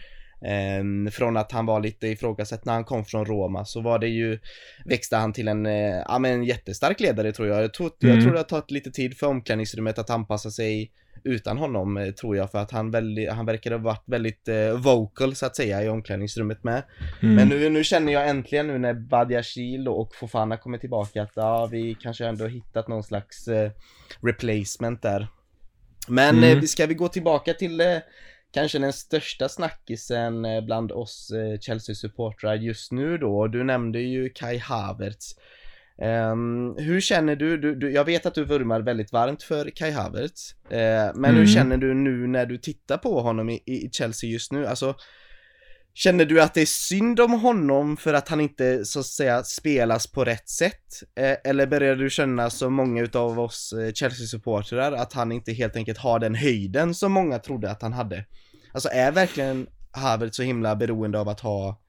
Eh, 0.45 1.11
från 1.11 1.37
att 1.37 1.53
han 1.53 1.67
var 1.67 1.81
lite 1.81 2.07
ifrågasatt 2.07 2.65
när 2.65 2.73
han 2.73 2.85
kom 2.85 3.05
från 3.05 3.25
Roma 3.25 3.65
så 3.65 3.81
var 3.81 3.99
det 3.99 4.09
ju 4.09 4.39
Växte 4.85 5.17
han 5.17 5.33
till 5.33 5.49
en, 5.49 5.67
eh, 5.67 6.03
ja 6.09 6.19
men 6.19 6.33
en 6.33 6.45
jättestark 6.45 7.01
ledare 7.01 7.33
tror 7.33 7.49
jag. 7.49 7.63
Jag 7.63 7.75
tror, 7.75 7.91
mm. 8.03 8.15
jag 8.15 8.25
tror 8.25 8.33
det 8.33 8.39
har 8.39 8.45
tagit 8.45 8.71
lite 8.71 8.91
tid 8.91 9.17
för 9.17 9.27
omklädningsrummet 9.27 9.99
att 9.99 10.11
anpassa 10.11 10.51
sig 10.51 10.93
utan 11.25 11.59
honom 11.59 11.97
eh, 11.97 12.11
tror 12.11 12.37
jag 12.37 12.51
för 12.51 12.59
att 12.59 12.71
han, 12.71 12.91
väldigt, 12.91 13.31
han 13.31 13.47
verkar 13.47 13.71
ha 13.71 13.79
varit 13.79 14.03
väldigt 14.07 14.49
eh, 14.49 14.73
vocal 14.73 15.35
så 15.35 15.47
att 15.47 15.57
säga 15.57 15.85
i 15.85 15.89
omklädningsrummet 15.89 16.65
med. 16.65 16.83
Mm. 17.23 17.35
Men 17.35 17.49
nu, 17.49 17.69
nu 17.69 17.85
känner 17.85 18.13
jag 18.13 18.29
äntligen 18.29 18.67
nu 18.67 18.79
när 18.79 18.95
Badiashil 18.95 19.89
och 19.89 20.15
Fofana 20.15 20.57
kommer 20.57 20.79
tillbaka 20.79 21.23
att 21.23 21.33
ja, 21.35 21.67
vi 21.67 21.97
kanske 22.01 22.27
ändå 22.27 22.47
hittat 22.47 22.89
någon 22.89 23.03
slags 23.03 23.49
eh, 23.49 23.71
replacement 24.23 25.03
där. 25.03 25.29
Men 26.09 26.39
mm. 26.39 26.59
eh, 26.59 26.63
ska 26.63 26.87
vi 26.87 26.95
gå 26.95 27.09
tillbaka 27.09 27.55
till 27.55 27.81
eh, 27.81 27.97
kanske 28.53 28.79
den 28.79 28.93
största 28.93 29.49
snackisen 29.49 30.45
eh, 30.45 30.65
bland 30.65 30.93
oss 30.93 31.31
eh, 31.31 31.59
Chelsea-supportrar 31.59 32.55
just 32.55 32.93
nu 32.93 33.19
då. 33.19 33.47
Du 33.47 33.65
nämnde 33.65 34.01
ju 34.01 34.29
Kai 34.29 34.59
Havertz. 34.59 35.37
Um, 36.03 36.77
hur 36.79 37.01
känner 37.01 37.37
du, 37.37 37.57
du, 37.57 37.75
du, 37.75 37.93
jag 37.93 38.05
vet 38.05 38.27
att 38.27 38.35
du 38.35 38.45
vurmar 38.45 38.81
väldigt 38.81 39.13
varmt 39.13 39.43
för 39.43 39.71
Kai 39.71 39.91
Havertz, 39.91 40.55
uh, 40.65 40.77
men 41.15 41.25
mm. 41.25 41.37
hur 41.37 41.47
känner 41.47 41.77
du 41.77 41.95
nu 41.95 42.27
när 42.27 42.47
du 42.47 42.59
tittar 42.59 42.97
på 42.97 43.21
honom 43.21 43.51
i, 43.51 43.63
i 43.67 43.91
Chelsea 43.93 44.31
just 44.31 44.53
nu? 44.53 44.67
Alltså, 44.67 44.95
Känner 45.95 46.25
du 46.25 46.43
att 46.43 46.55
det 46.55 46.61
är 46.61 46.67
synd 46.67 47.21
om 47.21 47.33
honom 47.33 47.97
för 47.97 48.15
att 48.15 48.29
han 48.29 48.41
inte 48.41 48.85
så 48.85 49.01
att 49.01 49.07
säga 49.07 49.45
spelas 49.45 50.07
på 50.07 50.25
rätt 50.25 50.49
sätt? 50.49 51.03
Eh, 51.17 51.37
eller 51.45 51.67
börjar 51.67 51.97
du 51.97 52.11
känna 52.11 52.51
som 52.51 52.75
många 52.75 53.03
utav 53.03 53.41
oss 53.41 53.73
eh, 53.73 53.93
Chelsea-supportrar 53.93 54.93
att 54.93 55.13
han 55.13 55.33
inte 55.33 55.53
helt 55.53 55.77
enkelt 55.77 55.99
har 55.99 56.19
den 56.19 56.35
höjden 56.35 56.95
som 56.95 57.13
många 57.13 57.39
trodde 57.39 57.71
att 57.71 57.83
han 57.83 57.93
hade? 57.93 58.25
Alltså 58.73 58.89
är 58.89 59.13
verkligen 59.13 59.67
Havertz 59.91 60.37
så 60.37 60.43
himla 60.43 60.77
beroende 60.77 61.21
av 61.21 61.29
att 61.29 61.41
ha 61.41 61.81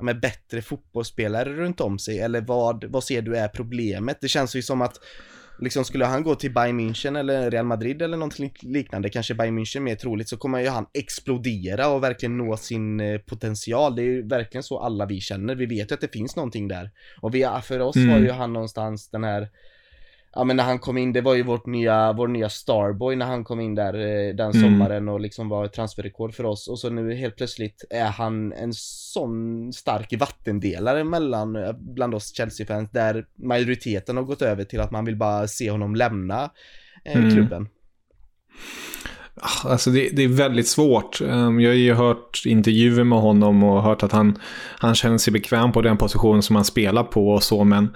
med 0.00 0.20
bättre 0.20 0.62
fotbollsspelare 0.62 1.52
runt 1.52 1.80
om 1.80 1.98
sig? 1.98 2.18
Eller 2.20 2.40
vad, 2.40 2.84
vad 2.84 3.04
ser 3.04 3.22
du 3.22 3.36
är 3.36 3.48
problemet? 3.48 4.18
Det 4.20 4.28
känns 4.28 4.56
ju 4.56 4.62
som 4.62 4.82
att 4.82 5.00
liksom 5.58 5.84
skulle 5.84 6.04
han 6.04 6.22
gå 6.22 6.34
till 6.34 6.54
Bayern 6.54 6.80
München 6.80 7.18
eller 7.18 7.50
Real 7.50 7.66
Madrid 7.66 8.02
eller 8.02 8.16
någonting 8.16 8.52
liknande, 8.60 9.08
kanske 9.08 9.34
Bayern 9.34 9.58
München 9.58 9.80
mer 9.80 9.94
troligt, 9.94 10.28
så 10.28 10.36
kommer 10.36 10.60
ju 10.60 10.68
han 10.68 10.86
explodera 10.92 11.88
och 11.88 12.02
verkligen 12.02 12.36
nå 12.36 12.56
sin 12.56 13.00
eh, 13.00 13.18
potential. 13.18 13.96
Det 13.96 14.02
är 14.02 14.06
ju 14.06 14.28
verkligen 14.28 14.62
så 14.62 14.78
alla 14.78 15.06
vi 15.06 15.20
känner. 15.20 15.54
Vi 15.54 15.66
vet 15.66 15.90
ju 15.90 15.94
att 15.94 16.00
det 16.00 16.12
finns 16.12 16.36
någonting 16.36 16.68
där. 16.68 16.90
Och 17.20 17.34
vi, 17.34 17.48
för 17.62 17.80
oss 17.80 17.96
mm. 17.96 18.10
var 18.10 18.18
ju 18.18 18.30
han 18.30 18.52
någonstans 18.52 19.08
den 19.08 19.24
här 19.24 19.48
ja 20.34 20.44
men 20.44 20.56
när 20.56 20.64
han 20.64 20.78
kom 20.78 20.98
in, 20.98 21.12
det 21.12 21.20
var 21.20 21.34
ju 21.34 21.42
vårt 21.42 21.66
nya, 21.66 22.12
vår 22.12 22.28
nya 22.28 22.48
Starboy 22.48 23.16
när 23.16 23.26
han 23.26 23.44
kom 23.44 23.60
in 23.60 23.74
där 23.74 23.94
eh, 23.94 24.34
den 24.34 24.50
mm. 24.50 24.62
sommaren 24.62 25.08
och 25.08 25.20
liksom 25.20 25.48
var 25.48 25.66
transferrekord 25.66 26.34
för 26.34 26.44
oss 26.44 26.68
och 26.68 26.78
så 26.78 26.90
nu 26.90 27.14
helt 27.14 27.36
plötsligt 27.36 27.84
är 27.90 28.04
han 28.04 28.52
en 28.52 28.72
sån 28.74 29.72
stark 29.72 30.14
vattendelare 30.18 31.04
mellan, 31.04 31.56
eh, 31.56 31.72
bland 31.72 32.14
oss 32.14 32.36
Chelsea-fans 32.36 32.90
där 32.90 33.26
majoriteten 33.34 34.16
har 34.16 34.24
gått 34.24 34.42
över 34.42 34.64
till 34.64 34.80
att 34.80 34.90
man 34.90 35.04
vill 35.04 35.16
bara 35.16 35.48
se 35.48 35.70
honom 35.70 35.94
lämna 35.94 36.50
eh, 37.04 37.16
mm. 37.16 37.30
klubben. 37.30 37.68
Ah, 39.36 39.68
alltså 39.68 39.90
det, 39.90 40.08
det, 40.12 40.22
är 40.22 40.28
väldigt 40.28 40.68
svårt. 40.68 41.20
Ehm, 41.20 41.60
jag 41.60 41.70
har 41.70 41.76
ju 41.76 41.94
hört 41.94 42.42
intervjuer 42.46 43.04
med 43.04 43.18
honom 43.18 43.62
och 43.64 43.82
hört 43.82 44.02
att 44.02 44.12
han, 44.12 44.38
han 44.78 44.94
känner 44.94 45.18
sig 45.18 45.32
bekväm 45.32 45.72
på 45.72 45.82
den 45.82 45.96
position 45.96 46.42
som 46.42 46.56
han 46.56 46.64
spelar 46.64 47.04
på 47.04 47.28
och 47.28 47.42
så, 47.42 47.64
men 47.64 47.88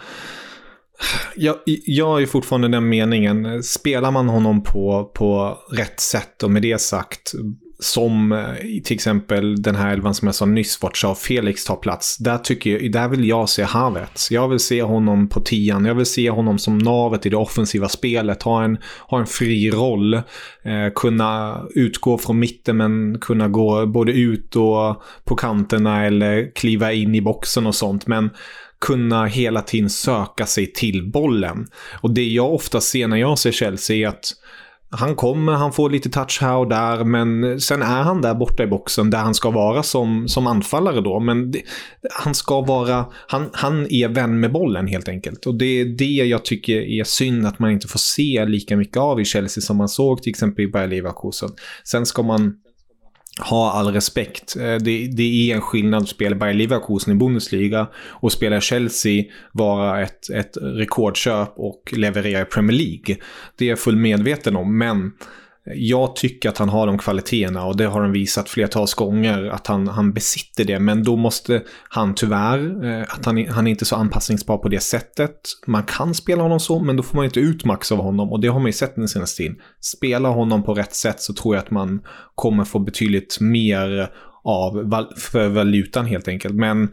jag, 1.37 1.57
jag 1.85 2.23
är 2.23 2.27
fortfarande 2.27 2.69
den 2.69 2.89
meningen, 2.89 3.63
spelar 3.63 4.11
man 4.11 4.29
honom 4.29 4.63
på, 4.63 5.11
på 5.15 5.59
rätt 5.73 6.01
sätt 6.01 6.43
och 6.43 6.51
med 6.51 6.63
det 6.63 6.81
sagt 6.81 7.35
som 7.81 8.33
eh, 8.33 8.83
till 8.85 8.95
exempel 8.95 9.63
den 9.63 9.77
här 9.77 9.93
elvan 9.93 10.15
som 10.15 10.29
jag 10.29 10.35
sa 10.35 10.45
nyss, 10.45 10.83
vart 10.83 10.97
sa 10.97 11.15
Felix 11.15 11.65
tar 11.65 11.77
plats. 11.77 12.17
Där, 12.17 12.39
tycker 12.39 12.71
jag, 12.71 12.93
där 12.93 13.09
vill 13.09 13.29
jag 13.29 13.49
se 13.49 13.63
Havertz. 13.63 14.31
Jag 14.31 14.49
vill 14.49 14.59
se 14.59 14.83
honom 14.83 15.29
på 15.29 15.41
tian. 15.41 15.85
Jag 15.85 15.95
vill 15.95 16.07
se 16.07 16.31
honom 16.31 16.59
som 16.59 16.79
navet 16.79 17.27
i 17.27 17.29
det 17.29 17.37
offensiva 17.37 17.89
spelet. 17.89 18.43
Ha 18.43 18.65
en, 18.65 18.79
ha 19.07 19.19
en 19.19 19.27
fri 19.27 19.71
roll. 19.71 20.15
Eh, 20.15 20.23
kunna 20.95 21.61
utgå 21.75 22.19
från 22.19 22.39
mitten 22.39 22.77
men 22.77 23.19
kunna 23.21 23.49
gå 23.49 23.87
både 23.87 24.13
ut 24.13 24.57
och 24.57 25.03
på 25.25 25.37
kanterna 25.37 26.07
eller 26.07 26.55
kliva 26.55 26.93
in 26.93 27.15
i 27.15 27.21
boxen 27.21 27.67
och 27.67 27.75
sånt. 27.75 28.07
Men 28.07 28.31
kunna 28.81 29.27
hela 29.27 29.63
tiden 29.63 29.91
söka 29.91 30.47
sig 30.47 30.73
till 30.73 31.11
bollen. 31.11 31.67
Och 32.01 32.15
det 32.15 32.25
jag 32.25 32.55
ofta 32.55 32.81
ser 32.81 33.09
när 33.09 33.17
jag 33.17 33.39
ser 33.39 33.53
Chelsea 33.53 34.09
är 34.09 34.09
att 34.09 34.33
han 34.91 35.15
kommer, 35.15 35.53
han 35.53 35.73
får 35.73 35.91
lite 35.91 36.11
touch 36.11 36.39
här 36.41 36.57
och 36.57 36.69
där, 36.69 37.05
men 37.05 37.61
sen 37.61 37.83
är 37.83 38.03
han 38.03 38.23
där 38.23 38.35
borta 38.35 38.63
i 38.63 38.67
boxen 38.67 39.11
där 39.11 39.19
han 39.19 39.35
ska 39.35 39.51
vara 39.51 39.83
som, 39.83 40.29
som 40.29 40.47
anfallare 40.47 41.01
då. 41.01 41.21
Men 41.21 41.51
det, 41.51 41.63
han 42.11 42.35
ska 42.35 42.61
vara, 42.61 43.07
han, 43.27 43.51
han 43.53 43.87
är 43.91 44.09
vän 44.09 44.41
med 44.41 44.53
bollen 44.53 44.87
helt 44.87 45.09
enkelt. 45.09 45.47
Och 45.47 45.55
det 45.55 45.81
är 45.81 45.85
det 45.85 46.05
jag 46.05 46.45
tycker 46.45 47.01
är 47.01 47.05
synd 47.05 47.47
att 47.47 47.59
man 47.59 47.71
inte 47.71 47.89
får 47.89 47.99
se 47.99 48.45
lika 48.47 48.77
mycket 48.77 48.97
av 48.97 49.21
i 49.21 49.25
Chelsea 49.25 49.63
som 49.63 49.77
man 49.77 49.89
såg 49.89 50.23
till 50.23 50.31
exempel 50.31 50.65
i 50.65 50.69
Bayer 50.69 50.89
Leverkusen. 50.89 51.51
Sen 51.85 52.07
ska 52.07 52.23
man 52.23 52.55
ha 53.39 53.73
all 53.73 53.93
respekt. 53.93 54.57
Eh, 54.57 54.75
det, 54.77 55.07
det 55.07 55.51
är 55.51 55.55
en 55.55 55.61
skillnad 55.61 56.03
att 56.03 56.09
spela 56.09 56.37
Bayer 56.37 56.55
Leverkusen 56.55 57.13
i 57.13 57.17
Bundesliga 57.17 57.87
och 57.97 58.33
spela 58.33 58.61
Chelsea, 58.61 59.25
vara 59.53 60.03
ett, 60.03 60.31
ett 60.31 60.57
rekordköp 60.61 61.53
och 61.57 61.93
leverera 61.97 62.43
i 62.43 62.45
Premier 62.45 62.79
League. 62.79 63.17
Det 63.57 63.65
är 63.65 63.69
jag 63.69 63.79
fullt 63.79 63.99
medveten 63.99 64.57
om, 64.57 64.79
men 64.79 65.13
jag 65.75 66.17
tycker 66.17 66.49
att 66.49 66.59
han 66.59 66.69
har 66.69 66.87
de 66.87 66.99
kvaliteterna 66.99 67.65
och 67.65 67.77
det 67.77 67.85
har 67.85 68.01
han 68.01 68.13
visat 68.13 68.49
flertals 68.49 68.95
gånger 68.95 69.45
att 69.45 69.67
han, 69.67 69.89
han 69.89 70.13
besitter 70.13 70.65
det. 70.65 70.79
Men 70.79 71.03
då 71.03 71.17
måste 71.17 71.63
han 71.89 72.15
tyvärr, 72.15 72.85
eh, 72.85 73.03
att 73.09 73.25
han, 73.25 73.47
han 73.49 73.67
är 73.67 73.71
inte 73.71 73.85
så 73.85 73.97
anpassningsbar 73.97 74.59
på 74.59 74.69
det 74.69 74.81
sättet. 74.81 75.41
Man 75.67 75.83
kan 75.83 76.15
spela 76.15 76.43
honom 76.43 76.61
så, 76.61 76.79
men 76.79 76.97
då 76.97 77.03
får 77.03 77.17
man 77.17 77.25
inte 77.25 77.41
ut 77.41 77.65
max 77.65 77.93
av 77.93 77.99
honom 77.99 78.33
och 78.33 78.41
det 78.41 78.49
har 78.49 78.61
man 78.61 78.67
ju 78.67 78.73
sett 78.73 78.95
den 78.95 79.09
senaste 79.09 79.37
tiden. 79.37 79.57
Spela 79.81 80.29
honom 80.29 80.63
på 80.63 80.75
rätt 80.75 80.95
sätt 80.95 81.21
så 81.21 81.33
tror 81.33 81.55
jag 81.55 81.65
att 81.65 81.71
man 81.71 82.01
kommer 82.35 82.65
få 82.65 82.79
betydligt 82.79 83.41
mer 83.41 84.11
av 84.45 84.87
för 85.17 85.49
valutan 85.49 86.07
helt 86.07 86.29
enkelt. 86.29 86.55
Men 86.55 86.89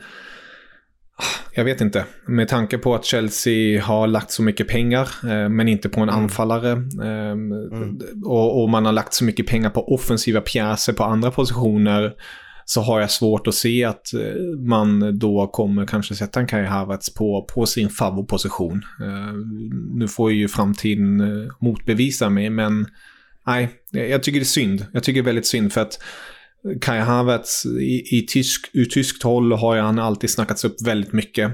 jag 1.56 1.64
vet 1.64 1.82
inte. 1.82 2.06
Med 2.28 2.48
tanke 2.48 2.78
på 2.78 2.96
att 2.96 3.06
Chelsea 3.06 3.84
har 3.84 4.08
lagt 4.08 4.32
så 4.32 4.44
mycket 4.44 4.68
pengar, 4.68 5.10
eh, 5.24 5.50
men 5.50 5.68
inte 5.68 5.90
på 5.90 6.00
en 6.02 6.10
mm. 6.10 6.24
anfallare. 6.24 6.72
Eh, 7.04 7.32
mm. 7.32 8.00
och, 8.26 8.62
och, 8.62 8.70
man 8.70 8.86
har 8.86 8.94
lagt 8.94 9.14
så 9.14 9.24
mycket 9.24 9.48
pengar 9.48 9.70
på 9.70 9.94
offensiva 9.94 10.42
pjäser 10.42 10.94
på 10.94 11.04
andra 11.04 11.32
positioner. 11.32 12.14
Så 12.66 12.82
har 12.82 13.00
jag 13.00 13.12
svårt 13.12 13.48
att 13.48 13.56
se 13.56 13.84
att 13.84 14.14
eh, 14.14 14.42
man 14.60 15.20
då 15.20 15.48
kommer 15.48 15.86
kanske 15.86 16.16
sätta 16.16 16.40
en 16.40 16.48
Kai 16.48 16.66
Havertz 16.66 17.14
på, 17.14 17.48
på 17.54 17.66
sin 17.66 17.90
favoritposition. 17.90 18.82
Eh, 19.02 19.34
nu 19.94 20.08
får 20.08 20.32
ju 20.32 20.48
framtiden 20.48 21.22
eh, 21.22 21.52
motbevisa 21.60 22.30
mig, 22.30 22.50
men 22.50 22.88
nej, 23.48 23.70
jag 23.92 24.24
tycker 24.24 24.40
det 24.40 24.44
är 24.44 24.46
synd. 24.46 24.86
Jag 24.92 25.04
tycker 25.04 25.22
det 25.22 25.24
är 25.24 25.26
väldigt 25.26 25.48
synd 25.48 25.74
för 25.74 25.82
att 25.82 26.00
Kai 26.82 27.00
Havertz 27.00 27.66
i, 27.66 28.18
i 28.18 28.26
tysk, 28.28 28.70
ur 28.74 28.86
tyskt 28.86 29.24
håll 29.24 29.52
har 29.52 29.78
han 29.78 30.00
alltid 30.00 30.30
snackats 30.30 30.66
upp 30.66 30.76
väldigt 30.86 31.14
mycket. 31.14 31.52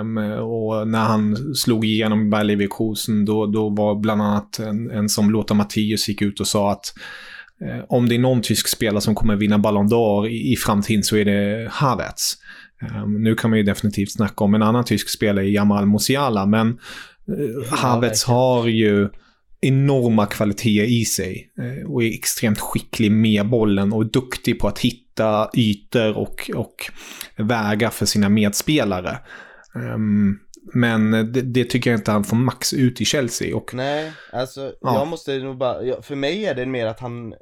Um, 0.00 0.18
och 0.38 0.88
när 0.88 1.04
han 1.04 1.54
slog 1.54 1.84
igenom 1.84 2.30
Bayer 2.30 2.44
Leverkusen 2.44 3.24
då, 3.24 3.46
då 3.46 3.68
var 3.68 4.00
bland 4.00 4.22
annat 4.22 4.58
en, 4.58 4.90
en 4.90 5.08
som 5.08 5.30
Lothar 5.30 5.54
Matthäus 5.54 6.08
gick 6.08 6.22
ut 6.22 6.40
och 6.40 6.46
sa 6.46 6.72
att 6.72 6.84
eh, 7.60 7.84
om 7.88 8.08
det 8.08 8.14
är 8.14 8.18
någon 8.18 8.42
tysk 8.42 8.68
spelare 8.68 9.00
som 9.00 9.14
kommer 9.14 9.36
vinna 9.36 9.58
Ballon 9.58 9.88
d'Or 9.88 10.26
i, 10.28 10.52
i 10.52 10.56
framtiden 10.56 11.02
så 11.02 11.16
är 11.16 11.24
det 11.24 11.68
Havertz. 11.70 12.36
Um, 13.02 13.22
nu 13.22 13.34
kan 13.34 13.50
man 13.50 13.58
ju 13.58 13.62
definitivt 13.62 14.12
snacka 14.12 14.44
om 14.44 14.54
en 14.54 14.62
annan 14.62 14.84
tysk 14.84 15.08
spelare, 15.08 15.50
Jamal 15.50 15.86
Musiala, 15.86 16.46
men 16.46 16.68
uh, 16.68 17.72
Havertz 17.72 18.24
har 18.24 18.66
ju 18.66 19.08
enorma 19.60 20.26
kvaliteter 20.26 20.84
i 20.84 21.04
sig 21.04 21.50
eh, 21.58 21.90
och 21.90 22.02
är 22.02 22.14
extremt 22.14 22.60
skicklig 22.60 23.12
med 23.12 23.48
bollen 23.48 23.92
och 23.92 24.10
duktig 24.10 24.58
på 24.58 24.68
att 24.68 24.78
hitta 24.78 25.50
ytor 25.54 26.16
och, 26.16 26.50
och 26.54 26.90
vägar 27.36 27.90
för 27.90 28.06
sina 28.06 28.28
medspelare. 28.28 29.18
Um, 29.74 30.38
men 30.74 31.10
det, 31.10 31.42
det, 31.42 31.64
tycker 31.64 31.90
jag 31.90 31.98
inte 31.98 32.10
han 32.10 32.24
får 32.24 32.36
max 32.36 32.72
ut 32.72 33.00
i 33.00 33.04
Chelsea. 33.04 33.56
Och, 33.56 33.74
Nej, 33.74 34.12
alltså 34.32 34.72
ja. 34.80 34.94
jag 34.94 35.08
måste 35.08 35.38
nog 35.38 35.58
bara, 35.58 36.02
för 36.02 36.14
mig 36.14 36.44
är 36.44 36.54
det 36.54 36.66
mer 36.66 36.86
att 36.86 37.00
han 37.00 37.34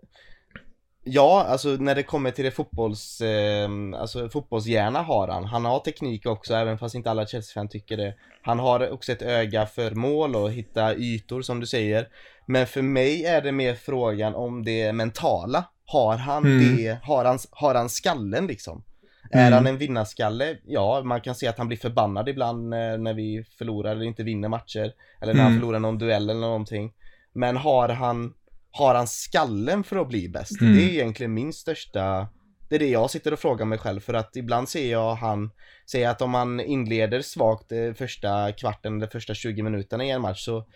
Ja, 1.11 1.45
alltså 1.49 1.69
när 1.69 1.95
det 1.95 2.03
kommer 2.03 2.31
till 2.31 2.45
det 2.45 2.51
fotbolls, 2.51 3.21
eh, 3.21 3.69
alltså 3.97 4.29
fotbollshjärna 4.29 5.03
har 5.03 5.29
han. 5.29 5.45
Han 5.45 5.65
har 5.65 5.81
teknik 5.81 6.27
också, 6.27 6.55
även 6.55 6.79
fast 6.79 6.95
inte 6.95 7.11
alla 7.11 7.27
Chelsea-fan 7.27 7.69
tycker 7.69 7.97
det. 7.97 8.15
Han 8.43 8.59
har 8.59 8.91
också 8.91 9.13
ett 9.13 9.23
öga 9.23 9.67
för 9.67 9.91
mål 9.91 10.37
och 10.37 10.53
hitta 10.53 10.95
ytor 10.95 11.43
som 11.43 11.61
du 11.61 11.67
säger. 11.67 12.09
Men 12.47 12.67
för 12.67 12.83
mig 12.83 13.25
är 13.25 13.43
det 13.43 13.53
mer 13.53 13.75
frågan 13.75 14.35
om 14.35 14.65
det 14.65 14.93
mentala. 14.93 15.65
Har 15.85 16.17
han 16.17 16.45
mm. 16.45 16.77
det, 16.77 16.99
har 17.03 17.25
han, 17.25 17.39
har 17.51 17.75
han 17.75 17.89
skallen 17.89 18.47
liksom? 18.47 18.85
Mm. 19.33 19.47
Är 19.47 19.53
han 19.53 19.67
en 19.67 19.79
vinnarskalle? 19.79 20.57
Ja, 20.65 21.03
man 21.05 21.21
kan 21.21 21.35
se 21.35 21.47
att 21.47 21.59
han 21.59 21.69
blir 21.69 21.79
förbannad 21.79 22.29
ibland 22.29 22.69
när, 22.69 22.99
när 22.99 23.15
vi 23.15 23.45
förlorar 23.59 23.91
eller 23.91 24.05
inte 24.05 24.23
vinner 24.23 24.49
matcher. 24.49 24.93
Eller 25.21 25.35
när 25.35 25.41
mm. 25.41 25.45
han 25.45 25.61
förlorar 25.61 25.79
någon 25.79 25.99
duell 25.99 26.31
eller 26.31 26.41
någonting. 26.41 26.93
Men 27.33 27.57
har 27.57 27.89
han 27.89 28.35
har 28.71 28.95
han 28.95 29.07
skallen 29.07 29.85
för 29.85 29.97
att 29.97 30.09
bli 30.09 30.29
bäst? 30.29 30.61
Mm. 30.61 30.77
Det 30.77 30.83
är 30.83 30.89
egentligen 30.89 31.35
min 31.35 31.53
största 31.53 32.29
det 32.69 32.75
är 32.75 32.79
det 32.79 32.89
jag 32.89 33.11
sitter 33.11 33.33
och 33.33 33.39
frågar 33.39 33.67
mig 33.67 33.79
själv 33.79 34.01
för 34.01 34.15
att 34.15 34.37
ibland 34.37 34.69
ser 34.69 34.91
jag 34.91 35.15
han 35.15 35.51
Säger 35.91 36.09
att 36.09 36.23
om 36.23 36.31
man 36.31 36.61
inleder 36.61 37.23
svagt 37.23 37.73
eh, 37.73 37.93
första 37.93 38.53
kvarten 38.53 38.97
eller 38.97 39.07
första 39.07 39.35
20 39.35 39.63
minuterna 39.63 40.05
i 40.05 40.11
en 40.11 40.23
match 40.23 40.45
så 40.45 40.67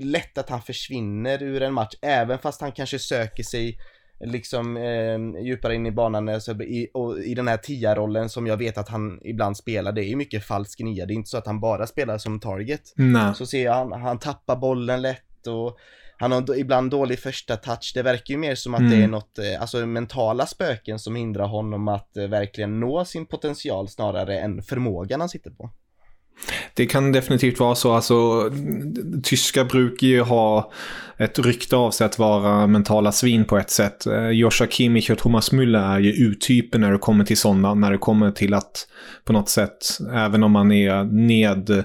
Lätt 0.00 0.38
att 0.38 0.50
han 0.50 0.62
försvinner 0.62 1.42
ur 1.42 1.62
en 1.62 1.72
match 1.72 1.94
även 2.02 2.38
fast 2.38 2.60
han 2.60 2.72
kanske 2.72 2.98
söker 2.98 3.42
sig 3.42 3.78
liksom 4.20 4.76
eh, 4.76 5.44
djupare 5.44 5.74
in 5.74 5.86
i 5.86 5.90
banan 5.90 6.28
alltså, 6.28 6.62
i, 6.62 6.90
och 6.94 7.18
i 7.18 7.34
den 7.34 7.48
här 7.48 7.56
tia-rollen 7.56 8.28
som 8.28 8.46
jag 8.46 8.56
vet 8.56 8.78
att 8.78 8.88
han 8.88 9.20
ibland 9.24 9.56
spelar. 9.56 9.92
Det 9.92 10.04
är 10.04 10.08
ju 10.08 10.16
mycket 10.16 10.44
falsk 10.44 10.80
nia. 10.80 11.06
Det 11.06 11.12
är 11.12 11.16
inte 11.16 11.30
så 11.30 11.38
att 11.38 11.46
han 11.46 11.60
bara 11.60 11.86
spelar 11.86 12.18
som 12.18 12.40
target. 12.40 12.92
Nej. 12.94 13.34
Så 13.34 13.46
ser 13.46 13.64
jag 13.64 13.72
han, 13.74 13.92
han 13.92 14.18
tappar 14.18 14.56
bollen 14.56 15.02
lätt 15.02 15.46
och 15.46 15.78
han 16.22 16.32
har 16.32 16.58
ibland 16.58 16.90
dålig 16.90 17.18
första 17.18 17.56
touch. 17.56 17.92
Det 17.94 18.02
verkar 18.02 18.34
ju 18.34 18.38
mer 18.38 18.54
som 18.54 18.74
att 18.74 18.80
mm. 18.80 18.90
det 18.90 18.96
är 18.96 18.98
mm. 18.98 19.10
något, 19.10 19.38
eh, 19.38 19.60
alltså 19.60 19.86
mentala 19.86 20.46
spöken 20.46 20.98
som 20.98 21.16
hindrar 21.16 21.46
honom 21.46 21.88
att 21.88 22.16
eh, 22.16 22.24
verkligen 22.24 22.80
nå 22.80 23.04
sin 23.04 23.26
potential 23.26 23.88
snarare 23.88 24.38
än 24.38 24.62
förmågan 24.62 25.20
han 25.20 25.28
sitter 25.28 25.50
på. 25.50 25.70
Det 26.74 26.86
kan 26.86 27.12
definitivt 27.12 27.60
vara 27.60 27.74
så. 27.74 27.92
Alltså, 27.92 28.50
tyskar 29.22 29.64
brukar 29.64 30.06
ju 30.06 30.20
ha 30.20 30.72
ett 31.16 31.38
rykte 31.38 31.76
av 31.76 31.90
sig 31.90 32.04
att 32.04 32.18
vara 32.18 32.66
mentala 32.66 33.12
svin 33.12 33.44
på 33.44 33.58
ett 33.58 33.70
sätt. 33.70 34.06
Eh, 34.06 34.28
Joshua 34.28 34.68
Kimmich 34.68 35.10
och 35.10 35.18
Thomas 35.18 35.52
Müller 35.52 35.94
är 35.94 36.00
ju 36.00 36.12
uttyper 36.12 36.78
när 36.78 36.92
det 36.92 36.98
kommer 36.98 37.24
till 37.24 37.38
sådana. 37.38 37.74
När 37.74 37.90
det 37.90 37.98
kommer 37.98 38.30
till 38.30 38.54
att 38.54 38.88
på 39.24 39.32
något 39.32 39.48
sätt, 39.48 39.98
även 40.12 40.42
om 40.42 40.52
man 40.52 40.72
är 40.72 41.04
ned 41.04 41.84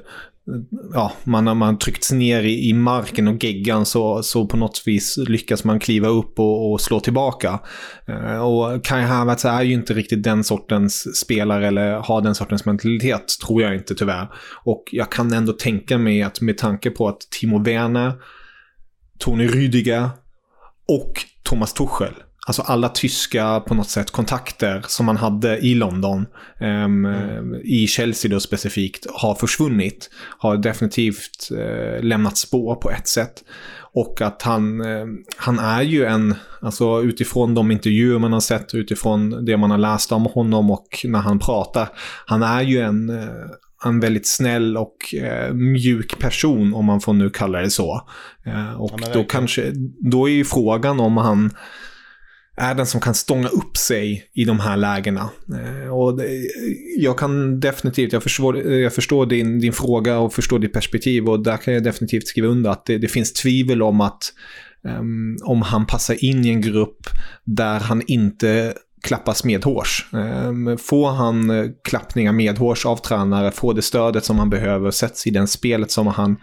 ja, 0.94 1.12
man 1.24 1.48
har 1.48 1.56
man 1.56 1.78
tryckts 1.78 2.12
ner 2.12 2.44
i, 2.44 2.70
i, 2.70 2.74
marken 2.74 3.28
och 3.28 3.44
geggan 3.44 3.86
så, 3.86 4.24
så 4.24 4.48
på 4.48 4.58
något 4.58 4.84
vis 4.86 5.18
lyckas 5.18 5.64
man 5.64 5.80
kliva 5.80 6.08
upp 6.08 6.40
och, 6.40 6.72
och 6.72 6.82
slå 6.82 7.00
tillbaka. 7.00 7.60
Eh, 8.08 8.38
och 8.38 8.86
Kai 8.86 9.02
Havertz 9.02 9.46
är 9.46 9.62
ju 9.62 9.74
inte 9.74 9.94
riktigt 9.94 10.24
den 10.24 10.44
sortens 10.44 11.18
spelare 11.18 11.68
eller 11.68 11.92
har 11.92 12.22
den 12.22 12.36
sortens 12.36 12.66
mentalitet, 12.66 13.40
tror 13.46 13.62
jag 13.62 13.76
inte 13.76 13.96
tyvärr. 13.96 14.28
Och 14.64 14.84
jag 14.92 15.12
kan 15.12 15.34
ändå 15.34 15.54
tänka 15.54 15.98
mig 15.98 16.24
att 16.24 16.42
med 16.42 16.58
tanke 16.58 16.90
på 16.92 17.08
att 17.08 17.20
Timo 17.20 17.64
Werner, 17.64 18.14
Tony 19.20 19.48
Rüdiger 19.48 20.10
och 20.88 21.12
Thomas 21.44 21.74
Tuchel 21.74 22.14
Alltså 22.48 22.62
alla 22.62 22.90
tyska 22.90 23.60
på 23.60 23.74
något 23.74 23.90
sätt 23.90 24.12
kontakter 24.12 24.86
som 24.88 25.06
man 25.06 25.18
hade 25.18 25.58
i 25.58 25.76
London, 25.76 26.26
um, 26.62 27.06
mm. 27.06 27.56
i 27.64 27.88
Chelsea 27.88 28.32
då 28.32 28.40
specifikt, 28.40 29.08
har 29.14 29.36
försvunnit. 29.36 30.10
Har 30.38 30.58
definitivt 30.58 31.50
uh, 31.52 32.04
lämnat 32.04 32.38
spår 32.38 32.76
på 32.76 32.92
ett 32.92 33.08
sätt. 33.08 33.44
Och 33.94 34.22
att 34.22 34.42
han, 34.42 34.82
uh, 34.82 35.08
han 35.38 35.60
är 35.60 35.82
ju 35.82 36.06
en, 36.06 36.36
alltså 36.62 37.02
utifrån 37.02 37.56
de 37.56 37.72
intervjuer 37.72 38.20
man 38.20 38.34
har 38.34 38.40
sett, 38.40 38.74
utifrån 38.74 39.46
det 39.46 39.58
man 39.58 39.72
har 39.72 39.78
läst 39.78 40.12
om 40.12 40.26
honom 40.26 40.72
och 40.72 40.88
när 41.04 41.20
han 41.20 41.40
pratar. 41.40 41.90
Han 42.26 42.44
är 42.44 42.62
ju 42.62 42.80
en, 42.80 43.10
uh, 43.10 43.30
en 43.86 44.00
väldigt 44.00 44.28
snäll 44.28 44.78
och 44.78 45.14
eh, 45.14 45.54
mjuk 45.54 46.20
person, 46.20 46.74
om 46.74 46.86
man 46.86 47.02
får 47.02 47.14
nu 47.14 47.30
kalla 47.30 47.62
det 47.62 47.70
så. 47.70 48.02
Eh, 48.46 48.82
och 48.82 49.00
ja, 49.02 49.14
då 49.14 49.24
kanske, 49.24 49.72
då 50.00 50.30
är 50.30 50.34
ju 50.34 50.46
frågan 50.46 51.00
om 51.00 51.18
han 51.18 51.52
är 52.58 52.76
den 52.76 52.86
som 52.86 53.02
kan 53.02 53.14
stånga 53.14 53.48
upp 53.48 53.78
sig 53.78 54.30
i 54.34 54.46
de 54.46 54.60
här 54.60 54.78
lägena. 54.78 55.30
Eh, 55.60 55.90
och 55.90 56.20
jag 56.98 57.20
kan 57.20 57.60
definitivt, 57.60 58.14
jag 58.14 58.24
förstår, 58.24 58.58
jag 58.58 58.94
förstår 58.94 59.26
din, 59.26 59.60
din 59.60 59.74
fråga 59.74 60.20
och 60.20 60.34
förstår 60.34 60.60
ditt 60.60 60.74
perspektiv 60.74 61.30
och 61.30 61.44
där 61.44 61.58
kan 61.58 61.74
jag 61.74 61.84
definitivt 61.84 62.28
skriva 62.28 62.48
under 62.48 62.70
att 62.70 62.86
det, 62.86 62.98
det 62.98 63.08
finns 63.08 63.34
tvivel 63.34 63.82
om 63.82 64.02
att 64.02 64.34
um, 64.84 65.38
om 65.44 65.62
han 65.62 65.86
passar 65.86 66.24
in 66.24 66.46
i 66.46 66.50
en 66.50 66.62
grupp 66.62 67.08
där 67.44 67.80
han 67.80 68.02
inte 68.08 68.74
klappas 69.02 69.44
medhårs. 69.44 70.08
Ehm, 70.14 70.78
får 70.78 71.10
han 71.10 71.50
eh, 71.50 71.66
klappningar 71.84 72.32
medhårs 72.32 72.86
av 72.86 72.98
tränare, 72.98 73.52
får 73.52 73.74
det 73.74 73.82
stödet 73.82 74.26
som 74.26 74.40
han 74.40 74.50
behöver, 74.50 74.92
sätts 74.92 75.28
i 75.28 75.30
den 75.30 75.48
spelet 75.48 75.92
som 75.92 76.08
han 76.08 76.38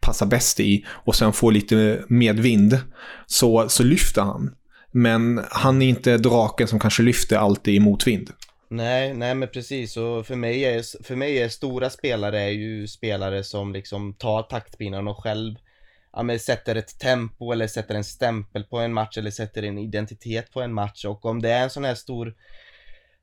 passar 0.00 0.26
bäst 0.26 0.60
i 0.60 0.84
och 0.88 1.16
sen 1.16 1.32
får 1.32 1.52
lite 1.52 2.04
medvind 2.08 2.80
så, 3.26 3.68
så 3.68 3.82
lyfter 3.82 4.22
han. 4.22 4.50
Men 4.90 5.44
han 5.50 5.82
är 5.82 5.86
inte 5.86 6.18
draken 6.18 6.68
som 6.68 6.78
kanske 6.78 7.02
lyfter 7.02 7.36
alltid 7.36 7.74
i 7.74 7.80
motvind. 7.80 8.30
Nej, 8.70 9.14
nej 9.14 9.34
men 9.34 9.48
precis 9.48 9.96
och 9.96 10.26
för 10.26 10.36
mig 10.36 10.64
är, 10.64 11.04
för 11.04 11.16
mig 11.16 11.38
är 11.38 11.48
stora 11.48 11.90
spelare 11.90 12.40
är 12.40 12.50
ju 12.50 12.88
spelare 12.88 13.44
som 13.44 13.72
liksom 13.72 14.14
tar 14.14 14.42
taktpinnen 14.42 15.08
och 15.08 15.22
själv 15.22 15.54
ja, 16.12 16.22
men 16.22 16.40
sätter 16.40 16.76
ett 16.76 16.98
tempo 16.98 17.52
eller 17.52 17.66
sätter 17.66 17.94
en 17.94 18.04
stämpel 18.04 18.64
på 18.64 18.78
en 18.78 18.92
match 18.92 19.18
eller 19.18 19.30
sätter 19.30 19.62
en 19.62 19.78
identitet 19.78 20.52
på 20.52 20.62
en 20.62 20.74
match 20.74 21.04
och 21.04 21.24
om 21.24 21.42
det 21.42 21.50
är 21.50 21.62
en 21.62 21.70
sån 21.70 21.84
här 21.84 21.94
stor 21.94 22.34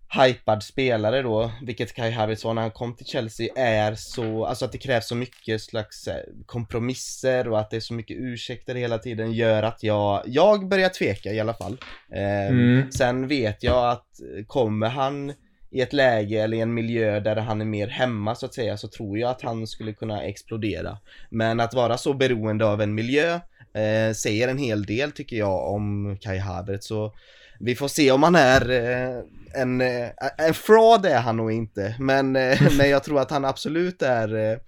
hypad 0.10 0.64
spelare 0.64 1.22
då, 1.22 1.52
vilket 1.62 1.94
Kai 1.94 2.12
Havertz 2.12 2.44
var 2.46 2.54
när 2.54 2.62
han 2.62 2.72
kom 2.72 2.96
till 2.96 3.06
Chelsea, 3.06 3.54
är 3.56 3.96
så, 3.96 4.46
alltså 4.46 4.66
att 4.66 4.72
det 4.72 4.78
krävs 4.78 5.08
så 5.08 5.16
mycket 5.16 5.62
slags 5.62 6.08
eh, 6.08 6.24
kompromisser 6.46 7.48
och 7.48 7.60
att 7.60 7.70
det 7.70 7.76
är 7.76 7.82
så 7.82 7.94
mycket 7.94 8.18
ursäkter 8.20 8.76
hela 8.76 8.98
tiden 8.98 9.32
gör 9.32 9.64
att 9.64 9.84
jag, 9.84 10.22
jag 10.26 10.68
börjar 10.68 10.90
tveka 10.90 11.32
i 11.32 11.40
alla 11.40 11.54
fall. 11.54 11.78
Eh, 12.12 12.48
mm. 12.48 12.92
Sen 12.92 13.28
vet 13.28 13.64
jag 13.64 13.92
att 13.92 14.08
kommer 14.48 14.90
han 14.90 15.34
i 15.76 15.82
ett 15.82 15.94
läge 15.94 16.44
eller 16.44 16.58
i 16.58 16.62
en 16.62 16.74
miljö 16.74 17.20
där 17.20 17.36
han 17.36 17.62
är 17.62 17.66
mer 17.66 17.88
hemma 17.88 18.36
så 18.36 18.46
att 18.46 18.54
säga 18.54 18.78
så 18.78 18.88
tror 18.88 19.18
jag 19.18 19.32
att 19.32 19.42
han 19.42 19.68
skulle 19.68 19.94
kunna 19.94 20.24
explodera. 20.24 20.98
Men 21.30 21.60
att 21.60 21.74
vara 21.74 21.98
så 21.98 22.14
beroende 22.14 22.66
av 22.66 22.82
en 22.82 22.96
miljö 22.96 23.40
eh, 23.74 24.14
säger 24.16 24.48
en 24.48 24.58
hel 24.58 24.84
del 24.86 25.12
tycker 25.12 25.38
jag 25.38 25.74
om 25.74 26.18
Kai 26.22 26.38
Havertz 26.38 26.88
så 26.88 27.14
vi 27.60 27.76
får 27.76 27.88
se 27.88 28.12
om 28.12 28.24
han 28.24 28.36
är 28.36 28.70
eh, 28.70 29.22
en, 29.62 29.82
eh, 29.82 30.10
en 30.38 30.54
fraud 30.54 31.06
är 31.06 31.20
han 31.20 31.38
nog 31.38 31.52
inte, 31.52 31.96
men, 32.00 32.36
eh, 32.36 32.62
men 32.78 32.90
jag 32.90 33.04
tror 33.04 33.20
att 33.20 33.32
han 33.32 33.46
absolut 33.46 34.02
är 34.02 34.60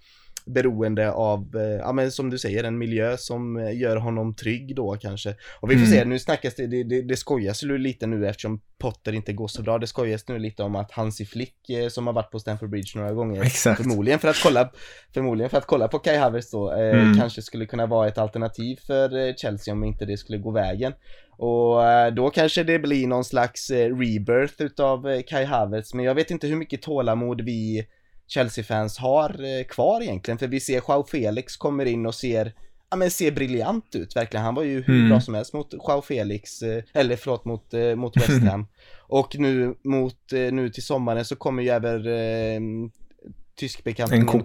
beroende 0.48 1.12
av, 1.12 1.50
ja 1.80 1.92
men 1.92 2.12
som 2.12 2.30
du 2.30 2.38
säger, 2.38 2.64
en 2.64 2.78
miljö 2.78 3.16
som 3.16 3.70
gör 3.74 3.96
honom 3.96 4.34
trygg 4.34 4.76
då 4.76 4.96
kanske. 5.00 5.34
Och 5.60 5.70
vi 5.70 5.74
får 5.74 5.86
mm. 5.86 5.98
se, 5.98 6.04
nu 6.04 6.18
snackas 6.18 6.54
det, 6.54 6.66
det, 6.66 6.84
det, 6.84 7.02
det 7.02 7.16
skojas 7.16 7.62
ju 7.62 7.78
lite 7.78 8.06
nu 8.06 8.28
eftersom 8.28 8.60
Potter 8.78 9.12
inte 9.12 9.32
går 9.32 9.48
så 9.48 9.62
bra. 9.62 9.78
Det 9.78 9.86
skojas 9.86 10.28
nu 10.28 10.38
lite 10.38 10.62
om 10.62 10.76
att 10.76 10.90
Hansi 10.90 11.24
Flick 11.24 11.56
som 11.90 12.06
har 12.06 12.14
varit 12.14 12.30
på 12.30 12.38
Stamford 12.38 12.70
Bridge 12.70 12.98
några 12.98 13.12
gånger, 13.12 13.42
Exakt. 13.42 13.82
förmodligen 13.82 14.18
för 14.18 14.28
att 14.28 14.42
kolla, 14.42 14.70
förmodligen 15.14 15.50
för 15.50 15.58
att 15.58 15.66
kolla 15.66 15.88
på 15.88 15.98
Kai 15.98 16.16
Havertz 16.16 16.50
då, 16.50 16.70
mm. 16.70 17.14
kanske 17.14 17.42
skulle 17.42 17.66
kunna 17.66 17.86
vara 17.86 18.08
ett 18.08 18.18
alternativ 18.18 18.76
för 18.86 19.32
Chelsea 19.36 19.74
om 19.74 19.84
inte 19.84 20.04
det 20.04 20.16
skulle 20.16 20.38
gå 20.38 20.50
vägen. 20.50 20.92
Och 21.38 21.86
eh, 21.86 22.14
då 22.14 22.30
kanske 22.30 22.64
det 22.64 22.78
blir 22.78 23.06
någon 23.06 23.24
slags 23.24 23.70
eh, 23.70 23.96
rebirth 23.96 24.62
utav 24.62 25.10
eh, 25.10 25.22
Kai 25.26 25.44
Havertz, 25.44 25.94
men 25.94 26.04
jag 26.04 26.14
vet 26.14 26.30
inte 26.30 26.46
hur 26.46 26.56
mycket 26.56 26.82
tålamod 26.82 27.40
vi 27.40 27.86
Chelsea-fans 28.28 28.98
har 28.98 29.64
kvar 29.64 30.02
egentligen, 30.02 30.38
för 30.38 30.46
vi 30.46 30.60
ser 30.60 30.82
Joao 30.88 31.04
Felix 31.04 31.56
kommer 31.56 31.86
in 31.86 32.06
och 32.06 32.14
ser 32.14 32.52
ja 32.90 32.96
men 32.96 33.10
ser 33.10 33.30
briljant 33.30 33.94
ut 33.94 34.16
verkligen. 34.16 34.44
Han 34.44 34.54
var 34.54 34.62
ju 34.62 34.82
hur 34.82 34.96
mm. 34.96 35.08
bra 35.08 35.20
som 35.20 35.34
helst 35.34 35.52
mot 35.52 35.72
Joao 35.72 36.02
Felix, 36.02 36.62
eller 36.92 37.16
förlåt 37.16 37.44
mot, 37.44 37.72
mot 37.96 38.16
West 38.16 38.42
Ham. 38.50 38.66
och 38.96 39.38
nu 39.38 39.74
mot, 39.84 40.32
nu 40.32 40.70
till 40.70 40.82
sommaren 40.82 41.24
så 41.24 41.36
kommer 41.36 41.62
ju 41.62 41.68
även 41.68 42.06
eh, 42.06 42.90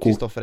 Kristoffer 0.03 0.41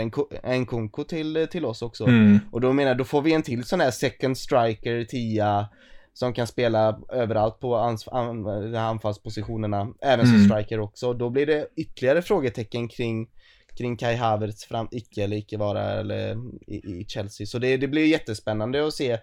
Nkunku 0.58 1.04
till, 1.04 1.48
till 1.50 1.64
oss 1.64 1.82
också. 1.82 2.04
Mm. 2.04 2.38
Och 2.50 2.60
då 2.60 2.72
menar 2.72 2.90
jag, 2.90 2.98
då 2.98 3.04
får 3.04 3.22
vi 3.22 3.32
en 3.32 3.42
till 3.42 3.64
sån 3.64 3.80
här 3.80 3.90
second 3.90 4.38
striker, 4.38 5.04
tia, 5.04 5.68
som 6.12 6.32
kan 6.32 6.46
spela 6.46 7.00
överallt 7.08 7.60
på 7.60 7.76
ans 7.76 8.08
an 8.08 8.74
anfallspositionerna, 8.74 9.88
även 10.00 10.26
som 10.26 10.34
mm. 10.34 10.48
striker 10.48 10.80
också. 10.80 11.12
Då 11.12 11.30
blir 11.30 11.46
det 11.46 11.66
ytterligare 11.76 12.22
frågetecken 12.22 12.88
kring 12.88 13.28
kring 13.78 13.96
Kai 13.96 14.16
Havertz 14.16 14.64
fram, 14.64 14.88
icke 14.90 15.24
eller 15.24 15.36
icke 15.36 15.56
vara 15.56 15.82
eller 15.82 16.36
i, 16.66 16.74
i 16.74 17.04
Chelsea. 17.08 17.46
Så 17.46 17.58
det, 17.58 17.76
det 17.76 17.88
blir 17.88 18.06
jättespännande 18.06 18.86
att 18.86 18.94
se 18.94 19.18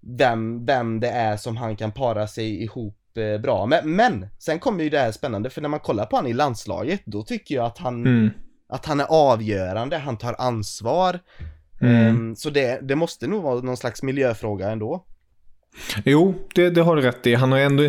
vem, 0.00 0.66
vem 0.66 1.00
det 1.00 1.08
är 1.08 1.36
som 1.36 1.56
han 1.56 1.76
kan 1.76 1.92
para 1.92 2.28
sig 2.28 2.62
ihop 2.62 3.16
eh, 3.16 3.40
bra 3.40 3.66
men, 3.66 3.96
men 3.96 4.26
sen 4.38 4.58
kommer 4.58 4.84
ju 4.84 4.90
det 4.90 4.98
här 4.98 5.12
spännande 5.12 5.50
för 5.50 5.60
när 5.60 5.68
man 5.68 5.80
kollar 5.80 6.06
på 6.06 6.16
han 6.16 6.26
i 6.26 6.32
landslaget 6.32 7.02
då 7.04 7.22
tycker 7.22 7.54
jag 7.54 7.66
att 7.66 7.78
han 7.78 8.06
mm. 8.06 8.30
att 8.68 8.86
han 8.86 9.00
är 9.00 9.06
avgörande, 9.08 9.98
han 9.98 10.16
tar 10.16 10.34
ansvar. 10.38 11.20
Mm. 11.80 12.16
Um, 12.16 12.36
så 12.36 12.50
det, 12.50 12.80
det 12.88 12.96
måste 12.96 13.26
nog 13.26 13.42
vara 13.42 13.60
någon 13.60 13.76
slags 13.76 14.02
miljöfråga 14.02 14.70
ändå. 14.70 15.04
Jo, 16.04 16.34
det, 16.54 16.70
det 16.70 16.82
har 16.82 16.96
du 16.96 17.02
rätt 17.02 17.26
i. 17.26 17.34
Han 17.34 17.52
har 17.52 17.58
ändå, 17.58 17.88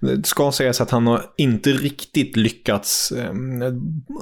det 0.00 0.26
ska 0.26 0.52
sägas 0.52 0.80
att 0.80 0.90
han 0.90 1.06
har 1.06 1.22
inte 1.36 1.70
riktigt 1.70 2.36
lyckats 2.36 3.12
eh, 3.12 3.32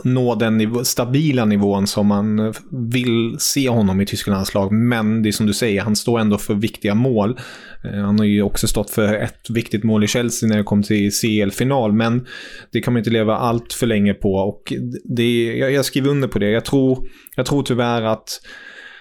nå 0.04 0.34
den 0.34 0.58
niv 0.58 0.82
stabila 0.82 1.44
nivån 1.44 1.86
som 1.86 2.06
man 2.06 2.54
vill 2.92 3.36
se 3.38 3.68
honom 3.68 4.00
i 4.00 4.06
Tysklands 4.06 4.54
lag. 4.54 4.72
Men 4.72 5.22
det 5.22 5.28
är 5.28 5.32
som 5.32 5.46
du 5.46 5.52
säger, 5.52 5.82
han 5.82 5.96
står 5.96 6.20
ändå 6.20 6.38
för 6.38 6.54
viktiga 6.54 6.94
mål. 6.94 7.40
Eh, 7.84 8.00
han 8.00 8.18
har 8.18 8.26
ju 8.26 8.42
också 8.42 8.68
stått 8.68 8.90
för 8.90 9.14
ett 9.14 9.50
viktigt 9.50 9.84
mål 9.84 10.04
i 10.04 10.06
Chelsea 10.06 10.48
när 10.48 10.56
det 10.56 10.62
kom 10.62 10.82
till 10.82 11.10
CL-final, 11.12 11.92
men 11.92 12.26
det 12.72 12.80
kan 12.80 12.92
man 12.92 12.98
inte 12.98 13.10
leva 13.10 13.36
allt 13.36 13.72
för 13.72 13.86
länge 13.86 14.14
på. 14.14 14.34
Och 14.34 14.72
det, 15.04 15.56
jag, 15.56 15.72
jag 15.72 15.84
skriver 15.84 16.10
under 16.10 16.28
på 16.28 16.38
det. 16.38 16.50
Jag 16.50 16.64
tror, 16.64 17.08
jag 17.36 17.46
tror 17.46 17.62
tyvärr 17.62 18.02
att 18.02 18.40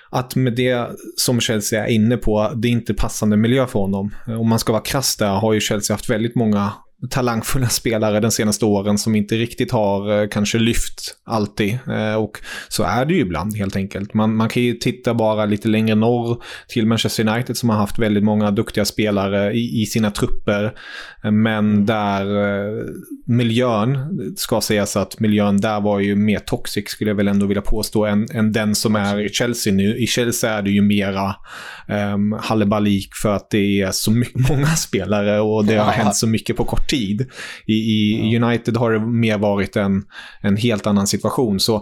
att 0.10 0.36
med 0.36 0.56
det 0.56 0.90
som 1.16 1.40
Chelsea 1.40 1.86
är 1.86 1.92
inne 1.92 2.18
på, 2.18 2.52
det 2.56 2.68
är 2.68 2.72
inte 2.72 2.94
passande 2.94 3.38
miljö 3.38 3.68
för 3.68 3.80
honom. 3.80 4.16
Om 4.28 4.50
man 4.50 4.60
ska 4.60 4.74
vara 4.74 4.84
krass 4.84 5.16
där 5.16 5.34
har 5.34 5.54
ju 5.54 5.60
Chelsea 5.60 5.94
haft 5.94 6.10
väldigt 6.10 6.36
många 6.36 6.72
talangfulla 7.10 7.70
spelare 7.70 8.20
den 8.20 8.32
senaste 8.32 8.66
åren 8.66 8.98
som 8.98 9.16
inte 9.16 9.36
riktigt 9.36 9.72
har 9.72 10.22
eh, 10.22 10.28
kanske 10.28 10.58
lyft 10.58 11.16
alltid. 11.24 11.80
Eh, 11.88 12.16
och 12.16 12.40
så 12.68 12.84
är 12.84 13.06
det 13.06 13.14
ju 13.14 13.20
ibland 13.20 13.58
helt 13.58 13.76
enkelt. 13.76 14.14
Man, 14.14 14.36
man 14.36 14.50
kan 14.50 14.64
ju 14.64 14.74
titta 14.74 15.14
bara 15.14 15.46
lite 15.46 15.68
längre 15.68 15.96
norr 15.96 16.44
till 16.68 16.88
Manchester 16.88 17.28
United 17.28 17.58
som 17.58 17.70
har 17.70 17.78
haft 17.78 18.00
väldigt 18.00 18.24
många 18.24 18.52
duktiga 18.52 18.86
spelare 18.86 19.54
i, 19.54 19.82
i 19.82 19.86
sina 19.86 20.12
trupper. 20.12 20.74
Eh, 21.24 21.32
men 21.32 21.86
där 21.86 22.26
miljön, 23.26 23.98
ska 24.38 24.62
sägas 24.62 24.98
att 24.98 25.20
miljön 25.20 25.62
där 25.62 25.82
var 25.82 26.00
ju 26.00 26.16
mer 26.16 26.40
toxic 26.40 26.90
skulle 26.90 27.10
jag 27.10 27.16
väl 27.16 27.28
ändå 27.28 27.46
vilja 27.46 27.62
påstå 27.62 28.06
än, 28.06 28.28
än 28.32 28.52
den 28.52 28.76
som 28.76 28.96
är 28.96 29.26
i 29.26 29.30
Chelsea 29.30 29.74
nu. 29.74 29.98
I 29.98 30.08
Chelsea 30.08 30.54
är 30.54 30.62
det 30.62 30.72
ju 30.72 30.82
mera 30.82 31.36
um, 32.14 32.32
halibalik 32.42 33.16
för 33.16 33.36
att 33.36 33.50
det 33.50 33.82
är 33.82 33.92
så 33.92 34.12
mycket, 34.12 34.50
många 34.50 34.68
spelare 34.68 35.40
och 35.40 35.66
det 35.66 35.76
har 35.76 35.92
hänt 35.92 36.16
så 36.16 36.28
mycket 36.28 36.58
på 36.58 36.66
kort 36.66 36.90
tid. 36.90 36.95
I, 36.96 37.28
i 37.74 38.20
ja. 38.34 38.48
United 38.48 38.78
har 38.78 38.92
det 38.92 39.00
mer 39.00 39.38
varit 39.38 39.76
en, 39.76 40.04
en 40.42 40.58
helt 40.58 40.88
annan 40.88 41.08
situation. 41.08 41.60
Så 41.60 41.76
eh, 41.76 41.82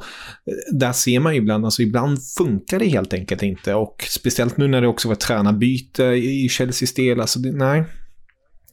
där 0.72 0.92
ser 0.92 1.20
man 1.20 1.34
ju 1.34 1.42
ibland, 1.42 1.66
alltså 1.66 1.82
ibland 1.82 2.20
funkar 2.38 2.80
det 2.80 2.88
helt 2.88 3.14
enkelt 3.14 3.44
inte. 3.44 3.74
Och 3.74 4.06
speciellt 4.10 4.58
nu 4.58 4.68
när 4.68 4.82
det 4.82 4.88
också 4.88 5.08
var 5.08 5.16
tränarbyte 5.16 6.04
i 6.04 6.50
Chelseas 6.50 6.94
del, 6.94 7.22
alltså 7.22 7.40
det, 7.40 7.52
nej. 7.52 7.84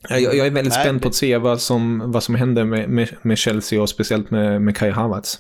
Jag, 0.09 0.23
jag, 0.23 0.47
är 0.47 0.51
väldigt 0.51 0.75
nej, 0.75 0.85
spänd 0.85 1.03
på 1.03 1.09
att 1.09 1.15
se 1.15 1.39
vad 1.39 1.61
som, 1.61 2.03
vad 2.07 2.23
som 2.23 2.35
händer 2.35 2.65
med, 2.65 2.89
med, 2.89 3.09
med 3.23 3.39
Chelsea 3.39 3.83
och 3.83 3.89
speciellt 3.89 4.31
med, 4.31 4.63
med 4.63 4.77
Kai 4.77 4.91
Havertz. 4.91 5.39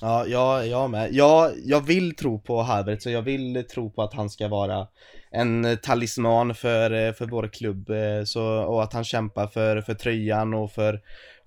Ja, 0.00 0.26
jag, 0.26 0.68
jag 0.68 0.90
med. 0.90 1.08
Jag, 1.12 1.52
jag 1.64 1.80
vill 1.80 2.16
tro 2.16 2.40
på 2.40 2.62
Havertz 2.62 3.06
och 3.06 3.12
jag 3.12 3.22
vill 3.22 3.64
tro 3.74 3.90
på 3.90 4.02
att 4.02 4.14
han 4.14 4.30
ska 4.30 4.48
vara 4.48 4.86
en 5.34 5.78
talisman 5.82 6.54
för, 6.54 6.90
eh, 6.90 7.12
för 7.12 7.26
vår 7.26 7.48
klubb 7.48 7.90
eh, 7.90 8.24
så, 8.24 8.44
och 8.44 8.82
att 8.82 8.92
han 8.92 9.04
kämpar 9.04 9.46
för, 9.46 9.80
för 9.80 9.94
tröjan 9.94 10.54
och 10.54 10.72
för, 10.72 11.00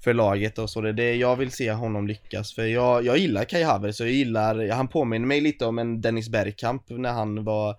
för 0.04 0.14
laget 0.14 0.58
och 0.58 0.70
så. 0.70 0.82
Det 0.82 0.90
är 0.90 0.94
det 0.94 1.16
jag 1.16 1.36
vill 1.36 1.52
se 1.52 1.72
honom 1.72 2.08
lyckas 2.08 2.56
för 2.56 2.66
jag, 2.66 3.06
jag 3.06 3.18
gillar 3.18 3.44
Kai 3.44 3.64
Havertz 3.64 4.00
och 4.00 4.08
jag 4.08 4.14
gillar, 4.14 4.70
han 4.70 4.88
påminner 4.88 5.28
mig 5.28 5.42
lite 5.42 5.66
om 5.66 5.80
en 5.80 6.02
Dennis 6.02 6.30
Bergkamp 6.30 6.84
när 6.90 7.12
han 7.12 7.44
var, 7.44 7.76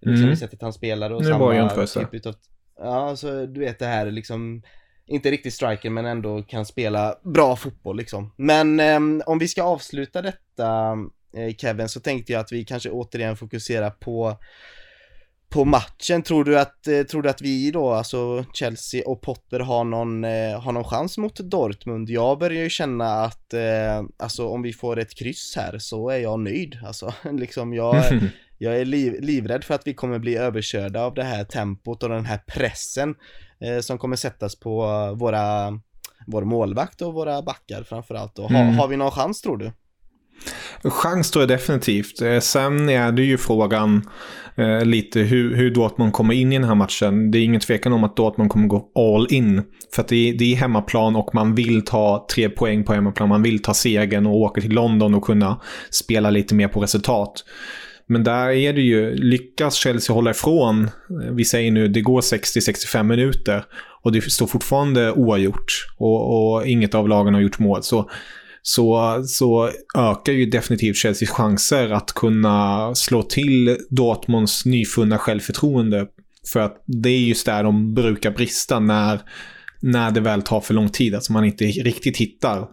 liksom 0.00 0.24
mm. 0.24 0.36
sättet 0.36 0.62
han 0.62 0.72
spelade 0.72 1.14
och 1.14 1.22
det 1.22 1.28
samma 1.28 1.86
typ 1.86 2.14
utav, 2.14 2.34
ja 2.78 3.16
så 3.16 3.46
du 3.46 3.60
vet 3.60 3.78
det 3.78 3.86
här 3.86 4.10
liksom 4.10 4.62
inte 5.06 5.30
riktigt 5.30 5.54
striker 5.54 5.90
men 5.90 6.06
ändå 6.06 6.42
kan 6.42 6.66
spela 6.66 7.14
bra 7.22 7.56
fotboll 7.56 7.96
liksom. 7.96 8.32
Men 8.36 8.80
eh, 8.80 9.24
om 9.26 9.38
vi 9.38 9.48
ska 9.48 9.62
avsluta 9.62 10.22
detta 10.22 10.98
eh, 11.36 11.54
Kevin 11.56 11.88
så 11.88 12.00
tänkte 12.00 12.32
jag 12.32 12.40
att 12.40 12.52
vi 12.52 12.64
kanske 12.64 12.90
återigen 12.90 13.36
fokuserar 13.36 13.90
på 13.90 14.36
på 15.50 15.64
matchen. 15.64 16.22
Tror 16.22 16.44
du 16.44 16.58
att, 16.58 16.86
eh, 16.86 17.02
tror 17.02 17.22
du 17.22 17.28
att 17.28 17.42
vi 17.42 17.70
då, 17.70 17.90
alltså 17.90 18.44
Chelsea 18.52 19.02
och 19.06 19.22
Potter 19.22 19.60
har 19.60 19.84
någon, 19.84 20.24
eh, 20.24 20.60
har 20.60 20.72
någon 20.72 20.84
chans 20.84 21.18
mot 21.18 21.36
Dortmund? 21.36 22.10
Jag 22.10 22.38
börjar 22.38 22.62
ju 22.62 22.70
känna 22.70 23.24
att, 23.24 23.54
eh, 23.54 24.02
alltså 24.18 24.48
om 24.48 24.62
vi 24.62 24.72
får 24.72 24.98
ett 24.98 25.14
kryss 25.14 25.54
här 25.56 25.78
så 25.78 26.10
är 26.10 26.18
jag 26.18 26.40
nöjd. 26.40 26.78
Alltså 26.86 27.14
liksom 27.32 27.74
jag, 27.74 28.04
jag 28.58 28.80
är 28.80 28.84
liv, 28.84 29.16
livrädd 29.20 29.64
för 29.64 29.74
att 29.74 29.86
vi 29.86 29.94
kommer 29.94 30.18
bli 30.18 30.36
överkörda 30.36 31.02
av 31.02 31.14
det 31.14 31.24
här 31.24 31.44
tempot 31.44 32.02
och 32.02 32.08
den 32.08 32.26
här 32.26 32.38
pressen 32.46 33.14
eh, 33.60 33.80
som 33.80 33.98
kommer 33.98 34.16
sättas 34.16 34.56
på 34.56 34.76
våra, 35.14 35.80
vår 36.26 36.44
målvakt 36.44 37.02
och 37.02 37.14
våra 37.14 37.42
backar 37.42 37.82
framförallt. 37.82 38.38
Och 38.38 38.50
ha, 38.50 38.58
mm. 38.58 38.78
Har 38.78 38.88
vi 38.88 38.96
någon 38.96 39.10
chans 39.10 39.40
tror 39.40 39.56
du? 39.56 39.72
Chans 40.82 41.30
tror 41.30 41.42
jag 41.42 41.48
definitivt. 41.48 42.22
Eh, 42.22 42.38
sen 42.38 42.88
är 42.88 43.12
det 43.12 43.22
ju 43.22 43.38
frågan 43.38 44.08
eh, 44.54 44.84
lite 44.84 45.20
hur, 45.20 45.56
hur 45.56 45.70
Dortmund 45.70 46.12
kommer 46.12 46.34
in 46.34 46.52
i 46.52 46.58
den 46.58 46.68
här 46.68 46.74
matchen. 46.74 47.30
Det 47.30 47.38
är 47.38 47.42
ingen 47.42 47.60
tvekan 47.60 47.92
om 47.92 48.04
att 48.04 48.16
Dortmund 48.16 48.50
kommer 48.50 48.66
gå 48.66 48.90
all 48.94 49.26
in. 49.30 49.62
För 49.94 50.02
att 50.02 50.08
det 50.08 50.28
är, 50.28 50.34
det 50.34 50.52
är 50.52 50.56
hemmaplan 50.56 51.16
och 51.16 51.34
man 51.34 51.54
vill 51.54 51.84
ta 51.84 52.26
tre 52.34 52.48
poäng 52.48 52.84
på 52.84 52.92
hemmaplan. 52.92 53.28
Man 53.28 53.42
vill 53.42 53.62
ta 53.62 53.74
segern 53.74 54.26
och 54.26 54.36
åka 54.36 54.60
till 54.60 54.72
London 54.72 55.14
och 55.14 55.24
kunna 55.24 55.60
spela 55.90 56.30
lite 56.30 56.54
mer 56.54 56.68
på 56.68 56.80
resultat. 56.80 57.44
Men 58.06 58.24
där 58.24 58.48
är 58.48 58.72
det 58.72 58.80
ju, 58.80 59.14
lyckas 59.14 59.74
Chelsea 59.74 60.14
hålla 60.14 60.30
ifrån, 60.30 60.84
eh, 60.84 60.90
vi 61.32 61.44
säger 61.44 61.70
nu 61.70 61.88
det 61.88 62.00
går 62.00 62.20
60-65 62.20 63.02
minuter 63.02 63.64
och 64.02 64.12
det 64.12 64.30
står 64.30 64.46
fortfarande 64.46 65.12
oavgjort 65.12 65.86
och, 65.98 66.54
och 66.54 66.66
inget 66.66 66.94
av 66.94 67.08
lagen 67.08 67.34
har 67.34 67.40
gjort 67.40 67.58
mål. 67.58 67.82
Så 67.82 68.10
så, 68.62 69.22
så 69.26 69.70
ökar 69.96 70.32
ju 70.32 70.46
definitivt 70.46 70.96
Chelseas 70.96 71.30
chanser 71.30 71.90
att 71.90 72.12
kunna 72.12 72.94
slå 72.94 73.22
till 73.22 73.78
Dortmunds 73.90 74.64
nyfunna 74.64 75.18
självförtroende. 75.18 76.06
För 76.52 76.60
att 76.60 76.82
det 76.86 77.08
är 77.08 77.18
just 77.18 77.46
där 77.46 77.62
de 77.62 77.94
brukar 77.94 78.30
brista 78.30 78.80
när, 78.80 79.20
när 79.80 80.10
det 80.10 80.20
väl 80.20 80.42
tar 80.42 80.60
för 80.60 80.74
lång 80.74 80.88
tid. 80.88 81.14
Alltså 81.14 81.32
man 81.32 81.44
inte 81.44 81.64
riktigt 81.64 82.16
hittar 82.16 82.68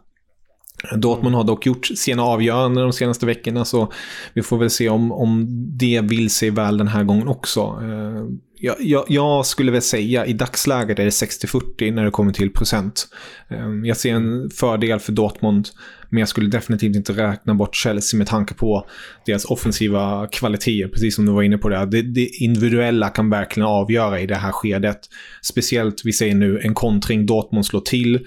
Dortmund 0.96 1.36
har 1.36 1.44
dock 1.44 1.66
gjort 1.66 1.86
sena 1.86 2.24
avgöranden 2.24 2.84
de 2.84 2.94
senaste 2.94 3.26
veckorna 3.26 3.66
så 3.66 3.92
vi 4.34 4.44
får 4.44 4.58
väl 4.58 4.70
se 4.70 4.90
om, 4.90 5.12
om 5.12 5.46
det 5.78 6.02
vill 6.02 6.30
sig 6.30 6.50
väl 6.50 6.78
den 6.78 6.88
här 6.88 7.04
gången 7.04 7.28
också. 7.28 7.62
Eh, 7.62 8.26
jag, 8.60 8.76
jag, 8.80 9.06
jag 9.08 9.46
skulle 9.46 9.72
väl 9.72 9.82
säga 9.82 10.26
i 10.26 10.34
dagsläget 10.34 11.00
är 11.00 11.04
det 11.04 11.10
60-40 11.10 11.92
när 11.92 12.06
det 12.06 12.12
kommer 12.12 12.34
till 12.34 12.54
procent. 12.54 13.08
Ehm, 13.50 13.86
jag 13.86 13.98
ser 13.98 14.14
en 14.14 14.50
fördel 14.50 15.00
för 15.00 15.12
Dortmund 15.12 15.68
men 16.10 16.20
jag 16.20 16.30
skulle 16.30 16.50
definitivt 16.50 16.96
inte 16.96 17.14
räkna 17.14 17.54
bort 17.54 17.76
Chelsea 17.76 18.18
med 18.18 18.28
tanke 18.28 18.54
på 18.54 18.88
deras 19.26 19.46
offensiva 19.46 20.28
kvaliteter, 20.32 20.88
precis 20.88 21.16
som 21.16 21.26
du 21.26 21.32
var 21.32 21.44
inne 21.44 21.58
på 21.58 21.70
det. 21.70 21.86
Det, 21.86 22.02
det 22.02 22.26
individuella 22.26 23.10
kan 23.10 23.30
verkligen 23.30 23.68
avgöra 23.68 24.20
i 24.20 24.26
det 24.26 24.36
här 24.36 24.52
skedet. 24.52 25.00
Speciellt, 25.42 26.02
vi 26.06 26.14
säger 26.14 26.36
nu, 26.36 26.60
en 26.60 26.74
kontring, 26.74 27.26
Dortmund 27.26 27.66
slår 27.66 27.82
till. 27.82 28.20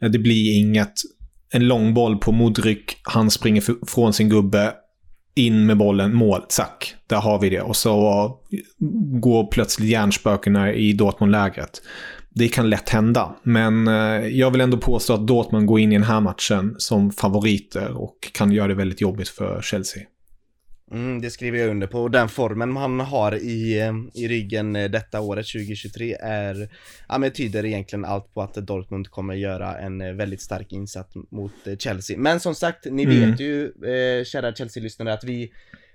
Det 0.00 0.18
blir 0.18 0.58
inget 0.58 0.94
en 1.52 1.68
långboll 1.68 2.18
på 2.18 2.32
Modric. 2.32 2.78
Han 3.02 3.30
springer 3.30 3.86
från 3.86 4.12
sin 4.12 4.28
gubbe. 4.28 4.72
In 5.34 5.66
med 5.66 5.76
bollen, 5.76 6.14
mål, 6.14 6.44
zack. 6.48 6.94
Där 7.06 7.16
har 7.16 7.38
vi 7.38 7.50
det. 7.50 7.60
Och 7.60 7.76
så 7.76 8.30
går 9.20 9.46
plötsligt 9.46 9.88
hjärnspökena 9.88 10.72
i 10.72 10.92
Dortmund-lägret. 10.92 11.82
Det 12.34 12.48
kan 12.48 12.70
lätt 12.70 12.88
hända, 12.88 13.36
men 13.42 13.88
eh, 13.88 14.26
jag 14.26 14.50
vill 14.50 14.60
ändå 14.60 14.76
påstå 14.76 15.14
att 15.14 15.26
Dortmund 15.26 15.66
går 15.66 15.80
in 15.80 15.92
i 15.92 15.94
den 15.94 16.04
här 16.04 16.20
matchen 16.20 16.74
som 16.78 17.10
favoriter 17.10 17.96
och 17.96 18.16
kan 18.32 18.52
göra 18.52 18.68
det 18.68 18.74
väldigt 18.74 19.00
jobbigt 19.00 19.28
för 19.28 19.62
Chelsea. 19.62 20.02
Mm, 20.92 21.20
det 21.20 21.30
skriver 21.30 21.58
jag 21.58 21.70
under 21.70 21.86
på. 21.86 22.08
Den 22.08 22.28
formen 22.28 22.72
man 22.72 23.00
har 23.00 23.34
i, 23.34 23.80
eh, 23.80 23.92
i 24.14 24.28
ryggen 24.28 24.76
eh, 24.76 24.90
detta 24.90 25.20
året 25.20 25.46
2023 25.46 26.16
är, 26.20 26.68
ja 27.08 27.18
men 27.18 27.30
tyder 27.30 27.64
egentligen 27.64 28.04
allt 28.04 28.34
på 28.34 28.42
att 28.42 28.54
Dortmund 28.54 29.10
kommer 29.10 29.34
göra 29.34 29.78
en 29.78 30.00
eh, 30.00 30.12
väldigt 30.12 30.40
stark 30.40 30.72
insats 30.72 31.14
mot 31.30 31.52
Chelsea. 31.78 32.18
Men 32.18 32.40
som 32.40 32.54
sagt, 32.54 32.84
ni 32.84 33.02
mm. 33.02 33.30
vet 33.30 33.40
ju, 33.40 33.64
eh, 33.64 34.24
kära 34.24 34.54
Chelsea-lyssnare, 34.54 35.12
att 35.12 35.24
vi 35.24 35.52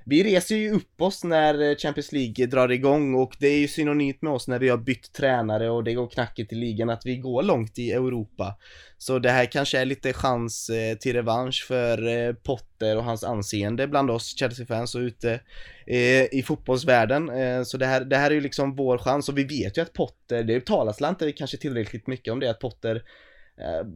vi 0.09 0.23
reser 0.23 0.55
ju 0.55 0.71
upp 0.71 1.01
oss 1.01 1.23
när 1.23 1.69
eh, 1.69 1.75
Champions 1.75 2.11
League 2.11 2.45
drar 2.45 2.71
igång 2.71 3.15
och 3.15 3.35
det 3.39 3.47
är 3.47 3.57
ju 3.57 3.67
synonymt 3.67 4.21
med 4.21 4.33
oss 4.33 4.47
när 4.47 4.59
vi 4.59 4.69
har 4.69 4.77
bytt 4.77 5.13
tränare 5.13 5.69
och 5.69 5.83
det 5.83 5.93
går 5.93 6.07
knackigt 6.07 6.53
i 6.53 6.55
ligan 6.55 6.89
att 6.89 7.05
vi 7.05 7.17
går 7.17 7.43
långt 7.43 7.79
i 7.79 7.91
Europa. 7.91 8.57
Så 8.97 9.19
det 9.19 9.29
här 9.29 9.45
kanske 9.45 9.79
är 9.79 9.85
lite 9.85 10.13
chans 10.13 10.69
eh, 10.69 10.97
till 10.97 11.13
revansch 11.13 11.65
för 11.67 12.07
eh, 12.07 12.33
Potter 12.33 12.97
och 12.97 13.03
hans 13.03 13.23
anseende 13.23 13.87
bland 13.87 14.11
oss 14.11 14.37
Chelsea-fans 14.37 14.95
och 14.95 14.99
ute 14.99 15.39
i 16.31 16.43
fotbollsvärlden. 16.43 17.31
Så 17.65 17.77
det 17.77 17.85
här, 17.85 18.05
det 18.05 18.17
här 18.17 18.31
är 18.31 18.35
ju 18.35 18.41
liksom 18.41 18.75
vår 18.75 18.97
chans 18.97 19.29
och 19.29 19.37
vi 19.37 19.43
vet 19.43 19.77
ju 19.77 19.81
att 19.81 19.93
Potter, 19.93 20.43
det 20.43 20.65
talas 20.65 21.01
inte 21.01 21.31
kanske 21.31 21.57
tillräckligt 21.57 22.07
mycket 22.07 22.33
om 22.33 22.39
det, 22.39 22.49
att 22.49 22.59
Potter 22.59 23.03